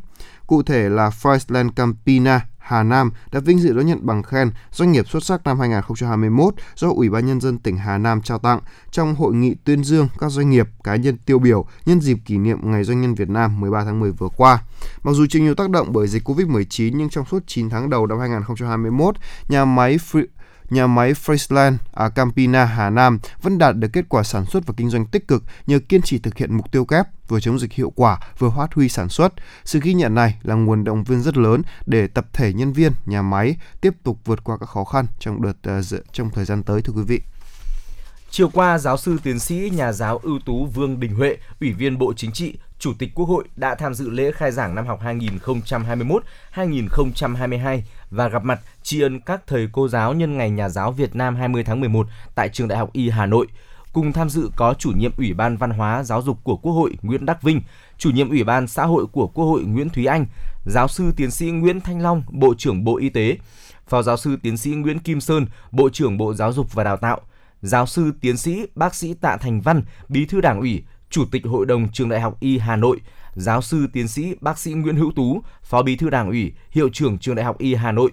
Cụ 0.48 0.64
thể 0.64 0.90
là 0.90 1.10
Friesland 1.10 1.72
Campina 1.72 2.46
Hà 2.62 2.84
Nam 2.84 3.12
đã 3.32 3.40
vinh 3.40 3.60
dự 3.60 3.74
đón 3.74 3.86
nhận 3.86 4.06
bằng 4.06 4.24
khen 4.24 4.52
doanh 4.72 4.92
nghiệp 4.92 5.08
xuất 5.08 5.24
sắc 5.24 5.44
năm 5.44 5.60
2021 5.60 6.54
do 6.76 6.90
Ủy 6.90 7.10
ban 7.10 7.26
Nhân 7.26 7.42
dân 7.42 7.58
tỉnh 7.58 7.78
Hà 7.78 7.98
Nam 7.98 8.22
trao 8.22 8.40
tặng 8.40 8.60
trong 8.92 9.16
hội 9.16 9.34
nghị 9.34 9.56
tuyên 9.64 9.84
dương 9.84 10.08
các 10.20 10.32
doanh 10.32 10.50
nghiệp 10.50 10.68
cá 10.84 10.96
nhân 10.96 11.18
tiêu 11.18 11.40
biểu 11.40 11.66
nhân 11.86 12.02
dịp 12.02 12.18
kỷ 12.26 12.38
niệm 12.38 12.72
Ngày 12.72 12.84
Doanh 12.84 13.02
nhân 13.02 13.16
Việt 13.16 13.30
Nam 13.30 13.60
13 13.60 13.84
tháng 13.84 14.00
10 14.00 14.12
vừa 14.12 14.30
qua. 14.38 14.64
Mặc 15.04 15.12
dù 15.12 15.26
chịu 15.30 15.42
nhiều 15.42 15.56
tác 15.56 15.70
động 15.70 15.88
bởi 15.92 16.08
dịch 16.08 16.30
Covid-19 16.30 16.92
nhưng 16.96 17.10
trong 17.10 17.26
suốt 17.26 17.44
9 17.48 17.70
tháng 17.70 17.90
đầu 17.90 18.08
năm 18.08 18.20
2021, 18.20 19.16
nhà 19.48 19.66
máy 19.66 19.98
Free 19.98 20.26
nhà 20.72 20.88
máy 20.88 21.14
Friesland 21.14 21.76
ở 21.92 22.10
Campina, 22.10 22.66
Hà 22.66 22.90
Nam 22.90 23.20
vẫn 23.42 23.58
đạt 23.58 23.76
được 23.76 23.88
kết 23.94 24.06
quả 24.10 24.24
sản 24.24 24.46
xuất 24.46 24.68
và 24.68 24.74
kinh 24.78 24.90
doanh 24.90 25.06
tích 25.06 25.28
cực 25.28 25.44
nhờ 25.68 25.80
kiên 25.90 26.02
trì 26.02 26.20
thực 26.20 26.38
hiện 26.38 26.58
mục 26.58 26.72
tiêu 26.72 26.86
kép 26.86 27.06
vừa 27.28 27.40
chống 27.40 27.60
dịch 27.60 27.74
hiệu 27.74 27.94
quả 27.96 28.20
vừa 28.40 28.50
phát 28.58 28.74
huy 28.74 28.90
sản 28.90 29.10
xuất. 29.10 29.34
Sự 29.66 29.80
ghi 29.84 29.94
nhận 29.94 30.16
này 30.16 30.40
là 30.44 30.56
nguồn 30.56 30.84
động 30.84 31.04
viên 31.04 31.22
rất 31.22 31.38
lớn 31.38 31.62
để 31.86 32.08
tập 32.08 32.26
thể 32.34 32.54
nhân 32.54 32.74
viên 32.74 32.92
nhà 33.06 33.22
máy 33.22 33.56
tiếp 33.82 33.94
tục 34.04 34.18
vượt 34.26 34.44
qua 34.44 34.58
các 34.58 34.66
khó 34.66 34.84
khăn 34.84 35.06
trong 35.20 35.42
đợt 35.42 35.54
ờ, 35.64 35.82
trong 36.12 36.30
thời 36.30 36.46
gian 36.46 36.64
tới 36.64 36.82
thưa 36.82 36.94
quý 36.94 37.04
vị. 37.08 37.22
Chiều 38.30 38.50
qua, 38.50 38.78
giáo 38.78 38.98
sư 38.98 39.18
tiến 39.24 39.40
sĩ 39.40 39.72
nhà 39.76 39.92
giáo 39.92 40.18
ưu 40.24 40.40
tú 40.46 40.66
Vương 40.66 41.00
Đình 41.00 41.16
Huệ, 41.16 41.38
Ủy 41.62 41.74
viên 41.74 41.98
Bộ 41.98 42.14
Chính 42.14 42.32
trị, 42.32 42.58
Chủ 42.80 42.94
tịch 43.00 43.10
Quốc 43.16 43.26
hội 43.26 43.44
đã 43.56 43.76
tham 43.76 43.94
dự 43.94 44.10
lễ 44.10 44.32
khai 44.32 44.52
giảng 44.52 44.76
năm 44.76 44.88
học 44.88 45.00
2021-2022 46.56 47.82
và 48.12 48.28
gặp 48.28 48.44
mặt 48.44 48.60
tri 48.84 49.02
ân 49.02 49.20
các 49.20 49.42
thầy 49.48 49.68
cô 49.72 49.88
giáo 49.88 50.14
nhân 50.14 50.38
ngày 50.38 50.50
Nhà 50.50 50.70
giáo 50.70 50.92
Việt 50.92 51.16
Nam 51.16 51.36
20 51.36 51.64
tháng 51.64 51.80
11 51.80 52.08
tại 52.36 52.50
Trường 52.50 52.68
Đại 52.68 52.80
học 52.80 52.90
Y 52.94 53.10
Hà 53.10 53.26
Nội. 53.26 53.48
Cùng 53.94 54.14
tham 54.14 54.30
dự 54.30 54.50
có 54.56 54.74
chủ 54.74 54.92
nhiệm 54.92 55.12
Ủy 55.18 55.34
ban 55.34 55.58
Văn 55.58 55.70
hóa 55.70 56.04
Giáo 56.04 56.22
dục 56.22 56.38
của 56.44 56.58
Quốc 56.58 56.74
hội 56.74 56.92
Nguyễn 57.02 57.26
Đắc 57.26 57.42
Vinh, 57.42 57.62
chủ 57.98 58.10
nhiệm 58.10 58.30
Ủy 58.30 58.44
ban 58.44 58.68
Xã 58.68 58.86
hội 58.86 59.06
của 59.12 59.28
Quốc 59.28 59.46
hội 59.46 59.64
Nguyễn 59.64 59.90
Thúy 59.90 60.06
Anh, 60.06 60.26
giáo 60.66 60.88
sư 60.88 61.12
tiến 61.16 61.32
sĩ 61.32 61.52
Nguyễn 61.52 61.82
Thanh 61.82 62.02
Long, 62.02 62.24
Bộ 62.32 62.54
trưởng 62.58 62.84
Bộ 62.84 62.98
Y 62.98 63.10
tế, 63.10 63.38
Phó 63.88 64.02
giáo 64.02 64.18
sư 64.18 64.38
tiến 64.44 64.58
sĩ 64.58 64.70
Nguyễn 64.72 65.00
Kim 65.00 65.22
Sơn, 65.22 65.46
Bộ 65.72 65.90
trưởng 65.90 66.18
Bộ 66.18 66.34
Giáo 66.34 66.54
dục 66.54 66.74
và 66.74 66.84
Đào 66.84 66.98
tạo, 66.98 67.22
giáo 67.62 67.86
sư 67.86 68.12
tiến 68.22 68.38
sĩ 68.38 68.66
bác 68.76 68.96
sĩ 68.96 69.14
Tạ 69.14 69.38
Thành 69.38 69.62
Văn, 69.62 69.84
Bí 70.10 70.26
thư 70.26 70.42
Đảng 70.42 70.60
ủy, 70.60 70.84
Chủ 71.10 71.26
tịch 71.32 71.46
Hội 71.46 71.66
đồng 71.66 71.92
Trường 71.92 72.10
Đại 72.10 72.22
học 72.22 72.38
Y 72.40 72.58
Hà 72.58 72.76
Nội, 72.76 73.00
giáo 73.36 73.62
sư 73.62 73.88
tiến 73.94 74.08
sĩ 74.08 74.36
bác 74.42 74.60
sĩ 74.60 74.74
Nguyễn 74.74 74.96
Hữu 74.96 75.12
Tú, 75.16 75.42
Phó 75.64 75.82
Bí 75.84 75.96
thư 75.96 76.10
Đảng 76.10 76.28
ủy, 76.28 76.54
Hiệu 76.72 76.90
trưởng 76.94 77.18
Trường 77.18 77.36
Đại 77.36 77.46
học 77.46 77.58
Y 77.58 77.76
Hà 77.76 77.92
Nội. 77.92 78.12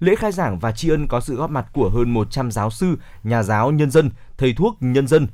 Lễ 0.00 0.14
khai 0.14 0.32
giảng 0.32 0.58
và 0.58 0.72
tri 0.72 0.88
ân 0.88 1.06
có 1.06 1.20
sự 1.20 1.36
góp 1.36 1.50
mặt 1.50 1.66
của 1.72 1.88
hơn 1.88 2.10
100 2.10 2.50
giáo 2.50 2.70
sư, 2.70 2.96
nhà 3.24 3.42
giáo 3.42 3.70
nhân 3.70 3.90
dân, 3.90 4.10
thầy 4.38 4.52
thuốc 4.52 4.76
nhân 4.80 5.06
dân, 5.06 5.26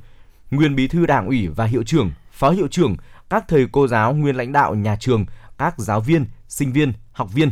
nguyên 0.51 0.75
bí 0.75 0.87
thư 0.87 1.05
đảng 1.05 1.27
ủy 1.27 1.47
và 1.47 1.65
hiệu 1.65 1.83
trưởng, 1.83 2.11
phó 2.31 2.49
hiệu 2.49 2.67
trưởng, 2.67 2.95
các 3.29 3.45
thầy 3.47 3.67
cô 3.71 3.87
giáo 3.87 4.13
nguyên 4.13 4.35
lãnh 4.35 4.51
đạo 4.51 4.75
nhà 4.75 4.95
trường, 4.99 5.25
các 5.57 5.79
giáo 5.79 6.01
viên, 6.01 6.25
sinh 6.47 6.71
viên, 6.71 6.93
học 7.11 7.33
viên. 7.33 7.51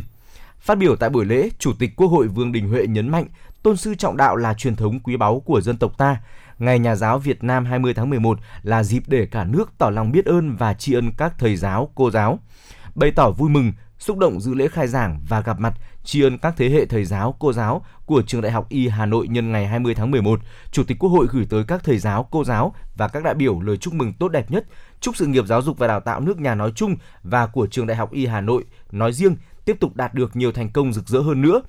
Phát 0.60 0.78
biểu 0.78 0.96
tại 0.96 1.10
buổi 1.10 1.24
lễ, 1.24 1.48
Chủ 1.58 1.72
tịch 1.78 1.96
Quốc 1.96 2.08
hội 2.08 2.28
Vương 2.28 2.52
Đình 2.52 2.68
Huệ 2.68 2.86
nhấn 2.86 3.08
mạnh 3.08 3.26
tôn 3.66 3.76
sư 3.76 3.94
trọng 3.94 4.16
đạo 4.16 4.36
là 4.36 4.54
truyền 4.54 4.76
thống 4.76 5.00
quý 5.00 5.16
báu 5.16 5.40
của 5.40 5.60
dân 5.60 5.76
tộc 5.76 5.98
ta. 5.98 6.20
Ngày 6.58 6.78
Nhà 6.78 6.94
giáo 6.94 7.18
Việt 7.18 7.44
Nam 7.44 7.64
20 7.64 7.94
tháng 7.94 8.10
11 8.10 8.38
là 8.62 8.82
dịp 8.82 9.02
để 9.06 9.26
cả 9.26 9.44
nước 9.44 9.72
tỏ 9.78 9.90
lòng 9.90 10.12
biết 10.12 10.24
ơn 10.24 10.56
và 10.56 10.74
tri 10.74 10.94
ân 10.94 11.10
các 11.16 11.34
thầy 11.38 11.56
giáo, 11.56 11.90
cô 11.94 12.10
giáo. 12.10 12.38
Bày 12.94 13.10
tỏ 13.10 13.30
vui 13.30 13.50
mừng, 13.50 13.72
xúc 13.98 14.18
động 14.18 14.40
dự 14.40 14.54
lễ 14.54 14.68
khai 14.68 14.86
giảng 14.88 15.20
và 15.28 15.40
gặp 15.40 15.60
mặt 15.60 15.74
tri 16.04 16.22
ân 16.22 16.38
các 16.38 16.54
thế 16.56 16.70
hệ 16.70 16.86
thầy 16.86 17.04
giáo, 17.04 17.36
cô 17.38 17.52
giáo 17.52 17.84
của 18.06 18.22
Trường 18.22 18.40
Đại 18.40 18.52
học 18.52 18.66
Y 18.68 18.88
Hà 18.88 19.06
Nội 19.06 19.28
nhân 19.28 19.52
ngày 19.52 19.66
20 19.66 19.94
tháng 19.94 20.10
11, 20.10 20.40
Chủ 20.72 20.84
tịch 20.84 20.98
Quốc 20.98 21.10
hội 21.10 21.26
gửi 21.30 21.46
tới 21.50 21.64
các 21.68 21.84
thầy 21.84 21.98
giáo, 21.98 22.28
cô 22.30 22.44
giáo 22.44 22.74
và 22.96 23.08
các 23.08 23.24
đại 23.24 23.34
biểu 23.34 23.60
lời 23.60 23.76
chúc 23.76 23.94
mừng 23.94 24.12
tốt 24.12 24.28
đẹp 24.28 24.50
nhất, 24.50 24.64
chúc 25.00 25.16
sự 25.16 25.26
nghiệp 25.26 25.46
giáo 25.46 25.62
dục 25.62 25.78
và 25.78 25.86
đào 25.86 26.00
tạo 26.00 26.20
nước 26.20 26.40
nhà 26.40 26.54
nói 26.54 26.72
chung 26.74 26.96
và 27.22 27.46
của 27.46 27.66
Trường 27.66 27.86
Đại 27.86 27.96
học 27.96 28.12
Y 28.12 28.26
Hà 28.26 28.40
Nội 28.40 28.64
nói 28.92 29.12
riêng 29.12 29.36
tiếp 29.64 29.76
tục 29.80 29.96
đạt 29.96 30.14
được 30.14 30.36
nhiều 30.36 30.52
thành 30.52 30.70
công 30.70 30.92
rực 30.92 31.08
rỡ 31.08 31.20
hơn 31.20 31.42
nữa. 31.42 31.60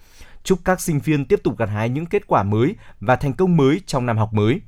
Chúc 0.47 0.59
các 0.65 0.81
sinh 0.81 0.99
viên 0.99 1.25
tiếp 1.25 1.39
tục 1.43 1.57
gặt 1.57 1.69
hái 1.69 1.89
những 1.89 2.05
kết 2.05 2.27
quả 2.27 2.43
mới 2.43 2.75
và 2.99 3.15
thành 3.15 3.33
công 3.33 3.57
mới 3.57 3.81
trong 3.85 4.05
năm 4.05 4.17
học 4.17 4.33
mới. 4.33 4.61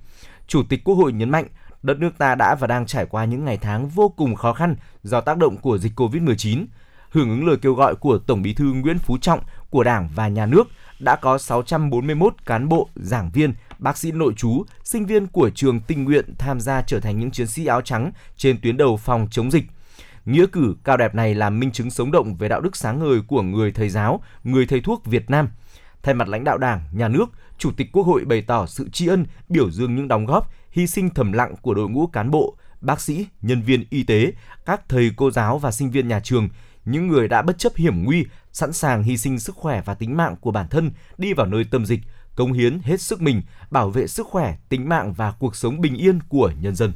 Chủ 0.47 0.63
tịch 0.69 0.83
Quốc 0.83 0.95
hội 0.95 1.13
nhấn 1.13 1.29
mạnh, 1.29 1.45
Đất 1.83 1.99
nước 1.99 2.17
ta 2.17 2.35
đã 2.35 2.55
và 2.55 2.67
đang 2.67 2.85
trải 2.85 3.05
qua 3.05 3.25
những 3.25 3.45
ngày 3.45 3.57
tháng 3.57 3.87
vô 3.87 4.09
cùng 4.09 4.35
khó 4.35 4.53
khăn 4.53 4.75
do 5.03 5.21
tác 5.21 5.37
động 5.37 5.57
của 5.57 5.77
dịch 5.77 5.99
Covid-19. 5.99 6.65
Hưởng 7.09 7.29
ứng 7.29 7.47
lời 7.47 7.57
kêu 7.61 7.73
gọi 7.73 7.95
của 7.95 8.17
Tổng 8.17 8.41
Bí 8.41 8.53
thư 8.53 8.65
Nguyễn 8.65 8.99
Phú 8.99 9.17
Trọng 9.17 9.39
của 9.69 9.83
Đảng 9.83 10.09
và 10.15 10.27
Nhà 10.27 10.45
nước, 10.45 10.67
đã 10.99 11.15
có 11.15 11.37
641 11.37 12.33
cán 12.45 12.69
bộ, 12.69 12.89
giảng 12.95 13.31
viên, 13.33 13.53
bác 13.79 13.97
sĩ 13.97 14.11
nội 14.11 14.33
trú, 14.37 14.63
sinh 14.83 15.05
viên 15.05 15.27
của 15.27 15.49
trường 15.49 15.79
tình 15.79 16.03
nguyện 16.03 16.35
tham 16.37 16.59
gia 16.59 16.81
trở 16.81 16.99
thành 16.99 17.19
những 17.19 17.31
chiến 17.31 17.47
sĩ 17.47 17.65
áo 17.65 17.81
trắng 17.81 18.11
trên 18.37 18.61
tuyến 18.61 18.77
đầu 18.77 18.97
phòng 18.97 19.27
chống 19.31 19.51
dịch. 19.51 19.63
Nghĩa 20.25 20.45
cử 20.51 20.75
cao 20.83 20.97
đẹp 20.97 21.15
này 21.15 21.35
là 21.35 21.49
minh 21.49 21.71
chứng 21.71 21.91
sống 21.91 22.11
động 22.11 22.35
về 22.35 22.49
đạo 22.49 22.61
đức 22.61 22.75
sáng 22.75 22.99
ngời 22.99 23.21
của 23.27 23.41
người 23.41 23.71
thầy 23.71 23.89
giáo, 23.89 24.23
người 24.43 24.65
thầy 24.65 24.81
thuốc 24.81 25.05
Việt 25.05 25.29
Nam. 25.29 25.49
Thay 26.03 26.15
mặt 26.15 26.27
lãnh 26.27 26.43
đạo 26.43 26.57
Đảng, 26.57 26.81
Nhà 26.91 27.07
nước, 27.07 27.25
Chủ 27.57 27.71
tịch 27.77 27.91
Quốc 27.91 28.03
hội 28.03 28.25
bày 28.25 28.41
tỏ 28.41 28.65
sự 28.65 28.89
tri 28.89 29.07
ân, 29.07 29.25
biểu 29.49 29.71
dương 29.71 29.95
những 29.95 30.07
đóng 30.07 30.25
góp, 30.25 30.51
hy 30.71 30.87
sinh 30.87 31.09
thầm 31.09 31.31
lặng 31.31 31.55
của 31.61 31.73
đội 31.73 31.89
ngũ 31.89 32.07
cán 32.07 32.31
bộ, 32.31 32.57
bác 32.81 33.01
sĩ, 33.01 33.27
nhân 33.41 33.61
viên 33.61 33.83
y 33.89 34.03
tế, 34.03 34.31
các 34.65 34.89
thầy 34.89 35.11
cô 35.15 35.31
giáo 35.31 35.57
và 35.57 35.71
sinh 35.71 35.91
viên 35.91 36.07
nhà 36.07 36.19
trường, 36.19 36.49
những 36.85 37.07
người 37.07 37.27
đã 37.27 37.41
bất 37.41 37.57
chấp 37.57 37.75
hiểm 37.75 38.03
nguy, 38.03 38.25
sẵn 38.51 38.73
sàng 38.73 39.03
hy 39.03 39.17
sinh 39.17 39.39
sức 39.39 39.55
khỏe 39.55 39.81
và 39.85 39.93
tính 39.93 40.17
mạng 40.17 40.35
của 40.41 40.51
bản 40.51 40.67
thân 40.69 40.91
đi 41.17 41.33
vào 41.33 41.47
nơi 41.47 41.63
tâm 41.71 41.85
dịch, 41.85 41.99
cống 42.35 42.53
hiến 42.53 42.79
hết 42.83 43.01
sức 43.01 43.21
mình, 43.21 43.41
bảo 43.71 43.89
vệ 43.89 44.07
sức 44.07 44.27
khỏe, 44.27 44.57
tính 44.69 44.89
mạng 44.89 45.13
và 45.13 45.31
cuộc 45.31 45.55
sống 45.55 45.81
bình 45.81 45.95
yên 45.95 46.19
của 46.29 46.51
nhân 46.61 46.75
dân. 46.75 46.93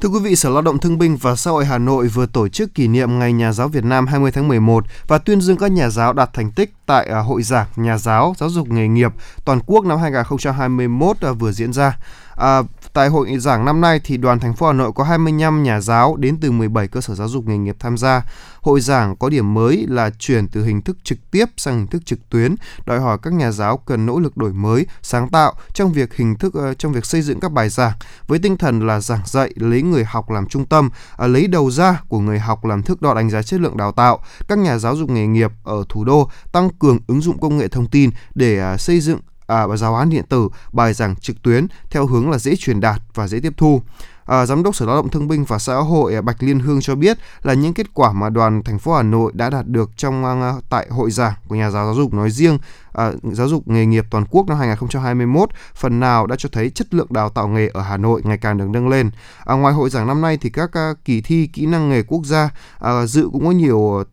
Thưa 0.00 0.08
quý 0.08 0.18
vị, 0.22 0.36
Sở 0.36 0.50
Lao 0.50 0.62
động 0.62 0.78
Thương 0.78 0.98
binh 0.98 1.16
và 1.16 1.36
Xã 1.36 1.50
hội 1.50 1.64
Hà 1.64 1.78
Nội 1.78 2.08
vừa 2.08 2.26
tổ 2.26 2.48
chức 2.48 2.74
kỷ 2.74 2.88
niệm 2.88 3.18
Ngày 3.18 3.32
Nhà 3.32 3.52
giáo 3.52 3.68
Việt 3.68 3.84
Nam 3.84 4.06
20 4.06 4.30
tháng 4.32 4.48
11 4.48 4.84
và 5.06 5.18
tuyên 5.18 5.40
dương 5.40 5.56
các 5.56 5.72
nhà 5.72 5.88
giáo 5.88 6.12
đạt 6.12 6.30
thành 6.32 6.50
tích 6.50 6.72
tại 6.86 7.06
à, 7.06 7.18
Hội 7.18 7.42
giảng 7.42 7.66
Nhà 7.76 7.98
giáo 7.98 8.34
Giáo 8.38 8.50
dục 8.50 8.68
nghề 8.68 8.88
nghiệp 8.88 9.12
toàn 9.44 9.60
quốc 9.66 9.84
năm 9.84 9.98
2021 9.98 11.20
à, 11.20 11.32
vừa 11.32 11.52
diễn 11.52 11.72
ra. 11.72 11.98
À, 12.36 12.62
tại 12.92 13.08
hội 13.08 13.38
giảng 13.38 13.64
năm 13.64 13.80
nay 13.80 14.00
thì 14.04 14.16
đoàn 14.16 14.40
thành 14.40 14.54
phố 14.54 14.66
Hà 14.66 14.72
Nội 14.72 14.92
có 14.94 15.04
25 15.04 15.62
nhà 15.62 15.80
giáo 15.80 16.16
đến 16.16 16.36
từ 16.40 16.50
17 16.50 16.88
cơ 16.88 17.00
sở 17.00 17.14
giáo 17.14 17.28
dục 17.28 17.46
nghề 17.46 17.58
nghiệp 17.58 17.76
tham 17.78 17.98
gia. 17.98 18.22
Hội 18.60 18.80
giảng 18.80 19.16
có 19.16 19.28
điểm 19.28 19.54
mới 19.54 19.86
là 19.88 20.10
chuyển 20.18 20.48
từ 20.48 20.64
hình 20.64 20.82
thức 20.82 20.96
trực 21.04 21.18
tiếp 21.30 21.44
sang 21.56 21.76
hình 21.76 21.86
thức 21.86 22.06
trực 22.06 22.28
tuyến, 22.28 22.54
đòi 22.86 23.00
hỏi 23.00 23.18
các 23.22 23.32
nhà 23.32 23.50
giáo 23.50 23.76
cần 23.76 24.06
nỗ 24.06 24.18
lực 24.18 24.36
đổi 24.36 24.52
mới, 24.52 24.86
sáng 25.02 25.28
tạo 25.28 25.52
trong 25.72 25.92
việc 25.92 26.14
hình 26.14 26.34
thức 26.34 26.54
ờ, 26.54 26.74
trong 26.74 26.92
việc 26.92 27.06
xây 27.06 27.22
dựng 27.22 27.40
các 27.40 27.52
bài 27.52 27.68
giảng 27.68 27.92
với 28.26 28.38
tinh 28.38 28.56
thần 28.56 28.86
là 28.86 29.00
giảng 29.00 29.22
dạy 29.24 29.52
lấy 29.56 29.82
người 29.82 30.04
học 30.04 30.30
làm 30.30 30.46
trung 30.46 30.66
tâm, 30.66 30.90
à, 31.16 31.26
lấy 31.26 31.46
đầu 31.46 31.70
ra 31.70 32.00
của 32.08 32.18
người 32.18 32.38
học 32.38 32.64
làm 32.64 32.82
thước 32.82 33.02
đo 33.02 33.14
đánh 33.14 33.30
giá 33.30 33.42
chất 33.42 33.60
lượng 33.60 33.76
đào 33.76 33.92
tạo. 33.92 34.18
Các 34.48 34.58
nhà 34.58 34.78
giáo 34.78 34.96
dục 34.96 35.10
nghề 35.10 35.26
nghiệp 35.26 35.50
ở 35.64 35.84
thủ 35.88 36.04
đô 36.04 36.30
tăng 36.52 36.70
cường 36.70 36.98
ứng 37.06 37.20
dụng 37.20 37.38
công 37.38 37.58
nghệ 37.58 37.68
thông 37.68 37.86
tin 37.86 38.10
để 38.34 38.60
à, 38.60 38.76
xây 38.76 39.00
dựng 39.00 39.20
à, 39.46 39.76
giáo 39.76 39.94
án 39.94 40.10
điện 40.10 40.24
tử, 40.28 40.48
bài 40.72 40.92
giảng 40.92 41.16
trực 41.16 41.42
tuyến 41.42 41.66
theo 41.90 42.06
hướng 42.06 42.30
là 42.30 42.38
dễ 42.38 42.56
truyền 42.56 42.80
đạt 42.80 43.02
và 43.14 43.28
dễ 43.28 43.40
tiếp 43.40 43.52
thu. 43.56 43.82
À, 44.26 44.46
Giám 44.46 44.62
đốc 44.62 44.76
Sở 44.76 44.86
Lao 44.86 44.96
động 44.96 45.08
Thương 45.08 45.28
binh 45.28 45.44
và 45.44 45.58
Xã 45.58 45.74
hội 45.74 46.14
à, 46.14 46.20
Bạch 46.20 46.42
Liên 46.42 46.60
Hương 46.60 46.80
cho 46.80 46.94
biết 46.94 47.18
là 47.42 47.54
những 47.54 47.74
kết 47.74 47.94
quả 47.94 48.12
mà 48.12 48.30
đoàn 48.30 48.62
thành 48.62 48.78
phố 48.78 48.94
Hà 48.94 49.02
Nội 49.02 49.32
đã 49.34 49.50
đạt 49.50 49.66
được 49.66 49.90
trong 49.96 50.24
à, 50.24 50.52
tại 50.68 50.86
hội 50.90 51.10
giảng 51.10 51.32
của 51.48 51.54
nhà 51.54 51.70
giáo 51.70 51.84
giáo 51.84 51.94
dục 51.94 52.14
nói 52.14 52.30
riêng, 52.30 52.58
à, 52.92 53.12
giáo 53.32 53.48
dục 53.48 53.68
nghề 53.68 53.86
nghiệp 53.86 54.06
toàn 54.10 54.24
quốc 54.30 54.48
năm 54.48 54.58
2021 54.58 55.48
phần 55.74 56.00
nào 56.00 56.26
đã 56.26 56.36
cho 56.38 56.48
thấy 56.52 56.70
chất 56.70 56.94
lượng 56.94 57.06
đào 57.10 57.28
tạo 57.28 57.48
nghề 57.48 57.68
ở 57.68 57.82
Hà 57.82 57.96
Nội 57.96 58.20
ngày 58.24 58.38
càng 58.38 58.58
được 58.58 58.68
nâng 58.70 58.88
lên. 58.88 59.10
À, 59.44 59.54
ngoài 59.54 59.74
hội 59.74 59.90
giảng 59.90 60.06
năm 60.06 60.20
nay 60.20 60.38
thì 60.40 60.50
các 60.50 60.72
à, 60.72 60.94
kỳ 61.04 61.20
thi 61.20 61.46
kỹ 61.46 61.66
năng 61.66 61.90
nghề 61.90 62.02
quốc 62.02 62.24
gia 62.24 62.50
à, 62.78 63.06
dự 63.06 63.28
cũng 63.32 63.44
có 63.44 63.50
nhiều 63.50 64.04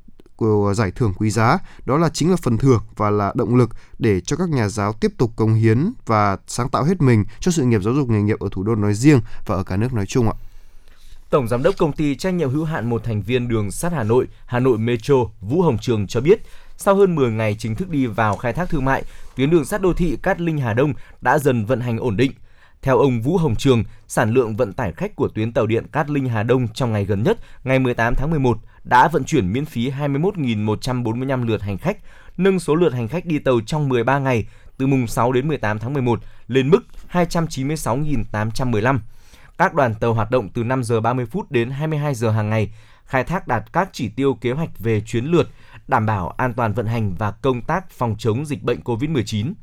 Ờ, 0.41 0.73
giải 0.73 0.91
thưởng 0.91 1.13
quý 1.17 1.29
giá 1.29 1.57
đó 1.85 1.97
là 1.97 2.09
chính 2.09 2.29
là 2.29 2.35
phần 2.35 2.57
thưởng 2.57 2.81
và 2.95 3.09
là 3.09 3.31
động 3.35 3.55
lực 3.55 3.69
để 3.99 4.21
cho 4.21 4.35
các 4.35 4.49
nhà 4.49 4.67
giáo 4.67 4.93
tiếp 4.93 5.11
tục 5.17 5.31
cống 5.35 5.53
hiến 5.53 5.93
và 6.05 6.37
sáng 6.47 6.69
tạo 6.69 6.83
hết 6.83 7.01
mình 7.01 7.25
cho 7.39 7.51
sự 7.51 7.63
nghiệp 7.63 7.81
giáo 7.83 7.93
dục 7.93 8.09
nghề 8.09 8.21
nghiệp 8.21 8.39
ở 8.39 8.49
thủ 8.51 8.63
đô 8.63 8.75
nói 8.75 8.93
riêng 8.93 9.19
và 9.45 9.55
ở 9.55 9.63
cả 9.63 9.77
nước 9.77 9.93
nói 9.93 10.05
chung 10.05 10.27
ạ. 10.27 10.33
Tổng 11.29 11.47
giám 11.47 11.63
đốc 11.63 11.77
công 11.77 11.93
ty 11.93 12.15
trách 12.15 12.33
nhiệm 12.33 12.49
hữu 12.49 12.63
hạn 12.63 12.89
một 12.89 13.03
thành 13.03 13.21
viên 13.21 13.47
đường 13.47 13.71
sắt 13.71 13.93
Hà 13.93 14.03
Nội, 14.03 14.27
Hà 14.45 14.59
Nội 14.59 14.77
Metro, 14.77 15.15
Vũ 15.41 15.61
Hồng 15.61 15.77
Trường 15.81 16.07
cho 16.07 16.21
biết, 16.21 16.41
sau 16.77 16.95
hơn 16.95 17.15
10 17.15 17.31
ngày 17.31 17.55
chính 17.59 17.75
thức 17.75 17.89
đi 17.89 18.05
vào 18.05 18.37
khai 18.37 18.53
thác 18.53 18.69
thương 18.69 18.85
mại, 18.85 19.03
tuyến 19.35 19.49
đường 19.49 19.65
sắt 19.65 19.81
đô 19.81 19.93
thị 19.93 20.17
Cát 20.23 20.41
Linh 20.41 20.57
Hà 20.57 20.73
Đông 20.73 20.93
đã 21.21 21.39
dần 21.39 21.65
vận 21.65 21.79
hành 21.81 21.97
ổn 21.97 22.17
định. 22.17 22.31
Theo 22.81 22.97
ông 22.97 23.21
Vũ 23.21 23.37
Hồng 23.37 23.55
Trường, 23.55 23.83
sản 24.07 24.31
lượng 24.31 24.55
vận 24.55 24.73
tải 24.73 24.91
khách 24.91 25.15
của 25.15 25.27
tuyến 25.27 25.53
tàu 25.53 25.67
điện 25.67 25.87
Cát 25.91 26.09
Linh 26.09 26.29
Hà 26.29 26.43
Đông 26.43 26.67
trong 26.73 26.91
ngày 26.91 27.05
gần 27.05 27.23
nhất, 27.23 27.37
ngày 27.63 27.79
18 27.79 28.15
tháng 28.15 28.29
11, 28.29 28.57
đã 28.83 29.07
vận 29.07 29.23
chuyển 29.23 29.53
miễn 29.53 29.65
phí 29.65 29.91
21.145 29.91 31.45
lượt 31.45 31.61
hành 31.61 31.77
khách, 31.77 31.97
nâng 32.37 32.59
số 32.59 32.75
lượt 32.75 32.93
hành 32.93 33.07
khách 33.07 33.25
đi 33.25 33.39
tàu 33.39 33.61
trong 33.65 33.89
13 33.89 34.19
ngày 34.19 34.45
từ 34.77 34.87
mùng 34.87 35.07
6 35.07 35.31
đến 35.31 35.47
18 35.47 35.79
tháng 35.79 35.93
11 35.93 36.19
lên 36.47 36.69
mức 36.69 36.79
296.815. 37.11 38.99
Các 39.57 39.73
đoàn 39.73 39.95
tàu 39.95 40.13
hoạt 40.13 40.31
động 40.31 40.49
từ 40.49 40.63
5 40.63 40.83
giờ 40.83 41.01
30 41.01 41.25
phút 41.25 41.51
đến 41.51 41.69
22 41.69 42.15
giờ 42.15 42.31
hàng 42.31 42.49
ngày, 42.49 42.71
khai 43.05 43.23
thác 43.23 43.47
đạt 43.47 43.73
các 43.73 43.89
chỉ 43.91 44.09
tiêu 44.09 44.33
kế 44.41 44.51
hoạch 44.51 44.79
về 44.79 45.01
chuyến 45.01 45.25
lượt, 45.25 45.49
đảm 45.87 46.05
bảo 46.05 46.29
an 46.29 46.53
toàn 46.53 46.73
vận 46.73 46.85
hành 46.85 47.15
và 47.15 47.31
công 47.31 47.61
tác 47.61 47.89
phòng 47.89 48.15
chống 48.17 48.45
dịch 48.45 48.63
bệnh 48.63 48.79
COVID-19 48.79 49.53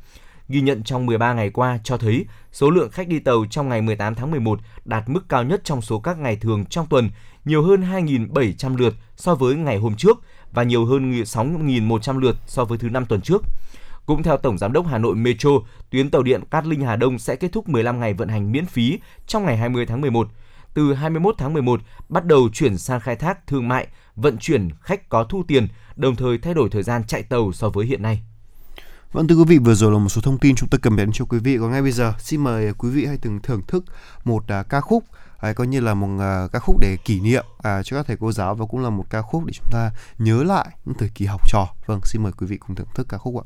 ghi 0.49 0.61
nhận 0.61 0.82
trong 0.82 1.07
13 1.07 1.32
ngày 1.32 1.51
qua 1.51 1.78
cho 1.84 1.96
thấy 1.96 2.26
số 2.53 2.70
lượng 2.70 2.90
khách 2.90 3.09
đi 3.09 3.18
tàu 3.18 3.44
trong 3.51 3.68
ngày 3.68 3.82
18 3.82 4.14
tháng 4.14 4.30
11 4.30 4.61
đạt 4.84 5.09
mức 5.09 5.28
cao 5.28 5.44
nhất 5.44 5.61
trong 5.64 5.82
số 5.82 6.01
các 6.01 6.18
ngày 6.18 6.36
thường 6.36 6.64
trong 6.64 6.86
tuần, 6.86 7.11
nhiều 7.44 7.62
hơn 7.62 7.82
2.700 7.82 8.76
lượt 8.76 8.94
so 9.16 9.34
với 9.34 9.57
ngày 9.57 9.78
hôm 9.78 9.96
trước 9.96 10.18
và 10.53 10.62
nhiều 10.62 10.86
hơn 10.86 11.12
6.100 11.12 12.18
lượt 12.18 12.36
so 12.46 12.64
với 12.64 12.78
thứ 12.78 12.88
năm 12.88 13.07
tuần 13.07 13.20
trước. 13.20 13.42
Cũng 14.07 14.22
theo 14.22 14.36
Tổng 14.36 14.59
Giám 14.59 14.72
đốc 14.72 14.86
Hà 14.86 14.99
Nội 14.99 15.14
Metro, 15.14 15.51
tuyến 15.90 16.11
tàu 16.11 16.22
điện 16.22 16.40
Cát 16.51 16.66
Linh 16.66 16.80
Hà 16.80 16.96
Đông 16.96 17.18
sẽ 17.18 17.36
kết 17.36 17.53
thúc 17.53 17.68
15 17.68 18.01
ngày 18.01 18.14
vận 18.14 18.28
hành 18.28 18.53
miễn 18.53 18.66
phí 18.66 18.99
trong 19.26 19.44
ngày 19.44 19.57
20 19.57 19.86
tháng 19.86 20.01
11. 20.01 20.28
Từ 20.74 20.94
21 20.94 21.34
tháng 21.38 21.53
11 21.53 21.80
bắt 22.09 22.24
đầu 22.24 22.49
chuyển 22.53 22.78
sang 22.78 23.01
khai 23.01 23.16
thác 23.16 23.46
thương 23.46 23.68
mại, 23.68 23.86
vận 24.16 24.38
chuyển 24.38 24.68
khách 24.80 25.09
có 25.09 25.24
thu 25.24 25.42
tiền, 25.49 25.68
đồng 25.96 26.16
thời 26.16 26.38
thay 26.38 26.55
đổi 26.55 26.68
thời 26.70 26.82
gian 26.82 27.05
chạy 27.07 27.22
tàu 27.22 27.53
so 27.53 27.68
với 27.68 27.86
hiện 27.86 28.03
nay. 28.03 28.22
Vâng 29.12 29.28
thưa 29.28 29.36
quý 29.36 29.44
vị, 29.46 29.59
vừa 29.59 29.74
rồi 29.74 29.92
là 29.92 29.98
một 29.98 30.09
số 30.09 30.20
thông 30.20 30.38
tin 30.38 30.54
chúng 30.54 30.68
tôi 30.68 30.78
cầm 30.82 30.96
đến 30.96 31.11
cho 31.12 31.24
quý 31.24 31.38
vị. 31.38 31.59
Còn 31.59 31.70
ngay 31.70 31.82
bây 31.82 31.92
giờ, 31.92 32.14
xin 32.18 32.44
mời 32.44 32.72
quý 32.78 32.90
vị 32.90 33.06
hãy 33.06 33.18
từng 33.22 33.40
thưởng 33.42 33.62
thức 33.66 33.84
một 34.24 34.44
uh, 34.61 34.68
ca 34.68 34.80
khúc 34.80 35.04
à, 35.38 35.52
coi 35.52 35.66
như 35.66 35.80
là 35.80 35.94
một 35.94 36.06
uh, 36.06 36.52
ca 36.52 36.59
khúc 36.59 36.78
để 36.80 36.96
kỷ 37.04 37.20
niệm 37.20 37.44
à, 37.62 37.82
cho 37.82 37.96
các 37.96 38.06
thầy 38.06 38.16
cô 38.20 38.32
giáo 38.32 38.54
và 38.54 38.66
cũng 38.66 38.80
là 38.80 38.90
một 38.90 39.04
ca 39.11 39.22
khúc 39.22 39.44
để 39.44 39.52
chúng 39.52 39.66
ta 39.70 39.90
nhớ 40.18 40.42
lại 40.42 40.68
những 40.84 40.94
thời 40.98 41.09
kỳ 41.14 41.26
học 41.26 41.40
trò. 41.48 41.66
Vâng, 41.86 42.00
xin 42.04 42.22
mời 42.22 42.32
quý 42.32 42.46
vị 42.46 42.56
cùng 42.56 42.76
thưởng 42.76 42.86
thức 42.94 43.06
ca 43.09 43.18
khúc 43.18 43.34
ạ. 43.36 43.44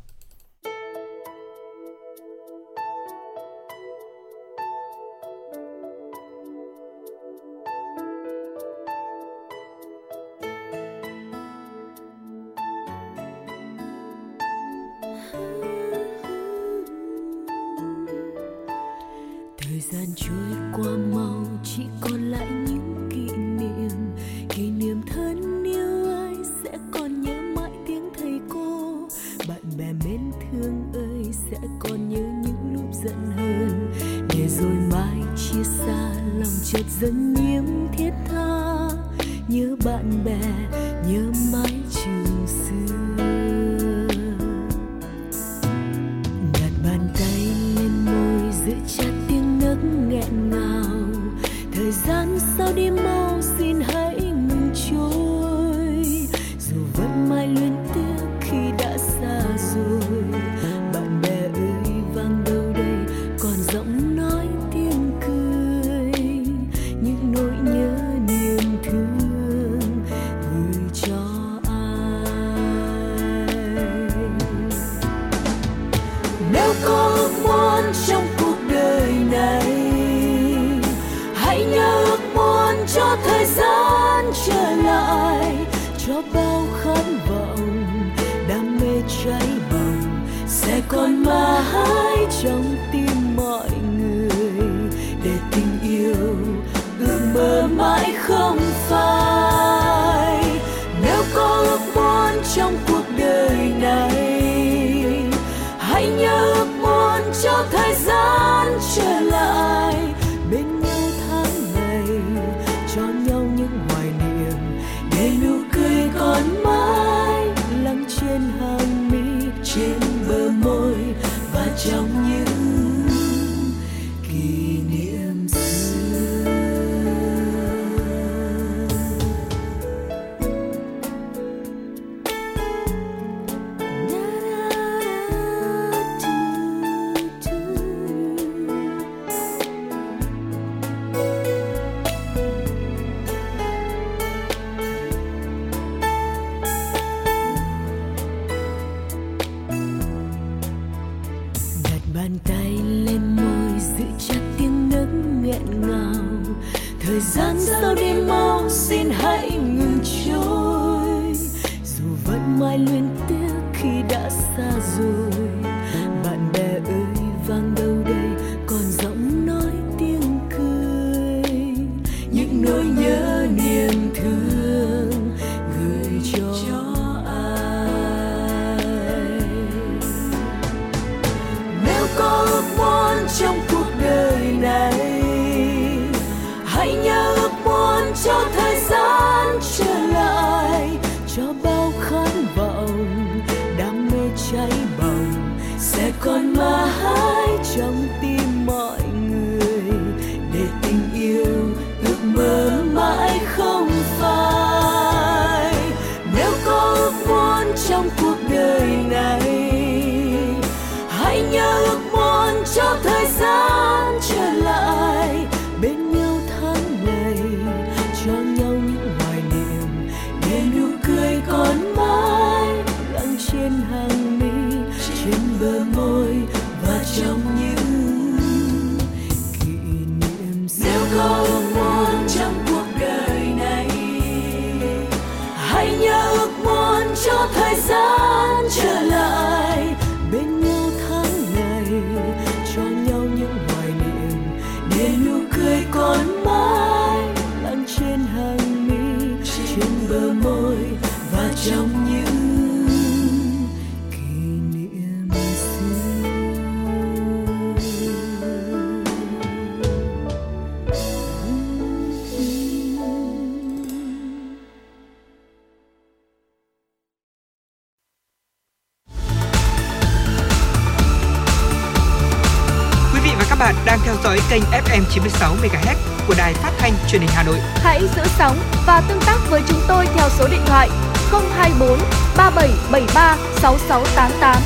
Kênh 274.53 274.63
FM 274.63 275.03
96 275.11 275.57
MHz 275.63 275.97
của 276.29 276.35
đài 276.39 276.55
phát 276.55 276.73
thanh 276.79 276.93
truyền 277.09 277.21
hình 277.21 277.31
Hà 277.35 277.43
Nội. 277.43 277.57
Hãy 277.61 278.01
giữ 278.17 278.23
sóng 278.39 278.57
và 278.87 279.03
tương 279.09 279.21
tác 279.21 279.39
với 279.51 279.63
chúng 279.69 279.81
tôi 279.89 280.07
theo 280.15 280.29
số 280.29 280.49
điện 280.51 280.61
thoại 280.67 280.89
024 281.31 281.99
3773 282.37 283.37
6688. 283.55 284.63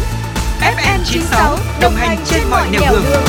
FM 0.60 0.98
96 1.04 1.56
đồng 1.80 1.92
hành 1.94 2.18
trên 2.24 2.42
mọi 2.50 2.70
nẻo 2.70 2.92
đường. 2.92 3.22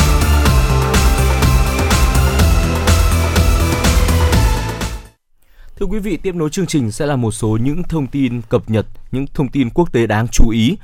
Thưa 5.80 5.86
quý 5.86 5.99
vị, 5.99 6.18
tiếp 6.18 6.36
nối 6.36 6.49
chương 6.49 6.68
trình 6.68 6.91
sẽ 6.91 7.05
là 7.05 7.16
một 7.16 7.32
số 7.32 7.58
những 7.62 7.84
thông 7.84 8.08
tin 8.08 8.41
cập 8.41 8.70
nhật, 8.70 8.86
những 9.12 9.26
thông 9.34 9.47
tin 9.47 9.70
quốc 9.70 9.93
tế 9.93 10.08
đáng 10.08 10.28
chú 10.32 10.49
ý. 10.49 10.78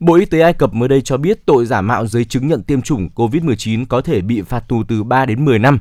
Bộ 0.00 0.14
Y 0.14 0.24
tế 0.24 0.40
Ai 0.40 0.52
Cập 0.52 0.74
mới 0.74 0.88
đây 0.88 1.00
cho 1.00 1.16
biết 1.16 1.46
tội 1.46 1.66
giả 1.66 1.80
mạo 1.80 2.06
giấy 2.06 2.24
chứng 2.24 2.48
nhận 2.48 2.62
tiêm 2.62 2.82
chủng 2.82 3.08
COVID-19 3.14 3.86
có 3.88 4.00
thể 4.00 4.20
bị 4.20 4.42
phạt 4.42 4.68
tù 4.68 4.82
từ 4.88 5.02
3 5.02 5.26
đến 5.26 5.44
10 5.44 5.58
năm. 5.58 5.78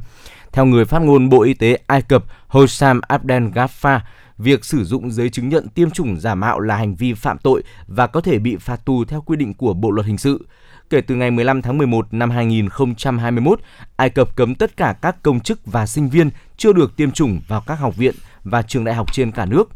Theo 0.52 0.66
người 0.66 0.86
phát 0.86 1.02
ngôn 1.02 1.30
Bộ 1.30 1.42
Y 1.42 1.54
tế 1.54 1.80
Ai 1.88 2.02
Cập 2.02 2.24
Hossam 2.48 3.02
Abdel 3.08 3.44
Ghaffar, 3.44 4.00
việc 4.38 4.66
sử 4.66 4.84
dụng 4.84 5.12
giấy 5.12 5.30
chứng 5.30 5.50
nhận 5.50 5.70
tiêm 5.70 5.90
chủng 5.90 6.20
giả 6.20 6.36
mạo 6.36 6.60
là 6.60 6.76
hành 6.76 6.96
vi 6.96 7.14
phạm 7.14 7.38
tội 7.38 7.64
và 7.88 8.08
có 8.08 8.22
thể 8.22 8.40
bị 8.40 8.56
phạt 8.56 8.86
tù 8.86 9.06
theo 9.06 9.22
quy 9.22 9.36
định 9.36 9.54
của 9.54 9.74
Bộ 9.74 9.92
luật 9.92 10.08
hình 10.08 10.18
sự. 10.18 10.48
Kể 10.90 11.02
từ 11.02 11.16
ngày 11.16 11.32
15 11.32 11.62
tháng 11.62 11.78
11 11.78 12.14
năm 12.14 12.30
2021, 12.30 13.60
Ai 13.96 14.10
Cập 14.10 14.36
cấm 14.36 14.56
tất 14.56 14.78
cả 14.78 14.96
các 15.02 15.24
công 15.24 15.40
chức 15.40 15.66
và 15.66 15.86
sinh 15.86 16.10
viên 16.10 16.30
chưa 16.58 16.74
được 16.74 16.96
tiêm 16.98 17.12
chủng 17.12 17.42
vào 17.48 17.64
các 17.68 17.76
học 17.76 17.96
viện 17.96 18.16
và 18.44 18.62
trường 18.62 18.84
đại 18.84 18.96
học 18.96 19.14
trên 19.14 19.32
cả 19.32 19.46
nước. 19.46 19.70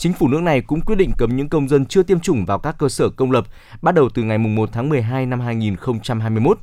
Chính 0.00 0.12
phủ 0.12 0.28
nước 0.28 0.42
này 0.42 0.60
cũng 0.60 0.80
quyết 0.80 0.96
định 0.96 1.12
cấm 1.18 1.36
những 1.36 1.48
công 1.48 1.68
dân 1.68 1.86
chưa 1.86 2.02
tiêm 2.02 2.20
chủng 2.20 2.44
vào 2.44 2.58
các 2.58 2.78
cơ 2.78 2.88
sở 2.88 3.08
công 3.08 3.30
lập 3.30 3.46
bắt 3.82 3.94
đầu 3.94 4.08
từ 4.14 4.22
ngày 4.22 4.38
1 4.38 4.68
tháng 4.72 4.88
12 4.88 5.26
năm 5.26 5.40
2021. 5.40 6.58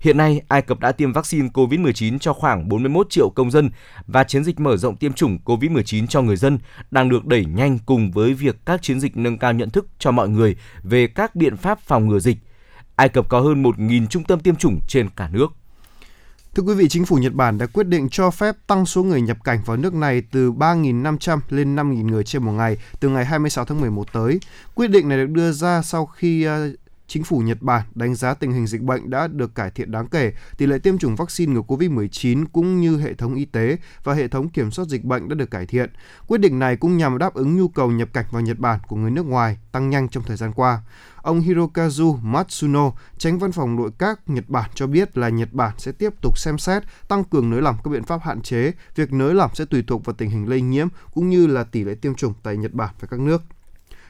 Hiện 0.00 0.16
nay, 0.16 0.40
Ai 0.48 0.62
Cập 0.62 0.80
đã 0.80 0.92
tiêm 0.92 1.12
vaccine 1.12 1.48
COVID-19 1.48 2.18
cho 2.18 2.32
khoảng 2.32 2.68
41 2.68 3.10
triệu 3.10 3.30
công 3.34 3.50
dân 3.50 3.70
và 4.06 4.24
chiến 4.24 4.44
dịch 4.44 4.60
mở 4.60 4.76
rộng 4.76 4.96
tiêm 4.96 5.12
chủng 5.12 5.38
COVID-19 5.44 6.06
cho 6.06 6.22
người 6.22 6.36
dân 6.36 6.58
đang 6.90 7.08
được 7.08 7.26
đẩy 7.26 7.44
nhanh 7.44 7.78
cùng 7.86 8.10
với 8.10 8.34
việc 8.34 8.56
các 8.64 8.82
chiến 8.82 9.00
dịch 9.00 9.16
nâng 9.16 9.38
cao 9.38 9.52
nhận 9.52 9.70
thức 9.70 9.86
cho 9.98 10.10
mọi 10.10 10.28
người 10.28 10.56
về 10.82 11.06
các 11.06 11.36
biện 11.36 11.56
pháp 11.56 11.80
phòng 11.80 12.08
ngừa 12.08 12.18
dịch. 12.18 12.38
Ai 12.96 13.08
Cập 13.08 13.28
có 13.28 13.40
hơn 13.40 13.62
1.000 13.62 14.06
trung 14.06 14.24
tâm 14.24 14.40
tiêm 14.40 14.56
chủng 14.56 14.80
trên 14.88 15.08
cả 15.16 15.28
nước. 15.32 15.52
Thưa 16.54 16.62
quý 16.62 16.74
vị, 16.74 16.88
chính 16.88 17.04
phủ 17.04 17.16
Nhật 17.16 17.34
Bản 17.34 17.58
đã 17.58 17.66
quyết 17.66 17.86
định 17.86 18.08
cho 18.08 18.30
phép 18.30 18.56
tăng 18.66 18.86
số 18.86 19.02
người 19.02 19.20
nhập 19.20 19.36
cảnh 19.44 19.60
vào 19.66 19.76
nước 19.76 19.94
này 19.94 20.22
từ 20.30 20.52
3.500 20.52 21.38
lên 21.48 21.76
5.000 21.76 22.06
người 22.06 22.24
trên 22.24 22.44
một 22.44 22.52
ngày 22.52 22.76
từ 23.00 23.08
ngày 23.08 23.24
26 23.24 23.64
tháng 23.64 23.80
11 23.80 24.12
tới. 24.12 24.40
Quyết 24.74 24.90
định 24.90 25.08
này 25.08 25.18
được 25.18 25.30
đưa 25.30 25.52
ra 25.52 25.82
sau 25.82 26.06
khi 26.06 26.44
à, 26.44 26.66
Chính 27.06 27.24
phủ 27.24 27.38
Nhật 27.38 27.62
Bản 27.62 27.82
đánh 27.94 28.14
giá 28.14 28.34
tình 28.34 28.52
hình 28.52 28.66
dịch 28.66 28.82
bệnh 28.82 29.10
đã 29.10 29.28
được 29.28 29.54
cải 29.54 29.70
thiện 29.70 29.90
đáng 29.90 30.06
kể, 30.06 30.32
tỷ 30.58 30.66
lệ 30.66 30.78
tiêm 30.78 30.98
chủng 30.98 31.16
vaccine 31.16 31.52
ngừa 31.52 31.60
COVID-19 31.60 32.44
cũng 32.52 32.80
như 32.80 32.98
hệ 32.98 33.14
thống 33.14 33.34
y 33.34 33.44
tế 33.44 33.76
và 34.04 34.14
hệ 34.14 34.28
thống 34.28 34.48
kiểm 34.48 34.70
soát 34.70 34.88
dịch 34.88 35.04
bệnh 35.04 35.28
đã 35.28 35.34
được 35.34 35.50
cải 35.50 35.66
thiện. 35.66 35.90
Quyết 36.26 36.38
định 36.38 36.58
này 36.58 36.76
cũng 36.76 36.96
nhằm 36.96 37.18
đáp 37.18 37.34
ứng 37.34 37.56
nhu 37.56 37.68
cầu 37.68 37.90
nhập 37.90 38.08
cảnh 38.12 38.24
vào 38.30 38.42
Nhật 38.42 38.58
Bản 38.58 38.80
của 38.88 38.96
người 38.96 39.10
nước 39.10 39.26
ngoài 39.26 39.58
tăng 39.72 39.90
nhanh 39.90 40.08
trong 40.08 40.24
thời 40.26 40.36
gian 40.36 40.52
qua. 40.52 40.80
Ông 41.24 41.40
Hirokazu 41.40 42.18
Matsuno, 42.22 42.90
tránh 43.18 43.38
văn 43.38 43.52
phòng 43.52 43.76
nội 43.76 43.90
các 43.98 44.20
Nhật 44.26 44.44
Bản 44.48 44.70
cho 44.74 44.86
biết 44.86 45.18
là 45.18 45.28
Nhật 45.28 45.52
Bản 45.52 45.72
sẽ 45.78 45.92
tiếp 45.92 46.10
tục 46.20 46.38
xem 46.38 46.58
xét 46.58 46.82
tăng 47.08 47.24
cường 47.24 47.50
nới 47.50 47.62
lỏng 47.62 47.76
các 47.84 47.90
biện 47.90 48.04
pháp 48.04 48.20
hạn 48.22 48.42
chế. 48.42 48.72
Việc 48.94 49.12
nới 49.12 49.34
lỏng 49.34 49.50
sẽ 49.54 49.64
tùy 49.64 49.84
thuộc 49.86 50.04
vào 50.04 50.14
tình 50.14 50.30
hình 50.30 50.48
lây 50.48 50.60
nhiễm 50.60 50.88
cũng 51.14 51.30
như 51.30 51.46
là 51.46 51.64
tỷ 51.64 51.84
lệ 51.84 51.94
tiêm 51.94 52.14
chủng 52.14 52.32
tại 52.42 52.56
Nhật 52.56 52.72
Bản 52.72 52.94
và 53.00 53.08
các 53.10 53.20
nước. 53.20 53.42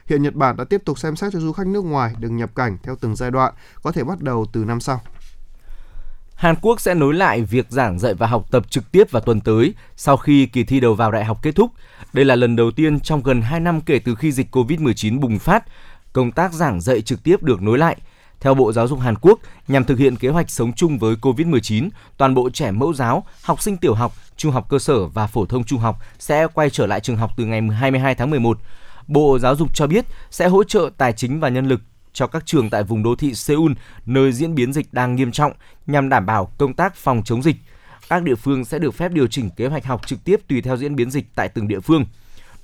Hiện 0.05 0.23
Nhật 0.23 0.35
Bản 0.35 0.57
đã 0.57 0.63
tiếp 0.63 0.81
tục 0.85 0.99
xem 0.99 1.15
xét 1.15 1.33
cho 1.33 1.39
du 1.39 1.51
khách 1.51 1.67
nước 1.67 1.85
ngoài 1.85 2.13
được 2.19 2.29
nhập 2.29 2.55
cảnh 2.55 2.77
theo 2.83 2.95
từng 3.01 3.15
giai 3.15 3.31
đoạn, 3.31 3.53
có 3.83 3.91
thể 3.91 4.03
bắt 4.03 4.21
đầu 4.21 4.45
từ 4.53 4.65
năm 4.65 4.79
sau. 4.79 5.01
Hàn 6.35 6.55
Quốc 6.61 6.81
sẽ 6.81 6.93
nối 6.93 7.13
lại 7.13 7.41
việc 7.41 7.65
giảng 7.69 7.99
dạy 7.99 8.13
và 8.13 8.27
học 8.27 8.45
tập 8.51 8.71
trực 8.71 8.91
tiếp 8.91 9.11
vào 9.11 9.21
tuần 9.21 9.41
tới 9.41 9.73
sau 9.95 10.17
khi 10.17 10.45
kỳ 10.45 10.63
thi 10.63 10.79
đầu 10.79 10.95
vào 10.95 11.11
đại 11.11 11.25
học 11.25 11.39
kết 11.41 11.55
thúc. 11.55 11.71
Đây 12.13 12.25
là 12.25 12.35
lần 12.35 12.55
đầu 12.55 12.71
tiên 12.71 12.99
trong 12.99 13.23
gần 13.23 13.41
2 13.41 13.59
năm 13.59 13.81
kể 13.81 13.99
từ 13.99 14.15
khi 14.15 14.31
dịch 14.31 14.55
COVID-19 14.55 15.19
bùng 15.19 15.39
phát, 15.39 15.63
công 16.15 16.31
tác 16.31 16.53
giảng 16.53 16.81
dạy 16.81 17.01
trực 17.01 17.23
tiếp 17.23 17.43
được 17.43 17.61
nối 17.61 17.77
lại. 17.77 17.97
Theo 18.39 18.53
Bộ 18.53 18.71
Giáo 18.71 18.87
dục 18.87 18.99
Hàn 18.99 19.15
Quốc, 19.21 19.39
nhằm 19.67 19.83
thực 19.83 19.99
hiện 19.99 20.15
kế 20.15 20.29
hoạch 20.29 20.49
sống 20.49 20.73
chung 20.73 20.97
với 20.97 21.15
COVID-19, 21.15 21.89
toàn 22.17 22.33
bộ 22.33 22.49
trẻ 22.49 22.71
mẫu 22.71 22.93
giáo, 22.93 23.25
học 23.41 23.61
sinh 23.61 23.77
tiểu 23.77 23.93
học, 23.93 24.13
trung 24.37 24.51
học 24.51 24.65
cơ 24.69 24.79
sở 24.79 25.05
và 25.05 25.27
phổ 25.27 25.45
thông 25.45 25.63
trung 25.63 25.79
học 25.79 25.99
sẽ 26.19 26.47
quay 26.53 26.69
trở 26.69 26.85
lại 26.85 26.99
trường 26.99 27.17
học 27.17 27.31
từ 27.37 27.45
ngày 27.45 27.61
22 27.61 28.15
tháng 28.15 28.29
11. 28.29 28.57
Bộ 29.07 29.39
Giáo 29.39 29.55
dục 29.55 29.75
cho 29.75 29.87
biết 29.87 30.05
sẽ 30.31 30.47
hỗ 30.47 30.63
trợ 30.63 30.89
tài 30.97 31.13
chính 31.13 31.39
và 31.39 31.49
nhân 31.49 31.67
lực 31.67 31.81
cho 32.13 32.27
các 32.27 32.45
trường 32.45 32.69
tại 32.69 32.83
vùng 32.83 33.03
đô 33.03 33.15
thị 33.15 33.33
Seoul, 33.33 33.71
nơi 34.05 34.31
diễn 34.31 34.55
biến 34.55 34.73
dịch 34.73 34.93
đang 34.93 35.15
nghiêm 35.15 35.31
trọng, 35.31 35.53
nhằm 35.87 36.09
đảm 36.09 36.25
bảo 36.25 36.51
công 36.57 36.73
tác 36.73 36.95
phòng 36.95 37.21
chống 37.25 37.43
dịch. 37.43 37.55
Các 38.09 38.23
địa 38.23 38.35
phương 38.35 38.65
sẽ 38.65 38.79
được 38.79 38.93
phép 38.93 39.11
điều 39.11 39.27
chỉnh 39.27 39.49
kế 39.49 39.67
hoạch 39.67 39.85
học 39.85 40.07
trực 40.07 40.23
tiếp 40.23 40.39
tùy 40.47 40.61
theo 40.61 40.77
diễn 40.77 40.95
biến 40.95 41.11
dịch 41.11 41.25
tại 41.35 41.49
từng 41.49 41.67
địa 41.67 41.79
phương. 41.79 42.05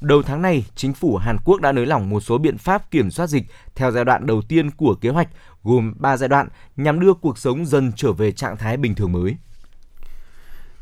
Đầu 0.02 0.22
tháng 0.22 0.42
này, 0.42 0.66
chính 0.76 0.94
phủ 0.94 1.18
Hàn 1.18 1.38
Quốc 1.44 1.62
đã 1.62 1.72
nới 1.72 1.86
lỏng 1.86 2.10
một 2.10 2.20
số 2.20 2.38
biện 2.38 2.58
pháp 2.58 2.92
kiểm 2.92 3.12
soát 3.12 3.28
dịch 3.28 3.44
theo 3.76 3.92
giai 3.92 4.06
đoạn 4.06 4.26
đầu 4.26 4.42
tiên 4.42 4.72
của 4.72 4.96
kế 4.96 5.10
hoạch, 5.10 5.28
gồm 5.64 5.94
3 5.98 6.18
giai 6.18 6.30
đoạn 6.30 6.48
nhằm 6.78 7.00
đưa 7.00 7.14
cuộc 7.14 7.38
sống 7.38 7.66
dần 7.66 7.92
trở 7.96 8.12
về 8.12 8.32
trạng 8.32 8.58
thái 8.58 8.78
bình 8.78 8.96
thường 8.96 9.12
mới. 9.12 9.36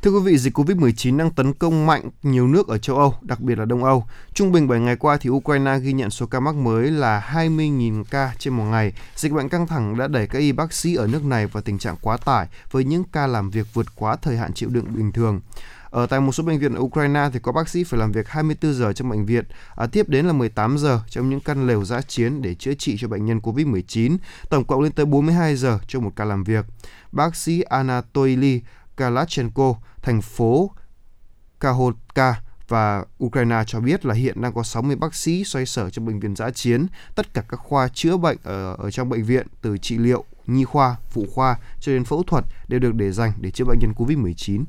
Thưa 0.01 0.11
quý 0.11 0.19
vị, 0.25 0.37
dịch 0.37 0.57
Covid-19 0.57 1.17
đang 1.17 1.31
tấn 1.31 1.53
công 1.53 1.85
mạnh 1.85 2.09
nhiều 2.23 2.47
nước 2.47 2.67
ở 2.67 2.77
châu 2.77 2.97
Âu, 2.97 3.13
đặc 3.21 3.39
biệt 3.39 3.57
là 3.57 3.65
Đông 3.65 3.83
Âu. 3.83 4.05
Trung 4.33 4.51
bình 4.51 4.67
7 4.67 4.79
ngày 4.79 4.95
qua 4.95 5.17
thì 5.21 5.29
Ukraine 5.29 5.79
ghi 5.79 5.93
nhận 5.93 6.09
số 6.09 6.25
ca 6.25 6.39
mắc 6.39 6.55
mới 6.55 6.91
là 6.91 7.29
20.000 7.33 8.03
ca 8.03 8.33
trên 8.37 8.53
một 8.53 8.63
ngày. 8.63 8.93
Dịch 9.15 9.31
bệnh 9.31 9.49
căng 9.49 9.67
thẳng 9.67 9.97
đã 9.97 10.07
đẩy 10.07 10.27
các 10.27 10.39
y 10.39 10.51
bác 10.51 10.73
sĩ 10.73 10.95
ở 10.95 11.07
nước 11.07 11.25
này 11.25 11.47
vào 11.47 11.63
tình 11.63 11.79
trạng 11.79 11.95
quá 12.01 12.17
tải 12.17 12.47
với 12.71 12.83
những 12.83 13.03
ca 13.11 13.27
làm 13.27 13.49
việc 13.49 13.67
vượt 13.73 13.85
quá 13.95 14.15
thời 14.15 14.37
hạn 14.37 14.53
chịu 14.53 14.69
đựng 14.69 14.85
bình 14.95 15.11
thường. 15.11 15.41
Ở 15.91 16.05
tại 16.05 16.19
một 16.19 16.31
số 16.31 16.43
bệnh 16.43 16.59
viện 16.59 16.75
ở 16.75 16.81
Ukraine 16.81 17.29
thì 17.33 17.39
có 17.39 17.51
bác 17.51 17.69
sĩ 17.69 17.83
phải 17.83 17.99
làm 17.99 18.11
việc 18.11 18.27
24 18.27 18.73
giờ 18.73 18.93
trong 18.93 19.09
bệnh 19.09 19.25
viện, 19.25 19.45
à, 19.75 19.87
tiếp 19.87 20.09
đến 20.09 20.25
là 20.25 20.33
18 20.33 20.77
giờ 20.77 20.99
trong 21.09 21.29
những 21.29 21.39
căn 21.39 21.67
lều 21.67 21.85
giã 21.85 22.01
chiến 22.01 22.41
để 22.41 22.55
chữa 22.55 22.73
trị 22.73 22.97
cho 22.99 23.07
bệnh 23.07 23.25
nhân 23.25 23.39
COVID-19, 23.39 24.17
tổng 24.49 24.65
cộng 24.65 24.81
lên 24.81 24.91
tới 24.91 25.05
42 25.05 25.55
giờ 25.55 25.79
cho 25.87 25.99
một 25.99 26.11
ca 26.15 26.25
làm 26.25 26.43
việc. 26.43 26.65
Bác 27.11 27.35
sĩ 27.35 27.61
Anatoly 27.61 28.61
Kalachenko, 28.97 29.75
thành 30.01 30.21
phố 30.21 30.71
Kahotka, 31.59 32.35
và 32.69 33.05
Ukraine 33.23 33.63
cho 33.67 33.79
biết 33.79 34.05
là 34.05 34.13
hiện 34.13 34.41
đang 34.41 34.53
có 34.53 34.63
60 34.63 34.95
bác 34.95 35.15
sĩ 35.15 35.43
xoay 35.43 35.65
sở 35.65 35.89
trong 35.89 36.05
bệnh 36.05 36.19
viện 36.19 36.35
giã 36.35 36.51
chiến, 36.51 36.87
tất 37.15 37.33
cả 37.33 37.43
các 37.49 37.59
khoa 37.59 37.87
chữa 37.87 38.17
bệnh 38.17 38.37
ở, 38.43 38.75
ở 38.75 38.91
trong 38.91 39.09
bệnh 39.09 39.23
viện 39.23 39.47
từ 39.61 39.77
trị 39.77 39.97
liệu, 39.97 40.23
nhi 40.47 40.63
khoa, 40.63 40.95
phụ 41.09 41.25
khoa 41.33 41.57
cho 41.79 41.91
đến 41.91 42.03
phẫu 42.03 42.23
thuật 42.23 42.45
đều 42.67 42.79
được 42.79 42.95
để 42.95 43.11
dành 43.11 43.31
để 43.41 43.51
chữa 43.51 43.65
bệnh 43.65 43.79
nhân 43.79 43.93
COVID-19. 43.97 44.63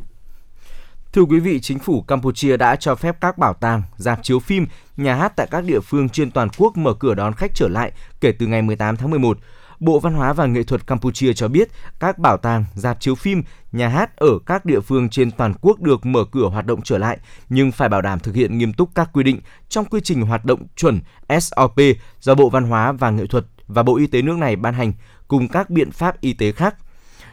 Thưa 1.13 1.23
quý 1.23 1.41
vị, 1.41 1.61
chính 1.61 1.79
phủ 1.79 2.03
Campuchia 2.03 2.57
đã 2.57 2.77
cho 2.77 2.95
phép 2.95 3.17
các 3.21 3.39
bảo 3.39 3.55
tàng, 3.55 3.83
dạp 3.97 4.23
chiếu 4.23 4.39
phim, 4.39 4.67
nhà 4.97 5.15
hát 5.15 5.33
tại 5.37 5.47
các 5.51 5.65
địa 5.65 5.81
phương 5.81 6.09
trên 6.09 6.31
toàn 6.31 6.49
quốc 6.59 6.77
mở 6.77 6.95
cửa 6.95 7.15
đón 7.15 7.33
khách 7.33 7.55
trở 7.55 7.69
lại 7.69 7.93
kể 8.21 8.33
từ 8.33 8.47
ngày 8.47 8.63
18 8.63 8.97
tháng 8.97 9.11
11. 9.11 9.39
Bộ 9.81 9.99
Văn 9.99 10.15
hóa 10.15 10.33
và 10.33 10.47
Nghệ 10.47 10.63
thuật 10.63 10.87
Campuchia 10.87 11.33
cho 11.33 11.49
biết 11.49 11.69
các 12.01 12.19
bảo 12.19 12.37
tàng, 12.37 12.65
dạp 12.75 13.01
chiếu 13.01 13.15
phim, 13.15 13.43
nhà 13.73 13.89
hát 13.89 14.17
ở 14.17 14.39
các 14.47 14.65
địa 14.65 14.81
phương 14.81 15.09
trên 15.09 15.31
toàn 15.31 15.55
quốc 15.61 15.81
được 15.81 16.07
mở 16.07 16.25
cửa 16.25 16.49
hoạt 16.49 16.67
động 16.67 16.81
trở 16.83 16.99
lại 16.99 17.19
nhưng 17.49 17.73
phải 17.73 17.89
bảo 17.89 18.03
đảm 18.03 18.19
thực 18.19 18.35
hiện 18.35 18.59
nghiêm 18.59 18.73
túc 18.73 18.91
các 18.95 19.11
quy 19.13 19.23
định 19.23 19.41
trong 19.69 19.85
quy 19.85 20.01
trình 20.05 20.23
hoạt 20.23 20.45
động 20.45 20.67
chuẩn 20.77 21.01
SOP 21.41 21.77
do 22.21 22.35
Bộ 22.35 22.49
Văn 22.49 22.65
hóa 22.65 22.93
và 22.93 23.11
Nghệ 23.11 23.27
thuật 23.27 23.45
và 23.67 23.83
Bộ 23.83 23.97
Y 23.97 24.07
tế 24.07 24.23
nước 24.23 24.39
này 24.39 24.57
ban 24.57 24.75
hành 24.75 24.93
cùng 25.29 25.49
các 25.49 25.71
biện 25.71 25.91
pháp 25.91 26.21
y 26.21 26.33
tế 26.33 26.53
khác. 26.53 26.75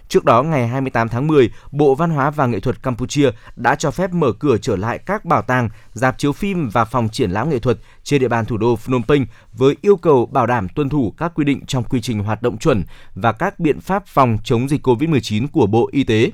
Trước 0.09 0.25
đó, 0.25 0.43
ngày 0.43 0.67
28 0.67 1.09
tháng 1.09 1.27
10, 1.27 1.49
Bộ 1.71 1.95
Văn 1.95 2.09
hóa 2.09 2.29
và 2.29 2.45
Nghệ 2.45 2.59
thuật 2.59 2.83
Campuchia 2.83 3.29
đã 3.55 3.75
cho 3.75 3.91
phép 3.91 4.13
mở 4.13 4.31
cửa 4.39 4.57
trở 4.61 4.75
lại 4.75 4.97
các 4.97 5.25
bảo 5.25 5.41
tàng, 5.41 5.69
dạp 5.93 6.17
chiếu 6.17 6.31
phim 6.31 6.69
và 6.69 6.85
phòng 6.85 7.09
triển 7.09 7.31
lãm 7.31 7.49
nghệ 7.49 7.59
thuật 7.59 7.77
trên 8.03 8.21
địa 8.21 8.27
bàn 8.27 8.45
thủ 8.45 8.57
đô 8.57 8.75
Phnom 8.75 9.03
Penh 9.03 9.25
với 9.53 9.75
yêu 9.81 9.95
cầu 9.95 10.25
bảo 10.25 10.47
đảm 10.47 10.67
tuân 10.69 10.89
thủ 10.89 11.13
các 11.17 11.31
quy 11.35 11.45
định 11.45 11.65
trong 11.65 11.83
quy 11.83 12.01
trình 12.01 12.19
hoạt 12.19 12.41
động 12.41 12.57
chuẩn 12.57 12.83
và 13.15 13.31
các 13.31 13.59
biện 13.59 13.81
pháp 13.81 14.07
phòng 14.07 14.37
chống 14.43 14.69
dịch 14.69 14.87
COVID-19 14.87 15.47
của 15.51 15.65
Bộ 15.65 15.89
Y 15.91 16.03
tế. 16.03 16.31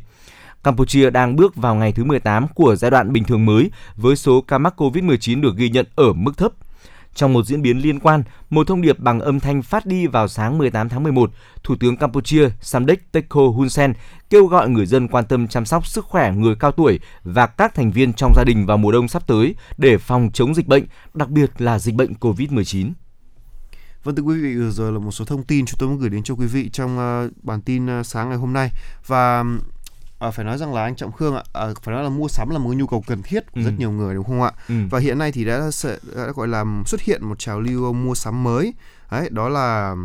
Campuchia 0.64 1.10
đang 1.10 1.36
bước 1.36 1.56
vào 1.56 1.76
ngày 1.76 1.92
thứ 1.92 2.04
18 2.04 2.48
của 2.48 2.76
giai 2.76 2.92
đoạn 2.92 3.14
bình 3.14 3.24
thường 3.24 3.46
mới 3.46 3.72
với 3.96 4.16
số 4.16 4.42
ca 4.42 4.58
mắc 4.58 4.82
COVID-19 4.82 5.42
được 5.42 5.56
ghi 5.56 5.70
nhận 5.70 5.86
ở 5.96 6.14
mức 6.14 6.38
thấp. 6.38 6.52
Trong 7.16 7.34
một 7.34 7.46
diễn 7.46 7.62
biến 7.62 7.78
liên 7.78 8.00
quan, 8.00 8.24
một 8.50 8.68
thông 8.68 8.82
điệp 8.82 9.00
bằng 9.00 9.20
âm 9.20 9.40
thanh 9.40 9.62
phát 9.62 9.86
đi 9.86 10.08
vào 10.08 10.28
sáng 10.28 10.58
18 10.58 10.90
tháng 10.90 11.04
11, 11.04 11.32
Thủ 11.64 11.76
tướng 11.80 11.98
Campuchia 11.98 12.50
Samdech 12.62 13.12
Techo 13.12 13.42
Hun 13.56 13.70
Sen 13.70 13.94
kêu 14.30 14.46
gọi 14.46 14.70
người 14.70 14.86
dân 14.86 15.08
quan 15.08 15.26
tâm 15.26 15.48
chăm 15.48 15.66
sóc 15.66 15.88
sức 15.88 16.06
khỏe 16.06 16.32
người 16.32 16.56
cao 16.56 16.72
tuổi 16.72 17.00
và 17.24 17.48
các 17.48 17.76
thành 17.76 17.92
viên 17.92 18.14
trong 18.14 18.34
gia 18.36 18.44
đình 18.44 18.66
vào 18.66 18.78
mùa 18.78 18.92
đông 18.92 19.08
sắp 19.08 19.28
tới 19.28 19.56
để 19.78 19.98
phòng 19.98 20.30
chống 20.34 20.56
dịch 20.56 20.68
bệnh, 20.68 20.86
đặc 21.14 21.30
biệt 21.30 21.62
là 21.62 21.80
dịch 21.80 21.96
bệnh 21.96 22.14
COVID-19. 22.14 22.92
Vâng 24.04 24.16
thưa 24.16 24.24
quý 24.24 24.42
vị, 24.42 24.56
vừa 24.56 24.70
rồi 24.70 24.92
là 24.92 25.00
một 25.00 25.12
số 25.12 25.26
thông 25.26 25.44
tin 25.44 25.66
chúng 25.66 25.78
tôi 25.78 25.90
muốn 25.90 26.00
gửi 26.00 26.10
đến 26.10 26.24
cho 26.24 26.36
quý 26.36 26.46
vị 26.46 26.70
trong 26.70 26.98
uh, 26.98 27.32
bản 27.44 27.62
tin 27.62 28.00
uh, 28.00 28.06
sáng 28.06 28.30
ngày 28.30 28.38
hôm 28.38 28.54
nay 28.54 28.70
và 29.08 29.44
À, 30.24 30.32
phải 30.32 30.46
nói 30.46 30.58
rằng 30.58 30.74
là 30.74 30.84
anh 30.84 30.96
Trọng 30.96 31.12
Khương 31.12 31.36
ạ, 31.36 31.44
à, 31.54 31.68
phải 31.82 31.96
nói 31.96 32.04
là 32.04 32.10
mua 32.10 32.28
sắm 32.28 32.50
là 32.50 32.58
một 32.58 32.74
nhu 32.76 32.88
cầu 32.88 33.04
cần 33.08 33.22
thiết 33.24 33.52
của 33.52 33.60
ừ. 33.60 33.64
rất 33.64 33.72
nhiều 33.78 33.92
người 33.92 34.16
đúng 34.16 34.24
không 34.24 34.42
ạ? 34.42 34.52
Ừ. 34.70 34.76
Và 34.90 35.00
hiện 35.00 35.18
nay 35.18 35.32
thì 35.32 35.46
đã, 35.46 35.70
đã 36.16 36.28
gọi 36.36 36.48
là 36.48 36.66
xuất 36.86 37.02
hiện 37.02 37.26
một 37.26 37.40
trào 37.40 37.60
lưu 37.60 37.94
mua 37.94 38.16
sắm 38.16 38.44
mới. 38.44 38.74
Đấy, 39.12 39.30
đó 39.32 39.50
là 39.50 39.96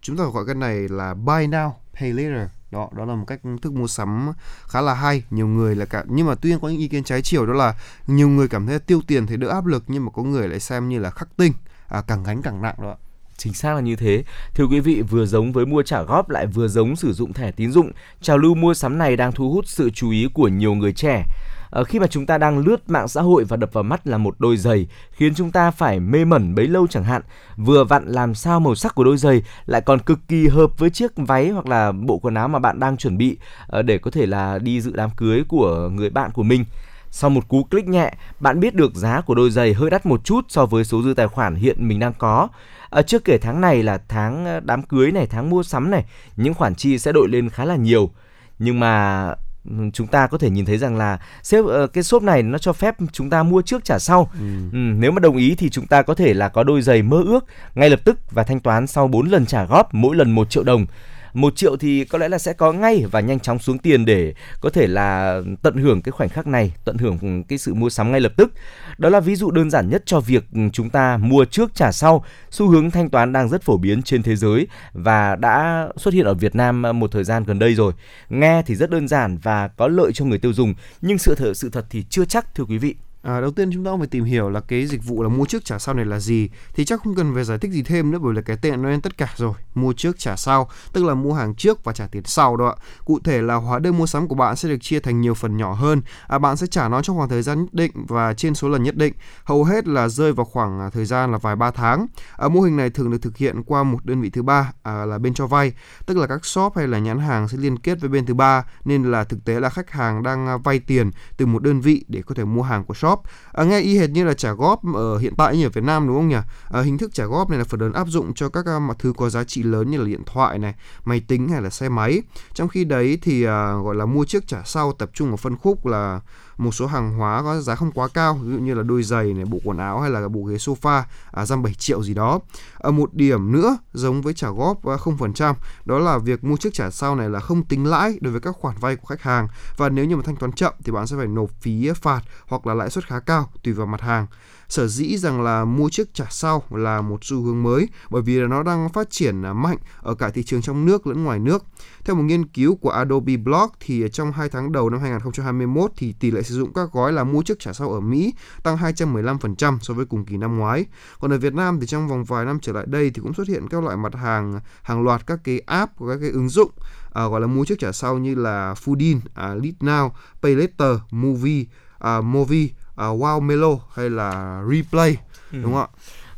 chúng 0.00 0.16
ta 0.16 0.24
gọi 0.24 0.46
cái 0.46 0.54
này 0.54 0.88
là 0.88 1.14
buy 1.14 1.46
now, 1.46 1.70
pay 2.00 2.12
later. 2.12 2.48
Đó, 2.70 2.88
đó 2.96 3.04
là 3.04 3.14
một 3.14 3.24
cách 3.26 3.40
thức 3.62 3.72
mua 3.72 3.86
sắm 3.86 4.32
khá 4.68 4.80
là 4.80 4.94
hay. 4.94 5.22
Nhiều 5.30 5.46
người 5.46 5.76
là 5.76 5.84
cả 5.84 6.04
nhưng 6.06 6.26
mà 6.26 6.34
tuy 6.34 6.50
nhiên 6.50 6.60
có 6.60 6.68
những 6.68 6.78
ý 6.78 6.88
kiến 6.88 7.04
trái 7.04 7.22
chiều 7.22 7.46
đó 7.46 7.52
là 7.52 7.74
nhiều 8.06 8.28
người 8.28 8.48
cảm 8.48 8.66
thấy 8.66 8.78
tiêu 8.78 9.00
tiền 9.06 9.26
thì 9.26 9.36
đỡ 9.36 9.48
áp 9.48 9.66
lực 9.66 9.84
nhưng 9.86 10.04
mà 10.04 10.10
có 10.14 10.22
người 10.22 10.48
lại 10.48 10.60
xem 10.60 10.88
như 10.88 10.98
là 10.98 11.10
khắc 11.10 11.28
tinh, 11.36 11.52
à, 11.88 12.02
càng 12.06 12.24
gánh 12.24 12.42
càng 12.42 12.62
nặng 12.62 12.76
đó. 12.82 12.96
Chính 13.36 13.52
xác 13.52 13.74
là 13.74 13.80
như 13.80 13.96
thế. 13.96 14.24
Thưa 14.54 14.66
quý 14.66 14.80
vị, 14.80 15.02
vừa 15.02 15.26
giống 15.26 15.52
với 15.52 15.66
mua 15.66 15.82
trả 15.82 16.02
góp 16.02 16.30
lại 16.30 16.46
vừa 16.46 16.68
giống 16.68 16.96
sử 16.96 17.12
dụng 17.12 17.32
thẻ 17.32 17.50
tín 17.50 17.72
dụng, 17.72 17.90
trào 18.20 18.38
lưu 18.38 18.54
mua 18.54 18.74
sắm 18.74 18.98
này 18.98 19.16
đang 19.16 19.32
thu 19.32 19.50
hút 19.50 19.64
sự 19.68 19.90
chú 19.90 20.10
ý 20.10 20.28
của 20.34 20.48
nhiều 20.48 20.74
người 20.74 20.92
trẻ. 20.92 21.24
À, 21.70 21.82
khi 21.84 21.98
mà 21.98 22.06
chúng 22.06 22.26
ta 22.26 22.38
đang 22.38 22.58
lướt 22.58 22.90
mạng 22.90 23.08
xã 23.08 23.22
hội 23.22 23.44
và 23.44 23.56
đập 23.56 23.72
vào 23.72 23.84
mắt 23.84 24.06
là 24.06 24.18
một 24.18 24.34
đôi 24.38 24.56
giày 24.56 24.86
khiến 25.12 25.34
chúng 25.34 25.50
ta 25.50 25.70
phải 25.70 26.00
mê 26.00 26.24
mẩn 26.24 26.54
bấy 26.54 26.66
lâu 26.66 26.86
chẳng 26.86 27.04
hạn. 27.04 27.22
Vừa 27.56 27.84
vặn 27.84 28.06
làm 28.06 28.34
sao 28.34 28.60
màu 28.60 28.74
sắc 28.74 28.94
của 28.94 29.04
đôi 29.04 29.16
giày 29.16 29.42
lại 29.66 29.80
còn 29.80 29.98
cực 29.98 30.18
kỳ 30.28 30.48
hợp 30.48 30.78
với 30.78 30.90
chiếc 30.90 31.12
váy 31.16 31.48
hoặc 31.48 31.66
là 31.66 31.92
bộ 31.92 32.18
quần 32.18 32.34
áo 32.34 32.48
mà 32.48 32.58
bạn 32.58 32.80
đang 32.80 32.96
chuẩn 32.96 33.18
bị 33.18 33.36
à, 33.68 33.82
để 33.82 33.98
có 33.98 34.10
thể 34.10 34.26
là 34.26 34.58
đi 34.58 34.80
dự 34.80 34.92
đám 34.94 35.10
cưới 35.16 35.42
của 35.48 35.88
người 35.88 36.10
bạn 36.10 36.30
của 36.30 36.42
mình. 36.42 36.64
Sau 37.10 37.30
một 37.30 37.48
cú 37.48 37.64
click 37.64 37.88
nhẹ, 37.88 38.14
bạn 38.40 38.60
biết 38.60 38.74
được 38.74 38.94
giá 38.94 39.20
của 39.20 39.34
đôi 39.34 39.50
giày 39.50 39.74
hơi 39.74 39.90
đắt 39.90 40.06
một 40.06 40.24
chút 40.24 40.44
so 40.48 40.66
với 40.66 40.84
số 40.84 41.02
dư 41.02 41.14
tài 41.14 41.28
khoản 41.28 41.54
hiện 41.54 41.88
mình 41.88 41.98
đang 41.98 42.12
có. 42.18 42.48
À, 42.96 43.02
chưa 43.02 43.18
kể 43.18 43.38
tháng 43.38 43.60
này 43.60 43.82
là 43.82 43.98
tháng 44.08 44.44
ờ, 44.44 44.60
đám 44.60 44.82
cưới 44.82 45.12
này, 45.12 45.26
tháng 45.26 45.50
mua 45.50 45.62
sắm 45.62 45.90
này, 45.90 46.04
những 46.36 46.54
khoản 46.54 46.74
chi 46.74 46.98
sẽ 46.98 47.12
đội 47.12 47.28
lên 47.28 47.48
khá 47.48 47.64
là 47.64 47.76
nhiều. 47.76 48.10
Nhưng 48.58 48.80
mà 48.80 49.24
ừ, 49.64 49.76
chúng 49.92 50.06
ta 50.06 50.26
có 50.26 50.38
thể 50.38 50.50
nhìn 50.50 50.64
thấy 50.64 50.78
rằng 50.78 50.96
là 50.96 51.18
sếp 51.42 51.64
uh, 51.64 51.92
cái 51.92 52.04
shop 52.04 52.22
này 52.22 52.42
nó 52.42 52.58
cho 52.58 52.72
phép 52.72 52.94
chúng 53.12 53.30
ta 53.30 53.42
mua 53.42 53.62
trước 53.62 53.84
trả 53.84 53.98
sau. 53.98 54.30
Ừ. 54.32 54.46
Ừ, 54.72 54.78
nếu 54.78 55.10
mà 55.12 55.20
đồng 55.20 55.36
ý 55.36 55.54
thì 55.54 55.70
chúng 55.70 55.86
ta 55.86 56.02
có 56.02 56.14
thể 56.14 56.34
là 56.34 56.48
có 56.48 56.62
đôi 56.62 56.82
giày 56.82 57.02
mơ 57.02 57.22
ước 57.26 57.44
ngay 57.74 57.90
lập 57.90 58.00
tức 58.04 58.18
và 58.30 58.42
thanh 58.42 58.60
toán 58.60 58.86
sau 58.86 59.08
4 59.08 59.28
lần 59.28 59.46
trả 59.46 59.64
góp 59.64 59.94
mỗi 59.94 60.16
lần 60.16 60.30
1 60.30 60.50
triệu 60.50 60.62
đồng 60.62 60.86
một 61.34 61.56
triệu 61.56 61.76
thì 61.76 62.04
có 62.04 62.18
lẽ 62.18 62.28
là 62.28 62.38
sẽ 62.38 62.52
có 62.52 62.72
ngay 62.72 63.04
và 63.10 63.20
nhanh 63.20 63.40
chóng 63.40 63.58
xuống 63.58 63.78
tiền 63.78 64.04
để 64.04 64.34
có 64.60 64.70
thể 64.70 64.86
là 64.86 65.40
tận 65.62 65.76
hưởng 65.76 66.02
cái 66.02 66.12
khoảnh 66.12 66.28
khắc 66.28 66.46
này, 66.46 66.72
tận 66.84 66.98
hưởng 66.98 67.44
cái 67.44 67.58
sự 67.58 67.74
mua 67.74 67.90
sắm 67.90 68.12
ngay 68.12 68.20
lập 68.20 68.32
tức. 68.36 68.52
Đó 68.98 69.08
là 69.08 69.20
ví 69.20 69.36
dụ 69.36 69.50
đơn 69.50 69.70
giản 69.70 69.90
nhất 69.90 70.02
cho 70.06 70.20
việc 70.20 70.44
chúng 70.72 70.90
ta 70.90 71.16
mua 71.16 71.44
trước 71.44 71.74
trả 71.74 71.92
sau. 71.92 72.24
Xu 72.50 72.68
hướng 72.68 72.90
thanh 72.90 73.10
toán 73.10 73.32
đang 73.32 73.48
rất 73.48 73.62
phổ 73.62 73.76
biến 73.76 74.02
trên 74.02 74.22
thế 74.22 74.36
giới 74.36 74.66
và 74.92 75.36
đã 75.36 75.88
xuất 75.96 76.14
hiện 76.14 76.26
ở 76.26 76.34
Việt 76.34 76.54
Nam 76.54 76.82
ờ, 76.82 76.92
một 76.92 77.12
thời 77.12 77.24
gian 77.24 77.44
gần 77.44 77.58
đây 77.58 77.74
rồi. 77.74 77.92
Nghe 78.28 78.62
thì 78.66 78.74
rất 78.74 78.90
đơn 78.90 79.08
giản 79.08 79.38
và 79.42 79.68
có 79.68 79.88
lợi 79.88 80.12
cho 80.14 80.24
người 80.24 80.38
tiêu 80.38 80.52
dùng, 80.52 80.74
nhưng 81.00 81.18
sự 81.18 81.34
thật 81.34 81.54
sự 81.54 81.70
thật 81.72 81.86
thì 81.90 82.04
chưa 82.10 82.24
chắc 82.24 82.54
thưa 82.54 82.64
quý 82.64 82.78
vị. 82.78 82.94
À, 83.26 83.40
đầu 83.40 83.50
tiên 83.50 83.70
chúng 83.72 83.84
ta 83.84 83.90
phải 83.98 84.06
tìm 84.06 84.24
hiểu 84.24 84.50
là 84.50 84.60
cái 84.60 84.86
dịch 84.86 85.04
vụ 85.04 85.22
là 85.22 85.28
mua 85.28 85.44
trước 85.44 85.64
trả 85.64 85.78
sau 85.78 85.94
này 85.94 86.04
là 86.04 86.18
gì. 86.18 86.48
Thì 86.74 86.84
chắc 86.84 87.02
không 87.02 87.14
cần 87.14 87.34
phải 87.34 87.44
giải 87.44 87.58
thích 87.58 87.70
gì 87.70 87.82
thêm 87.82 88.10
nữa 88.10 88.18
bởi 88.22 88.34
là 88.34 88.40
cái 88.40 88.56
tên 88.62 88.82
nó 88.82 88.88
lên 88.88 89.00
tất 89.00 89.18
cả 89.18 89.34
rồi. 89.36 89.52
Mua 89.74 89.92
trước 89.92 90.18
trả 90.18 90.36
sau 90.36 90.68
tức 90.92 91.04
là 91.04 91.14
mua 91.14 91.32
hàng 91.32 91.54
trước 91.54 91.84
và 91.84 91.92
trả 91.92 92.06
tiền 92.06 92.22
sau 92.24 92.56
đó 92.56 92.66
ạ. 92.66 92.74
Cụ 93.04 93.18
thể 93.24 93.42
là 93.42 93.54
hóa 93.54 93.78
đơn 93.78 93.98
mua 93.98 94.06
sắm 94.06 94.28
của 94.28 94.34
bạn 94.34 94.56
sẽ 94.56 94.68
được 94.68 94.76
chia 94.80 95.00
thành 95.00 95.20
nhiều 95.20 95.34
phần 95.34 95.56
nhỏ 95.56 95.72
hơn. 95.72 96.02
À, 96.26 96.38
bạn 96.38 96.56
sẽ 96.56 96.66
trả 96.66 96.88
nó 96.88 97.02
trong 97.02 97.16
khoảng 97.16 97.28
thời 97.28 97.42
gian 97.42 97.60
nhất 97.60 97.74
định 97.74 97.92
và 98.08 98.34
trên 98.34 98.54
số 98.54 98.68
lần 98.68 98.82
nhất 98.82 98.96
định. 98.96 99.14
Hầu 99.44 99.64
hết 99.64 99.88
là 99.88 100.08
rơi 100.08 100.32
vào 100.32 100.46
khoảng 100.46 100.80
à, 100.80 100.90
thời 100.90 101.04
gian 101.04 101.32
là 101.32 101.38
vài 101.38 101.56
ba 101.56 101.70
tháng. 101.70 102.06
À, 102.36 102.48
mô 102.48 102.60
hình 102.60 102.76
này 102.76 102.90
thường 102.90 103.10
được 103.10 103.22
thực 103.22 103.36
hiện 103.36 103.62
qua 103.62 103.82
một 103.82 104.04
đơn 104.04 104.20
vị 104.20 104.30
thứ 104.30 104.42
ba 104.42 104.72
à, 104.82 105.04
là 105.04 105.18
bên 105.18 105.34
cho 105.34 105.46
vay. 105.46 105.72
Tức 106.06 106.18
là 106.18 106.26
các 106.26 106.44
shop 106.44 106.76
hay 106.76 106.88
là 106.88 106.98
nhãn 106.98 107.18
hàng 107.18 107.48
sẽ 107.48 107.58
liên 107.58 107.78
kết 107.78 108.00
với 108.00 108.08
bên 108.08 108.26
thứ 108.26 108.34
ba 108.34 108.64
nên 108.84 109.10
là 109.10 109.24
thực 109.24 109.44
tế 109.44 109.60
là 109.60 109.68
khách 109.68 109.90
hàng 109.90 110.22
đang 110.22 110.46
à, 110.46 110.56
vay 110.56 110.78
tiền 110.78 111.10
từ 111.36 111.46
một 111.46 111.62
đơn 111.62 111.80
vị 111.80 112.04
để 112.08 112.22
có 112.22 112.34
thể 112.34 112.44
mua 112.44 112.62
hàng 112.62 112.84
của 112.84 112.94
shop 112.94 113.15
góp 113.16 113.22
à, 113.52 113.64
nghe 113.64 113.80
y 113.80 113.98
hệt 113.98 114.10
như 114.10 114.24
là 114.24 114.34
trả 114.34 114.52
góp 114.52 114.80
ở 114.94 115.18
hiện 115.18 115.34
tại 115.36 115.56
như 115.56 115.66
ở 115.66 115.70
Việt 115.70 115.84
Nam 115.84 116.06
đúng 116.06 116.16
không 116.16 116.28
nhỉ? 116.28 116.36
À, 116.70 116.82
hình 116.82 116.98
thức 116.98 117.14
trả 117.14 117.24
góp 117.24 117.50
này 117.50 117.58
là 117.58 117.64
phần 117.64 117.80
lớn 117.80 117.92
áp 117.92 118.08
dụng 118.08 118.34
cho 118.34 118.48
các 118.48 118.66
à, 118.66 118.78
mặt 118.78 118.96
thứ 118.98 119.12
có 119.16 119.30
giá 119.30 119.44
trị 119.44 119.62
lớn 119.62 119.90
như 119.90 119.98
là 119.98 120.04
điện 120.04 120.22
thoại 120.26 120.58
này 120.58 120.74
máy 121.04 121.22
tính 121.28 121.48
hay 121.48 121.62
là 121.62 121.70
xe 121.70 121.88
máy. 121.88 122.22
Trong 122.54 122.68
khi 122.68 122.84
đấy 122.84 123.18
thì 123.22 123.44
à, 123.44 123.72
gọi 123.84 123.94
là 123.94 124.06
mua 124.06 124.24
trước 124.24 124.46
trả 124.46 124.62
sau 124.64 124.92
tập 124.92 125.10
trung 125.14 125.30
ở 125.30 125.36
phân 125.36 125.56
khúc 125.56 125.86
là 125.86 126.20
một 126.56 126.74
số 126.74 126.86
hàng 126.86 127.14
hóa 127.18 127.42
có 127.42 127.60
giá 127.60 127.74
không 127.74 127.92
quá 127.92 128.08
cao 128.14 128.34
ví 128.34 128.52
dụ 128.52 128.58
như 128.58 128.74
là 128.74 128.82
đôi 128.82 129.02
giày 129.02 129.24
này 129.24 129.44
bộ 129.44 129.58
quần 129.64 129.78
áo 129.78 130.00
hay 130.00 130.10
là 130.10 130.28
bộ 130.28 130.42
ghế 130.42 130.56
sofa 130.56 131.02
à, 131.32 131.46
dăm 131.46 131.62
7 131.62 131.74
triệu 131.74 132.02
gì 132.02 132.14
đó. 132.14 132.40
Ở 132.78 132.90
một 132.90 133.14
điểm 133.14 133.52
nữa 133.52 133.78
giống 133.92 134.22
với 134.22 134.34
trả 134.34 134.50
góp 134.50 134.86
à, 134.86 134.96
0% 134.96 135.54
đó 135.84 135.98
là 135.98 136.18
việc 136.18 136.44
mua 136.44 136.56
trước 136.56 136.74
trả 136.74 136.90
sau 136.90 137.16
này 137.16 137.30
là 137.30 137.40
không 137.40 137.64
tính 137.64 137.86
lãi 137.86 138.18
đối 138.20 138.32
với 138.32 138.40
các 138.40 138.56
khoản 138.60 138.76
vay 138.80 138.96
của 138.96 139.06
khách 139.06 139.22
hàng. 139.22 139.48
Và 139.76 139.88
nếu 139.88 140.04
như 140.04 140.16
mà 140.16 140.22
thanh 140.26 140.36
toán 140.36 140.52
chậm 140.52 140.74
thì 140.84 140.92
bạn 140.92 141.06
sẽ 141.06 141.16
phải 141.16 141.26
nộp 141.26 141.50
phí 141.60 141.90
phạt 141.90 142.20
hoặc 142.46 142.66
là 142.66 142.74
lãi 142.74 142.90
suất 142.90 143.06
khá 143.06 143.20
cao 143.20 143.50
tùy 143.62 143.72
vào 143.72 143.86
mặt 143.86 144.00
hàng 144.00 144.26
sở 144.68 144.86
dĩ 144.86 145.16
rằng 145.18 145.42
là 145.42 145.64
mua 145.64 145.88
trước 145.88 146.14
trả 146.14 146.24
sau 146.30 146.62
là 146.70 147.00
một 147.00 147.24
xu 147.24 147.42
hướng 147.42 147.62
mới 147.62 147.88
bởi 148.10 148.22
vì 148.22 148.40
là 148.40 148.46
nó 148.46 148.62
đang 148.62 148.88
phát 148.88 149.10
triển 149.10 149.42
à, 149.42 149.52
mạnh 149.52 149.78
ở 150.00 150.14
cả 150.14 150.30
thị 150.30 150.42
trường 150.42 150.62
trong 150.62 150.86
nước 150.86 151.06
lẫn 151.06 151.24
ngoài 151.24 151.38
nước. 151.38 151.64
Theo 152.04 152.16
một 152.16 152.22
nghiên 152.22 152.46
cứu 152.46 152.76
của 152.76 152.90
Adobe 152.90 153.36
Blog 153.36 153.70
thì 153.80 154.08
trong 154.12 154.32
2 154.32 154.48
tháng 154.48 154.72
đầu 154.72 154.90
năm 154.90 155.00
2021 155.00 155.90
thì 155.96 156.12
tỷ 156.12 156.30
lệ 156.30 156.42
sử 156.42 156.54
dụng 156.54 156.72
các 156.72 156.92
gói 156.92 157.12
là 157.12 157.24
mua 157.24 157.42
trước 157.42 157.58
trả 157.58 157.72
sau 157.72 157.92
ở 157.92 158.00
Mỹ 158.00 158.34
tăng 158.62 158.76
215% 158.76 159.78
so 159.82 159.94
với 159.94 160.06
cùng 160.06 160.24
kỳ 160.24 160.36
năm 160.36 160.58
ngoái. 160.58 160.84
Còn 161.20 161.32
ở 161.32 161.38
Việt 161.38 161.54
Nam 161.54 161.80
thì 161.80 161.86
trong 161.86 162.08
vòng 162.08 162.24
vài 162.24 162.44
năm 162.44 162.58
trở 162.62 162.72
lại 162.72 162.84
đây 162.88 163.10
thì 163.10 163.22
cũng 163.22 163.34
xuất 163.34 163.48
hiện 163.48 163.68
các 163.68 163.82
loại 163.82 163.96
mặt 163.96 164.14
hàng 164.14 164.60
hàng 164.82 165.02
loạt 165.02 165.26
các 165.26 165.40
cái 165.44 165.58
app 165.58 165.96
của 165.96 166.08
các 166.08 166.18
cái 166.20 166.30
ứng 166.30 166.48
dụng 166.48 166.70
à, 167.16 167.28
gọi 167.28 167.40
là 167.40 167.46
mua 167.46 167.64
trước 167.64 167.78
trả 167.78 167.92
sau 167.92 168.18
như 168.18 168.34
là 168.34 168.74
Foodin, 168.84 169.20
à, 169.34 169.48
Lead 169.48 169.74
Now, 169.80 170.10
Pay 170.42 170.54
Later, 170.54 170.98
Movie, 171.10 171.64
à, 171.98 172.20
Movie, 172.20 172.68
à, 172.96 173.06
Wow 173.06 173.40
Melo 173.40 173.78
hay 173.94 174.10
là 174.10 174.62
Replay 174.70 175.16
đúng 175.52 175.72
không 175.72 175.80
ạ? 175.80 175.86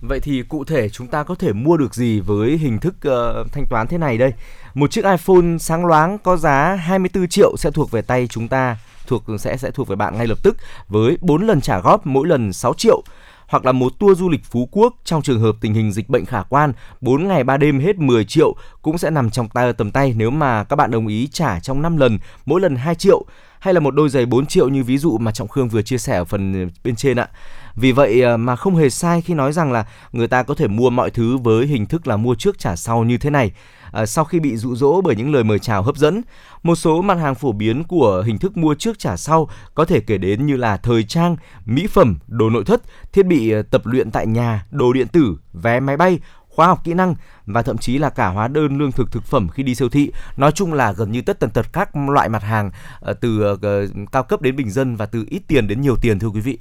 Vậy 0.01 0.21
thì 0.21 0.43
cụ 0.43 0.65
thể 0.65 0.89
chúng 0.89 1.07
ta 1.07 1.23
có 1.23 1.35
thể 1.35 1.53
mua 1.53 1.77
được 1.77 1.95
gì 1.95 2.21
với 2.21 2.59
hình 2.59 2.79
thức 2.79 2.95
ờ, 3.03 3.45
thanh 3.53 3.67
toán 3.71 3.87
thế 3.87 3.99
này 3.99 4.19
đây? 4.19 4.33
Một 4.75 4.91
chiếc 4.91 5.05
iPhone 5.05 5.59
sáng 5.61 5.87
loáng 5.87 6.19
có 6.19 6.37
giá 6.37 6.75
24 6.75 7.29
triệu 7.29 7.57
sẽ 7.57 7.71
thuộc 7.71 7.91
về 7.91 8.03
tay 8.03 8.27
chúng 8.27 8.49
ta, 8.49 8.77
thuộc 9.07 9.25
sẽ 9.39 9.57
sẽ 9.57 9.71
thuộc 9.71 9.89
về 9.89 9.97
bạn 9.97 10.17
ngay 10.17 10.27
lập 10.27 10.39
tức 10.43 10.57
với 10.89 11.19
4 11.21 11.47
lần 11.47 11.61
trả 11.61 11.81
góp 11.81 12.07
mỗi 12.07 12.29
lần 12.29 12.53
6 12.53 12.75
triệu 12.75 13.03
hoặc 13.49 13.65
là 13.65 13.73
một 13.73 13.93
tour 13.99 14.19
du 14.19 14.29
lịch 14.29 14.45
Phú 14.45 14.69
Quốc 14.73 14.95
trong 15.05 15.23
trường 15.23 15.41
hợp 15.41 15.57
tình 15.61 15.75
hình 15.75 15.93
dịch 15.93 16.09
bệnh 16.09 16.27
khả 16.27 16.43
quan 16.43 16.73
4 17.01 17.29
ngày 17.29 17.45
3 17.45 17.57
đêm 17.57 17.81
hết 17.81 17.99
10 17.99 18.25
triệu 18.25 18.55
cũng 18.83 18.99
sẽ 18.99 19.11
nằm 19.11 19.31
trong 19.31 19.49
tay 19.49 19.73
tầm 19.73 19.91
tay 19.91 20.15
nếu 20.17 20.31
mà 20.31 20.65
các 20.65 20.77
bạn 20.77 20.91
đồng 20.91 21.07
ý 21.07 21.29
trả 21.33 21.61
trong 21.61 21.83
5 21.83 21.97
lần 21.97 22.19
mỗi 22.47 22.61
lần 22.61 22.77
2 22.77 22.95
triệu 22.95 23.25
hay 23.61 23.75
là 23.75 23.81
một 23.81 23.95
đôi 23.95 24.09
giày 24.09 24.27
4 24.27 24.47
triệu 24.47 24.69
như 24.69 24.85
ví 24.85 24.99
dụ 24.99 25.19
mà 25.19 25.33
Trọng 25.33 25.49
Khương 25.49 25.69
vừa 25.69 25.83
chia 25.83 25.99
sẻ 25.99 26.17
ở 26.17 26.25
phần 26.25 26.53
ờ, 26.53 26.71
bên 26.85 26.97
trên 26.97 27.17
ạ. 27.17 27.29
Vì 27.75 27.93
vậy 27.93 28.23
ờ, 28.23 28.37
mà 28.37 28.57
không 28.57 28.77
hề 28.77 28.91
sai 28.91 29.21
khi 29.21 29.35
nói 29.35 29.53
rằng 29.53 29.73
là 29.73 29.85
người 30.13 30.29
ta 30.29 30.43
có 30.43 30.55
thể 30.55 30.67
mua 30.67 30.91
mọi 30.91 31.11
thứ 31.11 31.37
với 31.37 31.67
hình 31.67 31.87
thức 31.87 32.07
là 32.07 32.17
mua 32.17 32.35
trước 32.35 32.59
trả 32.59 32.77
sau 32.77 33.05
như 33.05 33.19
thế 33.19 33.31
này. 33.31 33.53
À, 33.93 34.07
sau 34.07 34.25
khi 34.25 34.41
bị 34.41 34.57
dụ 34.57 34.75
dỗ 34.75 35.01
bởi 35.01 35.17
những 35.17 35.33
lời 35.33 35.45
mời 35.45 35.59
chào 35.59 35.83
hấp 35.83 35.97
dẫn, 35.97 36.23
một 36.63 36.75
số 36.75 37.03
mặt 37.03 37.19
hàng 37.19 37.35
phổ 37.35 37.53
biến 37.53 37.85
của 37.85 38.23
hình 38.27 38.39
thức 38.39 38.57
mua 38.57 38.75
trước 38.75 38.99
trả 38.99 39.17
sau 39.17 39.49
có 39.75 39.85
thể 39.85 40.01
kể 40.01 40.19
đến 40.19 40.47
như 40.47 40.57
là 40.57 40.77
thời 40.77 41.03
trang, 41.03 41.37
mỹ 41.65 41.87
phẩm, 41.87 42.19
đồ 42.27 42.51
nội 42.51 42.65
thất, 42.65 42.83
thiết 43.13 43.27
bị 43.27 43.53
tập 43.71 43.87
luyện 43.87 44.11
tại 44.11 44.27
nhà, 44.27 44.67
đồ 44.71 44.93
điện 44.93 45.09
tử, 45.09 45.37
vé 45.53 45.81
máy 45.81 45.97
bay, 45.97 46.19
khóa 46.59 46.67
học 46.67 46.85
kỹ 46.85 46.95
năng 46.95 47.15
và 47.47 47.63
thậm 47.63 47.79
chí 47.79 47.99
là 47.99 48.11
cả 48.11 48.29
hóa 48.29 48.49
đơn 48.49 48.79
lương 48.79 48.93
thực 48.93 49.13
thực 49.13 49.25
phẩm 49.25 49.49
khi 49.49 49.63
đi 49.63 49.75
siêu 49.75 49.89
thị. 49.89 50.13
Nói 50.37 50.53
chung 50.53 50.73
là 50.73 50.93
gần 50.93 51.13
như 51.13 51.23
tất 51.23 51.41
tần 51.41 51.51
tật 51.51 51.67
các 51.73 51.97
loại 51.97 52.29
mặt 52.29 52.43
hàng 52.43 52.71
ờ, 53.01 53.13
từ 53.13 53.43
ờ, 53.63 53.87
cao 54.13 54.23
cấp 54.23 54.43
đến 54.43 54.57
bình 54.57 54.71
dân 54.71 54.97
và 54.97 55.07
từ 55.07 55.25
ít 55.31 55.43
tiền 55.49 55.69
đến 55.69 55.81
nhiều 55.81 55.97
tiền, 55.97 56.19
thưa 56.19 56.29
quý 56.29 56.41
vị. 56.41 56.59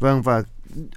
Vâng 0.00 0.22
và 0.22 0.42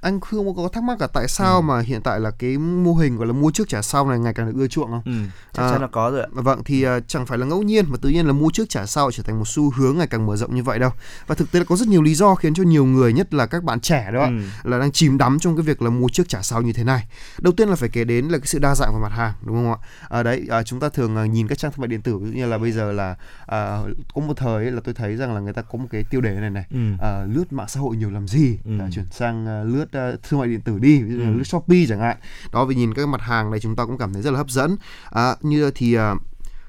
anh 0.00 0.20
Khương 0.20 0.56
có 0.56 0.68
thắc 0.72 0.82
mắc 0.82 1.00
là 1.00 1.06
tại 1.06 1.28
sao 1.28 1.56
Ừ. 1.56 1.60
mà 1.62 1.80
hiện 1.80 2.00
tại 2.02 2.20
là 2.20 2.30
cái 2.30 2.58
mô 2.58 2.94
hình 2.94 3.16
gọi 3.16 3.26
là 3.26 3.32
mua 3.32 3.50
trước 3.50 3.68
trả 3.68 3.82
sau 3.82 4.08
này 4.08 4.18
ngày 4.18 4.34
càng 4.34 4.46
được 4.46 4.52
ưa 4.56 4.66
chuộng 4.66 4.90
không? 4.90 5.02
Ừ, 5.04 5.12
chắc 5.52 5.62
À, 5.62 5.70
chắn 5.70 5.80
là 5.80 5.86
có 5.86 6.10
rồi 6.10 6.20
ạ. 6.20 6.26
Vâng 6.32 6.62
thì 6.64 6.82
à, 6.82 7.00
chẳng 7.06 7.26
phải 7.26 7.38
là 7.38 7.46
ngẫu 7.46 7.62
nhiên 7.62 7.84
mà 7.88 7.96
tự 8.02 8.08
nhiên 8.08 8.26
là 8.26 8.32
mua 8.32 8.50
trước 8.52 8.68
trả 8.68 8.86
sau 8.86 9.10
trở 9.10 9.22
thành 9.22 9.38
một 9.38 9.48
xu 9.48 9.70
hướng 9.70 9.98
ngày 9.98 10.06
càng 10.06 10.26
mở 10.26 10.36
rộng 10.36 10.54
như 10.54 10.62
vậy 10.62 10.78
đâu. 10.78 10.90
Và 11.26 11.34
thực 11.34 11.52
tế 11.52 11.58
là 11.58 11.64
có 11.64 11.76
rất 11.76 11.88
nhiều 11.88 12.02
lý 12.02 12.14
do 12.14 12.34
khiến 12.34 12.54
cho 12.54 12.62
nhiều 12.62 12.84
người 12.84 13.12
nhất 13.12 13.34
là 13.34 13.46
các 13.46 13.64
bạn 13.64 13.80
trẻ 13.80 14.10
đó 14.14 14.24
Ừ. 14.24 14.30
là 14.70 14.78
đang 14.78 14.92
chìm 14.92 15.18
đắm 15.18 15.38
trong 15.38 15.56
cái 15.56 15.62
việc 15.62 15.82
là 15.82 15.90
mua 15.90 16.08
trước 16.08 16.28
trả 16.28 16.42
sau 16.42 16.62
như 16.62 16.72
thế 16.72 16.84
này. 16.84 17.06
Đầu 17.40 17.52
tiên 17.52 17.68
là 17.68 17.76
phải 17.76 17.88
kể 17.88 18.04
đến 18.04 18.28
là 18.28 18.38
cái 18.38 18.46
sự 18.46 18.58
đa 18.58 18.74
dạng 18.74 18.92
của 18.92 19.00
mặt 19.02 19.12
hàng 19.12 19.32
đúng 19.46 19.56
không 19.56 19.72
ạ? 19.72 19.78
À, 20.08 20.22
đấy 20.22 20.46
à, 20.50 20.62
chúng 20.62 20.80
ta 20.80 20.88
thường 20.88 21.16
à, 21.16 21.26
nhìn 21.26 21.48
các 21.48 21.58
trang 21.58 21.72
thương 21.72 21.80
mại 21.80 21.88
điện 21.88 22.02
tử 22.02 22.16
ví 22.18 22.30
dụ 22.30 22.36
như 22.36 22.46
là 22.46 22.58
bây 22.58 22.72
giờ 22.72 22.92
là 22.92 23.16
à, 23.46 23.78
có 24.14 24.20
một 24.20 24.34
thời 24.36 24.64
ấy 24.64 24.70
là 24.72 24.80
tôi 24.84 24.94
thấy 24.94 25.16
rằng 25.16 25.34
là 25.34 25.40
người 25.40 25.52
ta 25.52 25.62
có 25.62 25.78
một 25.78 25.86
cái 25.90 26.04
tiêu 26.10 26.20
đề 26.20 26.30
này 26.40 26.50
này 26.50 26.64
Ừ. 26.70 26.78
à, 27.00 27.24
lướt 27.34 27.52
mạng 27.52 27.68
xã 27.68 27.80
hội 27.80 27.96
nhiều 27.96 28.10
làm 28.10 28.28
gì 28.28 28.58
Ừ. 28.64 28.78
à, 28.80 28.88
chuyển 28.94 29.04
sang 29.10 29.46
à, 29.46 29.61
lướt 29.64 29.92
à, 29.92 30.12
thương 30.22 30.40
mại 30.40 30.48
điện 30.48 30.60
tử 30.60 30.78
đi 30.78 31.02
ví 31.02 31.14
dụ 31.14 31.20
Ừ. 31.22 31.34
lướt 31.36 31.44
shopee 31.44 31.86
chẳng 31.88 32.00
hạn 32.00 32.16
đó 32.52 32.64
vì 32.64 32.74
nhìn 32.74 32.94
các 32.94 33.08
mặt 33.08 33.20
hàng 33.20 33.50
này 33.50 33.60
chúng 33.60 33.76
ta 33.76 33.84
cũng 33.84 33.98
cảm 33.98 34.12
thấy 34.12 34.22
rất 34.22 34.30
là 34.30 34.36
hấp 34.36 34.50
dẫn 34.50 34.76
à, 35.10 35.36
như 35.40 35.70
thì 35.74 35.94
à, 35.94 36.14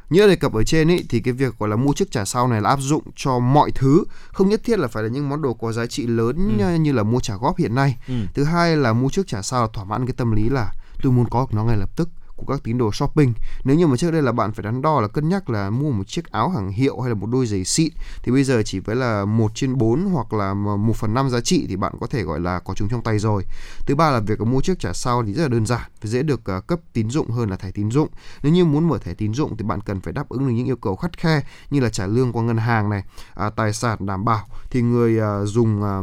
như 0.10 0.28
đề 0.28 0.36
cập 0.36 0.54
ở 0.54 0.64
trên 0.64 0.92
ấy 0.92 1.06
thì 1.10 1.20
cái 1.20 1.34
việc 1.34 1.60
gọi 1.60 1.70
là 1.70 1.76
mua 1.76 1.94
trước 1.94 2.12
trả 2.12 2.26
sau 2.26 2.48
này 2.48 2.62
là 2.62 2.70
áp 2.70 2.80
dụng 2.82 3.04
cho 3.16 3.40
mọi 3.40 3.72
thứ 3.76 4.04
không 4.34 4.50
nhất 4.50 4.62
thiết 4.64 4.80
là 4.80 4.88
phải 4.88 5.04
là 5.04 5.10
những 5.10 5.30
món 5.30 5.42
đồ 5.42 5.54
có 5.54 5.72
giá 5.72 5.86
trị 5.86 6.08
lớn 6.08 6.36
Ừ. 6.36 6.66
như- 6.66 6.76
như 6.80 6.92
là 6.92 7.04
mua 7.04 7.20
trả 7.20 7.36
góp 7.36 7.58
hiện 7.58 7.76
nay 7.76 7.98
Ừ. 8.08 8.14
thứ 8.34 8.44
hai 8.44 8.78
là 8.78 8.94
mua 8.94 9.10
trước 9.10 9.28
trả 9.28 9.42
sau 9.42 9.62
là 9.62 9.68
thỏa 9.74 9.84
mãn 9.84 10.06
cái 10.06 10.14
tâm 10.18 10.32
lý 10.32 10.50
là 10.50 10.72
tôi 11.04 11.12
muốn 11.12 11.26
có 11.30 11.48
nó 11.52 11.64
ngay 11.64 11.78
lập 11.78 11.90
tức 11.96 12.10
của 12.44 12.54
các 12.54 12.64
tín 12.64 12.78
đồ 12.78 12.92
shopping. 12.92 13.34
Nếu 13.64 13.76
như 13.76 13.88
mà 13.88 13.98
trước 13.98 14.12
đây 14.12 14.22
là 14.22 14.32
bạn 14.32 14.54
phải 14.54 14.64
đắn 14.64 14.82
đo 14.82 15.02
là 15.02 15.08
cân 15.08 15.30
nhắc 15.30 15.50
là 15.50 15.70
mua 15.70 15.92
một 15.92 16.08
chiếc 16.08 16.32
áo 16.32 16.50
hàng 16.50 16.72
hiệu 16.72 17.00
hay 17.00 17.10
là 17.10 17.16
một 17.16 17.28
đôi 17.32 17.46
giày 17.46 17.64
xịn 17.64 17.92
thì 18.24 18.32
bây 18.32 18.44
giờ 18.44 18.64
chỉ 18.66 18.80
với 18.80 18.96
là 18.96 19.26
một 19.26 19.52
trên 19.56 19.78
4 19.78 20.02
hoặc 20.02 20.34
là 20.34 20.54
một 20.54 20.96
phần 20.96 21.14
năm 21.14 21.30
giá 21.30 21.40
trị 21.42 21.66
thì 21.70 21.76
bạn 21.76 21.94
có 22.00 22.08
thể 22.08 22.24
gọi 22.24 22.40
là 22.40 22.60
có 22.60 22.74
chúng 22.74 22.90
trong 22.90 23.02
tay 23.02 23.20
rồi. 23.20 23.44
Thứ 23.86 23.96
ba 23.96 24.12
là 24.12 24.20
việc 24.20 24.42
mua 24.42 24.62
chiếc 24.62 24.80
trả 24.80 24.94
sau 24.94 25.24
thì 25.24 25.34
rất 25.34 25.44
là 25.44 25.50
đơn 25.50 25.66
giản 25.66 25.82
và 26.02 26.10
dễ 26.10 26.24
được 26.24 26.46
à, 26.46 26.60
cấp 26.60 26.80
tín 26.94 27.10
dụng 27.10 27.30
hơn 27.30 27.50
là 27.50 27.58
thẻ 27.58 27.72
tín 27.72 27.92
dụng. 27.92 28.08
Nếu 28.44 28.54
như 28.54 28.66
muốn 28.66 28.90
mở 28.90 28.98
thẻ 28.98 29.14
tín 29.14 29.34
dụng 29.34 29.58
thì 29.58 29.64
bạn 29.64 29.82
cần 29.82 30.02
phải 30.02 30.14
đáp 30.14 30.30
ứng 30.30 30.48
được 30.48 30.54
những 30.54 30.68
yêu 30.68 30.76
cầu 30.76 30.96
khắt 30.96 31.18
khe 31.18 31.42
như 31.70 31.80
là 31.80 31.90
trả 31.90 32.08
lương 32.08 32.32
qua 32.34 32.44
ngân 32.44 32.58
hàng 32.58 32.90
này 32.90 33.04
à, 33.34 33.50
tài 33.50 33.74
sản 33.74 34.06
đảm 34.06 34.26
bảo 34.26 34.46
thì 34.70 34.82
người 34.82 35.20
à, 35.20 35.46
dùng 35.46 35.84
à, 35.84 36.02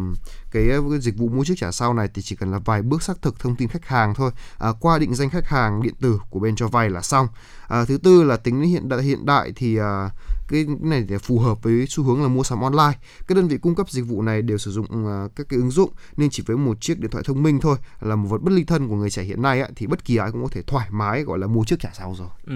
cái, 0.51 0.70
ờ, 0.70 0.82
cái 0.90 1.01
dịch 1.01 1.18
vụ 1.18 1.28
mua 1.28 1.44
trước 1.44 1.55
trả 1.57 1.72
sau 1.72 1.94
này 1.94 2.09
thì 2.14 2.22
chỉ 2.22 2.36
cần 2.36 2.53
là 2.53 2.59
vài 2.59 2.82
bước 2.82 3.03
xác 3.03 3.22
thực 3.22 3.40
thông 3.40 3.57
tin 3.57 3.68
khách 3.68 3.86
hàng 3.86 4.14
thôi. 4.14 4.30
À, 4.59 4.68
qua 4.80 4.98
định 4.98 5.14
danh 5.14 5.30
khách 5.30 5.46
hàng 5.46 5.82
điện 5.82 5.94
tử 6.01 6.20
của 6.30 6.40
bên 6.40 6.57
cho 6.57 6.68
vay 6.68 6.90
là 6.90 7.03
xong. 7.03 7.28
À, 7.68 7.84
thứ 7.84 7.98
tư 7.98 8.22
là 8.22 8.36
tính 8.36 8.62
hiện 8.62 8.88
đại 8.88 9.03
hiện 9.03 9.26
đại 9.26 9.53
thì 9.57 9.76
à, 9.76 10.11
cái 10.51 10.66
này 10.80 11.05
để 11.09 11.18
phù 11.18 11.38
hợp 11.38 11.62
với 11.62 11.86
xu 11.88 12.05
hướng 12.05 12.22
là 12.22 12.28
mua 12.28 12.42
sắm 12.42 12.61
online 12.61 12.98
các 13.28 13.34
đơn 13.36 13.48
vị 13.48 13.59
cung 13.59 13.74
cấp 13.74 13.90
dịch 13.90 14.07
vụ 14.07 14.22
này 14.22 14.42
đều 14.42 14.59
sử 14.59 14.70
dụng 14.70 15.07
à, 15.07 15.28
các 15.36 15.48
cái 15.48 15.57
ứng 15.59 15.70
dụng 15.70 15.90
nên 16.16 16.30
chỉ 16.30 16.42
với 16.46 16.57
một 16.57 16.80
chiếc 16.80 17.01
điện 17.01 17.11
thoại 17.11 17.24
thông 17.26 17.42
minh 17.42 17.61
thôi 17.61 17.76
là 18.01 18.16
một 18.16 18.28
vật 18.28 18.42
bất 18.42 18.53
ly 18.53 18.64
thân 18.64 18.88
của 18.88 18.96
người 18.96 19.11
trẻ 19.11 19.22
hiện 19.22 19.42
nay 19.42 19.61
ấy, 19.61 19.70
thì 19.76 19.86
bất 19.86 20.05
kỳ 20.05 20.16
ai 20.16 20.30
cũng 20.32 20.42
có 20.42 20.48
thể 20.53 20.62
thoải 20.62 20.88
mái 20.90 21.22
gọi 21.22 21.38
là 21.38 21.46
mua 21.46 21.64
trước 21.64 21.80
trả 21.80 21.90
sau 21.92 22.14
rồi 22.18 22.28
Ừ, 22.46 22.55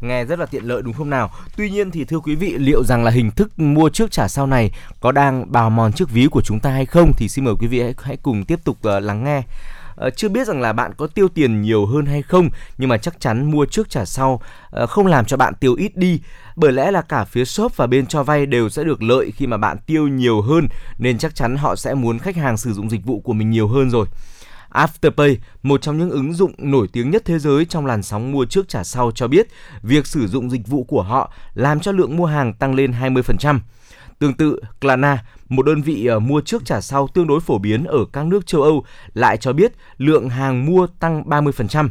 nghe 0.00 0.24
rất 0.24 0.38
là 0.38 0.46
tiện 0.46 0.64
lợi 0.64 0.82
đúng 0.82 0.94
không 0.94 1.10
nào? 1.10 1.30
Tuy 1.56 1.70
nhiên 1.70 1.90
thì 1.90 2.04
thưa 2.04 2.18
quý 2.20 2.34
vị, 2.34 2.58
liệu 2.58 2.84
rằng 2.84 3.04
là 3.04 3.10
hình 3.10 3.30
thức 3.30 3.58
mua 3.58 3.88
trước 3.88 4.10
trả 4.10 4.28
sau 4.28 4.46
này 4.46 4.70
có 5.00 5.12
đang 5.12 5.52
bào 5.52 5.70
mòn 5.70 5.92
chiếc 5.92 6.10
ví 6.10 6.26
của 6.30 6.42
chúng 6.42 6.60
ta 6.60 6.70
hay 6.70 6.86
không 6.86 7.12
thì 7.16 7.28
xin 7.28 7.44
mời 7.44 7.54
quý 7.60 7.66
vị 7.66 7.80
hãy, 7.80 7.94
hãy 8.02 8.16
cùng 8.16 8.44
tiếp 8.44 8.64
tục 8.64 8.76
uh, 8.78 9.02
lắng 9.02 9.24
nghe. 9.24 9.42
Ờ, 9.96 10.10
chưa 10.10 10.28
biết 10.28 10.46
rằng 10.46 10.60
là 10.60 10.72
bạn 10.72 10.92
có 10.96 11.06
tiêu 11.06 11.28
tiền 11.28 11.62
nhiều 11.62 11.86
hơn 11.86 12.06
hay 12.06 12.22
không 12.22 12.50
nhưng 12.78 12.88
mà 12.88 12.98
chắc 12.98 13.20
chắn 13.20 13.50
mua 13.50 13.66
trước 13.66 13.90
trả 13.90 14.04
sau 14.04 14.40
ờ, 14.70 14.86
không 14.86 15.06
làm 15.06 15.24
cho 15.24 15.36
bạn 15.36 15.54
tiêu 15.60 15.74
ít 15.74 15.96
đi 15.96 16.20
bởi 16.56 16.72
lẽ 16.72 16.90
là 16.90 17.02
cả 17.02 17.24
phía 17.24 17.44
shop 17.44 17.76
và 17.76 17.86
bên 17.86 18.06
cho 18.06 18.22
vay 18.22 18.46
đều 18.46 18.68
sẽ 18.68 18.84
được 18.84 19.02
lợi 19.02 19.32
khi 19.36 19.46
mà 19.46 19.56
bạn 19.56 19.76
tiêu 19.86 20.08
nhiều 20.08 20.42
hơn 20.42 20.68
nên 20.98 21.18
chắc 21.18 21.34
chắn 21.34 21.56
họ 21.56 21.76
sẽ 21.76 21.94
muốn 21.94 22.18
khách 22.18 22.36
hàng 22.36 22.56
sử 22.56 22.72
dụng 22.72 22.90
dịch 22.90 23.04
vụ 23.04 23.20
của 23.20 23.32
mình 23.32 23.50
nhiều 23.50 23.68
hơn 23.68 23.90
rồi. 23.90 24.06
Afterpay, 24.74 25.36
một 25.62 25.82
trong 25.82 25.98
những 25.98 26.10
ứng 26.10 26.32
dụng 26.32 26.52
nổi 26.58 26.88
tiếng 26.92 27.10
nhất 27.10 27.22
thế 27.24 27.38
giới 27.38 27.64
trong 27.64 27.86
làn 27.86 28.02
sóng 28.02 28.32
mua 28.32 28.44
trước 28.44 28.68
trả 28.68 28.84
sau 28.84 29.10
cho 29.14 29.28
biết 29.28 29.48
việc 29.82 30.06
sử 30.06 30.26
dụng 30.26 30.50
dịch 30.50 30.66
vụ 30.66 30.84
của 30.84 31.02
họ 31.02 31.32
làm 31.54 31.80
cho 31.80 31.92
lượng 31.92 32.16
mua 32.16 32.26
hàng 32.26 32.52
tăng 32.52 32.74
lên 32.74 32.92
20%. 32.92 33.58
Tương 34.24 34.34
tự, 34.34 34.60
Klarna, 34.80 35.24
một 35.48 35.66
đơn 35.66 35.82
vị 35.82 36.06
ờ, 36.06 36.18
mua 36.18 36.40
trước 36.40 36.64
trả 36.64 36.80
sau 36.80 37.08
tương 37.08 37.26
đối 37.26 37.40
phổ 37.40 37.58
biến 37.58 37.84
ở 37.84 37.98
các 38.12 38.26
nước 38.26 38.46
châu 38.46 38.62
Âu, 38.62 38.84
lại 39.14 39.36
cho 39.36 39.52
biết 39.52 39.72
lượng 39.98 40.28
hàng 40.28 40.66
mua 40.66 40.86
tăng 40.86 41.22
30%. 41.22 41.88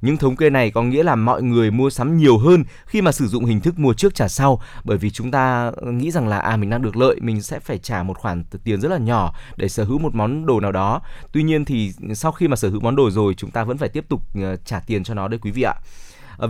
Những 0.00 0.16
thống 0.16 0.36
kê 0.36 0.50
này 0.50 0.70
có 0.70 0.82
nghĩa 0.82 1.02
là 1.02 1.14
mọi 1.14 1.42
người 1.42 1.70
mua 1.70 1.90
sắm 1.90 2.16
nhiều 2.16 2.38
hơn 2.38 2.64
khi 2.86 3.02
mà 3.02 3.12
sử 3.12 3.26
dụng 3.26 3.44
hình 3.44 3.60
thức 3.60 3.78
mua 3.78 3.94
trước 3.94 4.14
trả 4.14 4.28
sau 4.28 4.60
bởi 4.84 4.98
vì 4.98 5.10
chúng 5.10 5.30
ta 5.30 5.72
ờ, 5.76 5.92
nghĩ 5.92 6.10
rằng 6.10 6.28
là 6.28 6.38
à 6.38 6.56
mình 6.56 6.70
đang 6.70 6.82
được 6.82 6.96
lợi, 6.96 7.16
mình 7.20 7.42
sẽ 7.42 7.58
phải 7.58 7.78
trả 7.78 8.02
một 8.02 8.18
khoản 8.18 8.44
tiền 8.64 8.80
rất 8.80 8.88
là 8.88 8.98
nhỏ 8.98 9.34
để 9.56 9.68
sở 9.68 9.84
hữu 9.84 9.98
một 9.98 10.14
món 10.14 10.46
đồ 10.46 10.60
nào 10.60 10.72
đó. 10.72 11.02
Tuy 11.32 11.42
nhiên 11.42 11.64
thì 11.64 11.92
sau 12.14 12.32
khi 12.32 12.48
mà 12.48 12.56
sở 12.56 12.70
hữu 12.70 12.80
món 12.80 12.96
đồ 12.96 13.10
rồi 13.10 13.34
chúng 13.34 13.50
ta 13.50 13.64
vẫn 13.64 13.78
phải 13.78 13.88
tiếp 13.88 14.04
tục 14.08 14.22
ờ, 14.34 14.56
trả 14.56 14.80
tiền 14.80 15.04
cho 15.04 15.14
nó 15.14 15.28
đấy 15.28 15.40
quý 15.42 15.50
vị 15.50 15.62
ạ. 15.62 15.74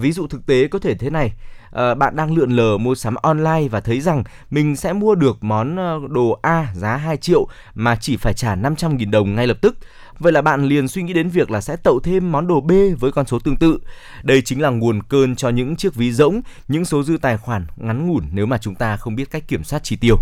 Ví 0.00 0.12
dụ 0.12 0.26
thực 0.26 0.46
tế 0.46 0.68
có 0.68 0.78
thể 0.78 0.94
thế 0.94 1.10
này 1.10 1.32
Ờ, 1.72 1.94
bạn 1.94 2.16
đang 2.16 2.34
lượn 2.34 2.50
lờ 2.50 2.78
mua 2.78 2.94
sắm 2.94 3.14
online 3.14 3.68
và 3.70 3.80
thấy 3.80 4.00
rằng 4.00 4.24
mình 4.50 4.76
sẽ 4.76 4.92
mua 4.92 5.14
được 5.14 5.44
món 5.44 5.76
ờ, 5.76 6.00
đồ 6.08 6.38
A 6.42 6.72
giá 6.74 6.96
2 6.96 7.16
triệu 7.16 7.46
mà 7.74 7.96
chỉ 7.96 8.16
phải 8.16 8.34
trả 8.34 8.56
500.000 8.56 9.10
đồng 9.10 9.34
ngay 9.34 9.46
lập 9.46 9.56
tức. 9.60 9.76
Vậy 10.18 10.32
là 10.32 10.42
bạn 10.42 10.64
liền 10.64 10.88
suy 10.88 11.02
nghĩ 11.02 11.12
đến 11.12 11.28
việc 11.28 11.50
là 11.50 11.60
sẽ 11.60 11.76
tậu 11.76 12.00
thêm 12.00 12.32
món 12.32 12.46
đồ 12.46 12.60
B 12.60 12.72
với 13.00 13.12
con 13.12 13.26
số 13.26 13.38
tương 13.38 13.56
tự. 13.56 13.78
Đây 14.22 14.42
chính 14.42 14.62
là 14.62 14.70
nguồn 14.70 15.02
cơn 15.02 15.36
cho 15.36 15.48
những 15.48 15.76
chiếc 15.76 15.94
ví 15.94 16.12
rỗng, 16.12 16.40
những 16.68 16.84
số 16.84 17.02
dư 17.02 17.16
tài 17.22 17.36
khoản 17.36 17.66
ngắn 17.76 18.06
ngủn 18.06 18.24
nếu 18.32 18.46
mà 18.46 18.58
chúng 18.58 18.74
ta 18.74 18.96
không 18.96 19.16
biết 19.16 19.30
cách 19.30 19.48
kiểm 19.48 19.64
soát 19.64 19.84
chi 19.84 19.96
tiêu. 19.96 20.16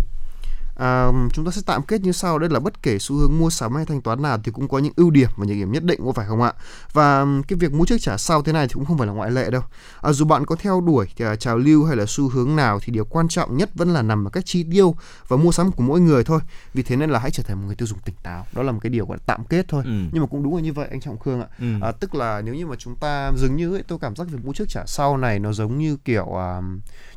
À, 0.75 1.11
chúng 1.33 1.45
ta 1.45 1.51
sẽ 1.51 1.61
tạm 1.65 1.81
kết 1.83 2.01
như 2.01 2.11
sau. 2.11 2.39
Đây 2.39 2.49
là 2.49 2.59
bất 2.59 2.83
kể 2.83 2.99
xu 2.99 3.15
hướng 3.15 3.39
mua 3.39 3.49
sắm 3.49 3.75
hay 3.75 3.85
thanh 3.85 4.01
toán 4.01 4.21
nào 4.21 4.37
thì 4.43 4.51
cũng 4.51 4.67
có 4.67 4.79
những 4.79 4.93
ưu 4.95 5.09
điểm 5.09 5.29
và 5.37 5.45
nhược 5.45 5.55
điểm 5.55 5.71
nhất 5.71 5.83
định 5.83 5.99
có 6.05 6.11
phải 6.11 6.25
không 6.27 6.41
ạ? 6.41 6.53
Và 6.93 7.25
cái 7.47 7.59
việc 7.59 7.73
mua 7.73 7.85
trước 7.85 7.97
trả 7.99 8.17
sau 8.17 8.41
thế 8.41 8.53
này 8.53 8.67
thì 8.67 8.73
cũng 8.73 8.85
không 8.85 8.97
phải 8.97 9.07
là 9.07 9.13
ngoại 9.13 9.31
lệ 9.31 9.51
đâu. 9.51 9.61
À, 10.01 10.11
dù 10.11 10.25
bạn 10.25 10.45
có 10.45 10.55
theo 10.55 10.81
đuổi 10.81 11.07
thì, 11.15 11.25
à, 11.25 11.35
trào 11.35 11.57
lưu 11.57 11.85
hay 11.85 11.95
là 11.95 12.05
xu 12.07 12.29
hướng 12.29 12.55
nào 12.55 12.79
thì 12.79 12.93
điều 12.93 13.05
quan 13.05 13.27
trọng 13.27 13.57
nhất 13.57 13.69
vẫn 13.75 13.93
là 13.93 14.01
nằm 14.01 14.27
ở 14.27 14.29
cách 14.29 14.43
chi 14.45 14.65
tiêu 14.71 14.95
và 15.27 15.37
mua 15.37 15.51
sắm 15.51 15.71
của 15.71 15.83
mỗi 15.83 15.99
người 15.99 16.23
thôi. 16.23 16.39
Vì 16.73 16.83
thế 16.83 16.95
nên 16.95 17.09
là 17.09 17.19
hãy 17.19 17.31
trở 17.31 17.43
thành 17.43 17.57
một 17.57 17.63
người 17.65 17.75
tiêu 17.75 17.87
dùng 17.87 17.99
tỉnh 17.99 18.15
táo. 18.23 18.45
Đó 18.53 18.63
là 18.63 18.71
một 18.71 18.79
cái 18.81 18.89
điều 18.89 19.05
gọi 19.05 19.17
là 19.17 19.23
tạm 19.25 19.45
kết 19.45 19.65
thôi. 19.69 19.83
Ừ. 19.85 19.91
nhưng 20.11 20.21
mà 20.21 20.27
cũng 20.27 20.43
đúng 20.43 20.55
là 20.55 20.61
như 20.61 20.73
vậy 20.73 20.87
anh 20.91 21.01
trọng 21.01 21.19
khương 21.19 21.41
ạ. 21.41 21.47
Ừ. 21.59 21.65
à, 21.81 21.91
tức 21.91 22.15
là 22.15 22.41
nếu 22.41 22.55
như 22.55 22.67
mà 22.67 22.75
chúng 22.75 22.95
ta 22.95 23.31
dường 23.37 23.55
như 23.55 23.75
ấy, 23.75 23.83
tôi 23.87 23.99
cảm 24.01 24.15
giác 24.15 24.27
việc 24.27 24.45
mua 24.45 24.53
trước 24.53 24.69
trả 24.69 24.85
sau 24.85 25.17
này 25.17 25.39
nó 25.39 25.53
giống 25.53 25.77
như 25.77 25.97
kiểu 26.05 26.39
à, 26.39 26.61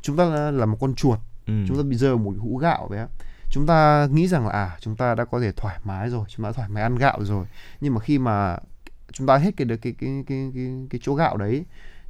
chúng 0.02 0.16
ta 0.16 0.24
là, 0.24 0.50
là 0.50 0.66
một 0.66 0.76
con 0.80 0.94
chuột. 0.94 1.18
Ừ. 1.46 1.54
chúng 1.68 1.76
ta 1.76 1.82
bị 1.82 1.96
rơi 1.96 2.10
vào 2.10 2.18
một 2.18 2.34
hũ 2.38 2.56
gạo 2.56 2.86
vậy 2.90 2.98
á 2.98 3.06
chúng 3.54 3.66
ta 3.66 4.08
nghĩ 4.10 4.28
rằng 4.28 4.46
là 4.46 4.52
à 4.52 4.76
chúng 4.80 4.96
ta 4.96 5.14
đã 5.14 5.24
có 5.24 5.40
thể 5.40 5.52
thoải 5.52 5.78
mái 5.84 6.10
rồi 6.10 6.24
chúng 6.28 6.44
ta 6.44 6.52
thoải 6.52 6.68
mái 6.68 6.82
ăn 6.82 6.96
gạo 6.96 7.24
rồi. 7.24 7.46
Nhưng 7.80 7.94
mà 7.94 8.00
khi 8.00 8.18
mà 8.18 8.56
chúng 9.12 9.26
ta 9.26 9.36
hết 9.36 9.50
cái 9.56 9.66
cái 9.68 9.78
cái 9.78 9.94
cái 10.00 10.24
cái 10.26 10.50
cái, 10.54 10.86
cái 10.90 11.00
chỗ 11.04 11.14
gạo 11.14 11.36
đấy 11.36 11.64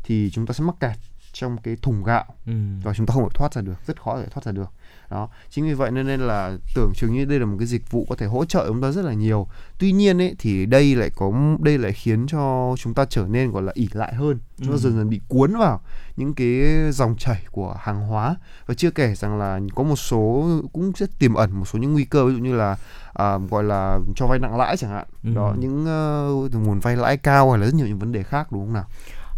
thì 0.04 0.30
chúng 0.32 0.46
ta 0.46 0.52
sẽ 0.52 0.64
mắc 0.64 0.74
kẹt 0.80 0.96
trong 1.32 1.56
cái 1.62 1.76
thùng 1.82 2.04
gạo. 2.04 2.24
Ừ. 2.46 2.52
và 2.82 2.94
chúng 2.94 3.06
ta 3.06 3.14
không 3.14 3.22
thể 3.22 3.34
thoát 3.34 3.54
ra 3.54 3.62
được 3.62 3.86
rất 3.86 4.02
khó 4.02 4.20
để 4.20 4.26
thoát 4.30 4.44
ra 4.44 4.52
được 4.52 4.70
đó. 5.14 5.28
Chính 5.50 5.64
vì 5.64 5.74
vậy 5.74 5.90
nên 5.90 6.06
nên 6.06 6.20
là 6.20 6.56
tưởng 6.74 6.92
chừng 6.94 7.12
như 7.12 7.24
đây 7.24 7.38
là 7.40 7.46
một 7.46 7.56
cái 7.58 7.66
dịch 7.66 7.90
vụ 7.90 8.06
có 8.08 8.14
thể 8.16 8.26
hỗ 8.26 8.44
trợ 8.44 8.64
chúng 8.68 8.82
ta 8.82 8.90
rất 8.90 9.04
là 9.04 9.12
nhiều. 9.12 9.46
Tuy 9.78 9.92
nhiên 9.92 10.20
ấy 10.20 10.34
thì 10.38 10.66
đây 10.66 10.94
lại 10.94 11.10
có 11.16 11.32
đây 11.60 11.78
lại 11.78 11.92
khiến 11.92 12.26
cho 12.26 12.74
chúng 12.78 12.94
ta 12.94 13.04
trở 13.04 13.26
nên 13.28 13.50
gọi 13.50 13.62
là 13.62 13.72
ỉ 13.74 13.88
lại 13.92 14.14
hơn. 14.14 14.38
Chúng 14.58 14.66
ta 14.68 14.72
Ừ. 14.72 14.78
dần 14.78 14.96
dần 14.96 15.08
bị 15.10 15.20
cuốn 15.28 15.56
vào 15.58 15.80
những 16.16 16.34
cái 16.34 16.62
dòng 16.92 17.16
chảy 17.18 17.44
của 17.50 17.76
hàng 17.80 18.00
hóa. 18.06 18.36
Và 18.66 18.74
chưa 18.74 18.90
kể 18.90 19.14
rằng 19.14 19.38
là 19.38 19.60
có 19.74 19.82
một 19.82 19.96
số 19.96 20.48
cũng 20.72 20.92
rất 20.96 21.18
tiềm 21.18 21.34
ẩn 21.34 21.52
một 21.52 21.64
số 21.64 21.78
những 21.78 21.92
nguy 21.92 22.04
cơ 22.04 22.24
ví 22.26 22.32
dụ 22.34 22.38
như 22.38 22.54
là 22.54 22.76
à, 23.14 23.38
gọi 23.50 23.64
là 23.64 23.98
cho 24.16 24.26
vay 24.26 24.38
nặng 24.38 24.56
lãi 24.56 24.76
chẳng 24.76 24.90
hạn. 24.90 25.06
Ừ. 25.24 25.30
đó 25.34 25.54
những 25.58 25.86
ờ, 25.86 26.28
nguồn 26.58 26.80
vay 26.80 26.96
lãi 26.96 27.16
cao 27.16 27.50
hay 27.50 27.60
là 27.60 27.66
rất 27.66 27.74
nhiều 27.74 27.86
những 27.86 27.98
vấn 27.98 28.12
đề 28.12 28.22
khác 28.22 28.52
đúng 28.52 28.64
không 28.64 28.72
nào 28.72 28.84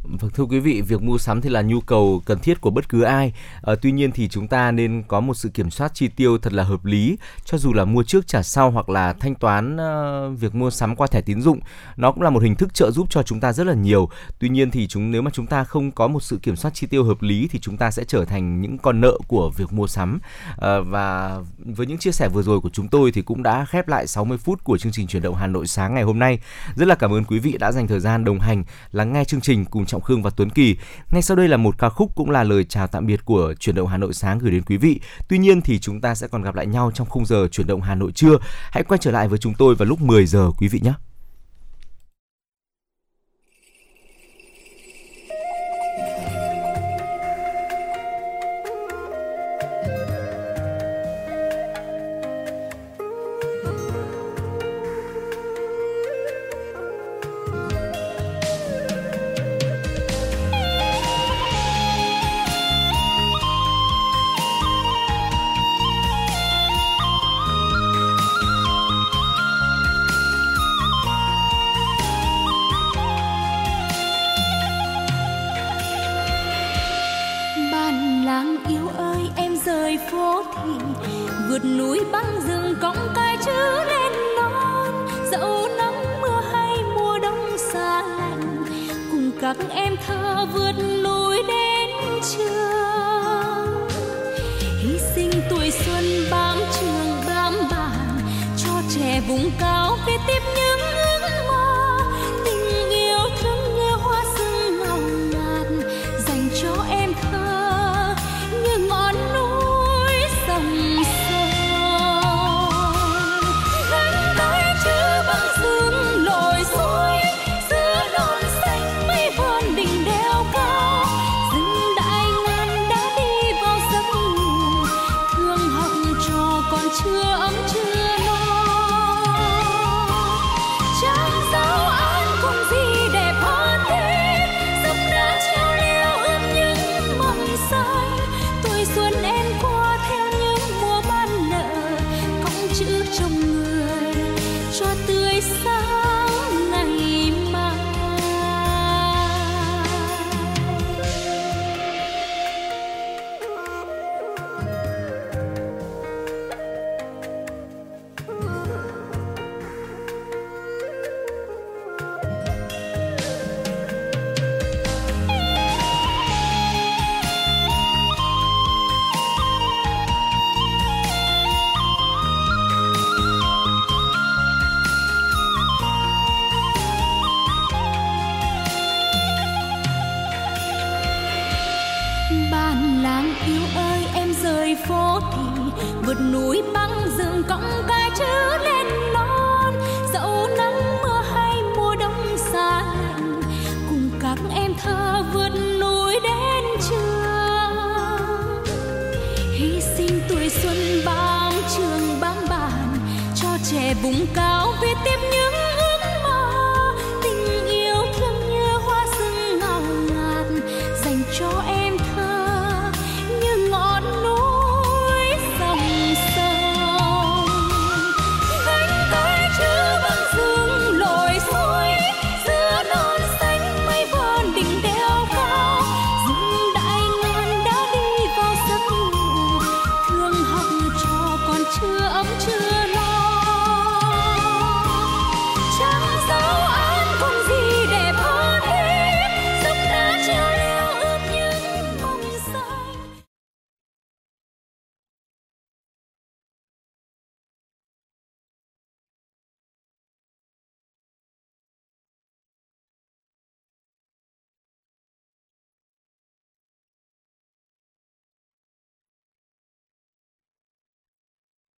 Vâng 0.08 0.30
thưa 0.30 0.44
quý 0.44 0.58
vị, 0.58 0.80
việc 0.80 1.02
mua 1.02 1.18
sắm 1.18 1.40
thì 1.40 1.50
là 1.50 1.62
nhu 1.62 1.80
cầu 1.80 2.22
cần 2.24 2.38
thiết 2.38 2.60
của 2.60 2.70
bất 2.70 2.88
cứ 2.88 3.02
ai. 3.02 3.32
À, 3.62 3.74
tuy 3.82 3.92
nhiên 3.92 4.12
thì 4.12 4.28
chúng 4.28 4.48
ta 4.48 4.70
nên 4.70 5.02
có 5.08 5.20
một 5.20 5.34
sự 5.34 5.48
kiểm 5.48 5.70
soát 5.70 5.94
chi 5.94 6.08
tiêu 6.08 6.38
thật 6.38 6.52
là 6.52 6.62
hợp 6.62 6.84
lý, 6.84 7.18
cho 7.44 7.58
dù 7.58 7.72
là 7.72 7.84
mua 7.84 8.02
trước 8.02 8.26
trả 8.26 8.42
sau 8.42 8.70
hoặc 8.70 8.88
là 8.88 9.12
thanh 9.12 9.34
toán 9.34 9.76
uh, 9.76 10.40
việc 10.40 10.54
mua 10.54 10.70
sắm 10.70 10.96
qua 10.96 11.06
thẻ 11.06 11.20
tín 11.20 11.40
dụng, 11.40 11.60
nó 11.96 12.12
cũng 12.12 12.22
là 12.22 12.30
một 12.30 12.42
hình 12.42 12.54
thức 12.54 12.74
trợ 12.74 12.90
giúp 12.90 13.06
cho 13.10 13.22
chúng 13.22 13.40
ta 13.40 13.52
rất 13.52 13.66
là 13.66 13.74
nhiều. 13.74 14.08
Tuy 14.38 14.48
nhiên 14.48 14.70
thì 14.70 14.86
chúng 14.86 15.10
nếu 15.10 15.22
mà 15.22 15.30
chúng 15.34 15.46
ta 15.46 15.64
không 15.64 15.90
có 15.90 16.08
một 16.08 16.22
sự 16.22 16.38
kiểm 16.42 16.56
soát 16.56 16.70
chi 16.74 16.86
tiêu 16.86 17.04
hợp 17.04 17.22
lý 17.22 17.48
thì 17.50 17.58
chúng 17.58 17.76
ta 17.76 17.90
sẽ 17.90 18.04
trở 18.04 18.24
thành 18.24 18.60
những 18.60 18.78
con 18.78 19.00
nợ 19.00 19.18
của 19.28 19.50
việc 19.56 19.72
mua 19.72 19.86
sắm. 19.86 20.18
À, 20.56 20.80
và 20.80 21.38
với 21.58 21.86
những 21.86 21.98
chia 21.98 22.12
sẻ 22.12 22.28
vừa 22.28 22.42
rồi 22.42 22.60
của 22.60 22.70
chúng 22.70 22.88
tôi 22.88 23.12
thì 23.12 23.22
cũng 23.22 23.42
đã 23.42 23.64
khép 23.64 23.88
lại 23.88 24.06
60 24.06 24.38
phút 24.38 24.64
của 24.64 24.78
chương 24.78 24.92
trình 24.92 25.06
chuyển 25.06 25.22
động 25.22 25.34
Hà 25.34 25.46
Nội 25.46 25.66
sáng 25.66 25.94
ngày 25.94 26.02
hôm 26.02 26.18
nay. 26.18 26.38
Rất 26.76 26.88
là 26.88 26.94
cảm 26.94 27.12
ơn 27.12 27.24
quý 27.24 27.38
vị 27.38 27.56
đã 27.58 27.72
dành 27.72 27.86
thời 27.86 28.00
gian 28.00 28.24
đồng 28.24 28.40
hành 28.40 28.64
lắng 28.92 29.12
nghe 29.12 29.24
chương 29.24 29.40
trình 29.40 29.64
cùng 29.64 29.86
Trọng 29.96 30.02
Khương 30.02 30.22
và 30.22 30.30
Tuấn 30.30 30.50
Kỳ. 30.50 30.76
Ngay 31.10 31.22
sau 31.22 31.36
đây 31.36 31.48
là 31.48 31.56
một 31.56 31.78
ca 31.78 31.88
khúc 31.88 32.12
cũng 32.14 32.30
là 32.30 32.44
lời 32.44 32.64
chào 32.64 32.86
tạm 32.86 33.06
biệt 33.06 33.24
của 33.24 33.54
chuyển 33.60 33.76
động 33.76 33.88
Hà 33.88 33.96
Nội 33.96 34.14
sáng 34.14 34.38
gửi 34.38 34.50
đến 34.50 34.62
quý 34.62 34.76
vị. 34.76 35.00
Tuy 35.28 35.38
nhiên 35.38 35.60
thì 35.60 35.78
chúng 35.78 36.00
ta 36.00 36.14
sẽ 36.14 36.28
còn 36.28 36.42
gặp 36.42 36.54
lại 36.54 36.66
nhau 36.66 36.90
trong 36.94 37.08
khung 37.08 37.26
giờ 37.26 37.48
chuyển 37.52 37.66
động 37.66 37.80
Hà 37.80 37.94
Nội 37.94 38.12
trưa. 38.12 38.38
Hãy 38.70 38.84
quay 38.84 38.98
trở 38.98 39.10
lại 39.10 39.28
với 39.28 39.38
chúng 39.38 39.54
tôi 39.54 39.74
vào 39.74 39.88
lúc 39.88 40.00
10 40.00 40.26
giờ, 40.26 40.50
quý 40.58 40.68
vị 40.68 40.80
nhé. 40.82 40.92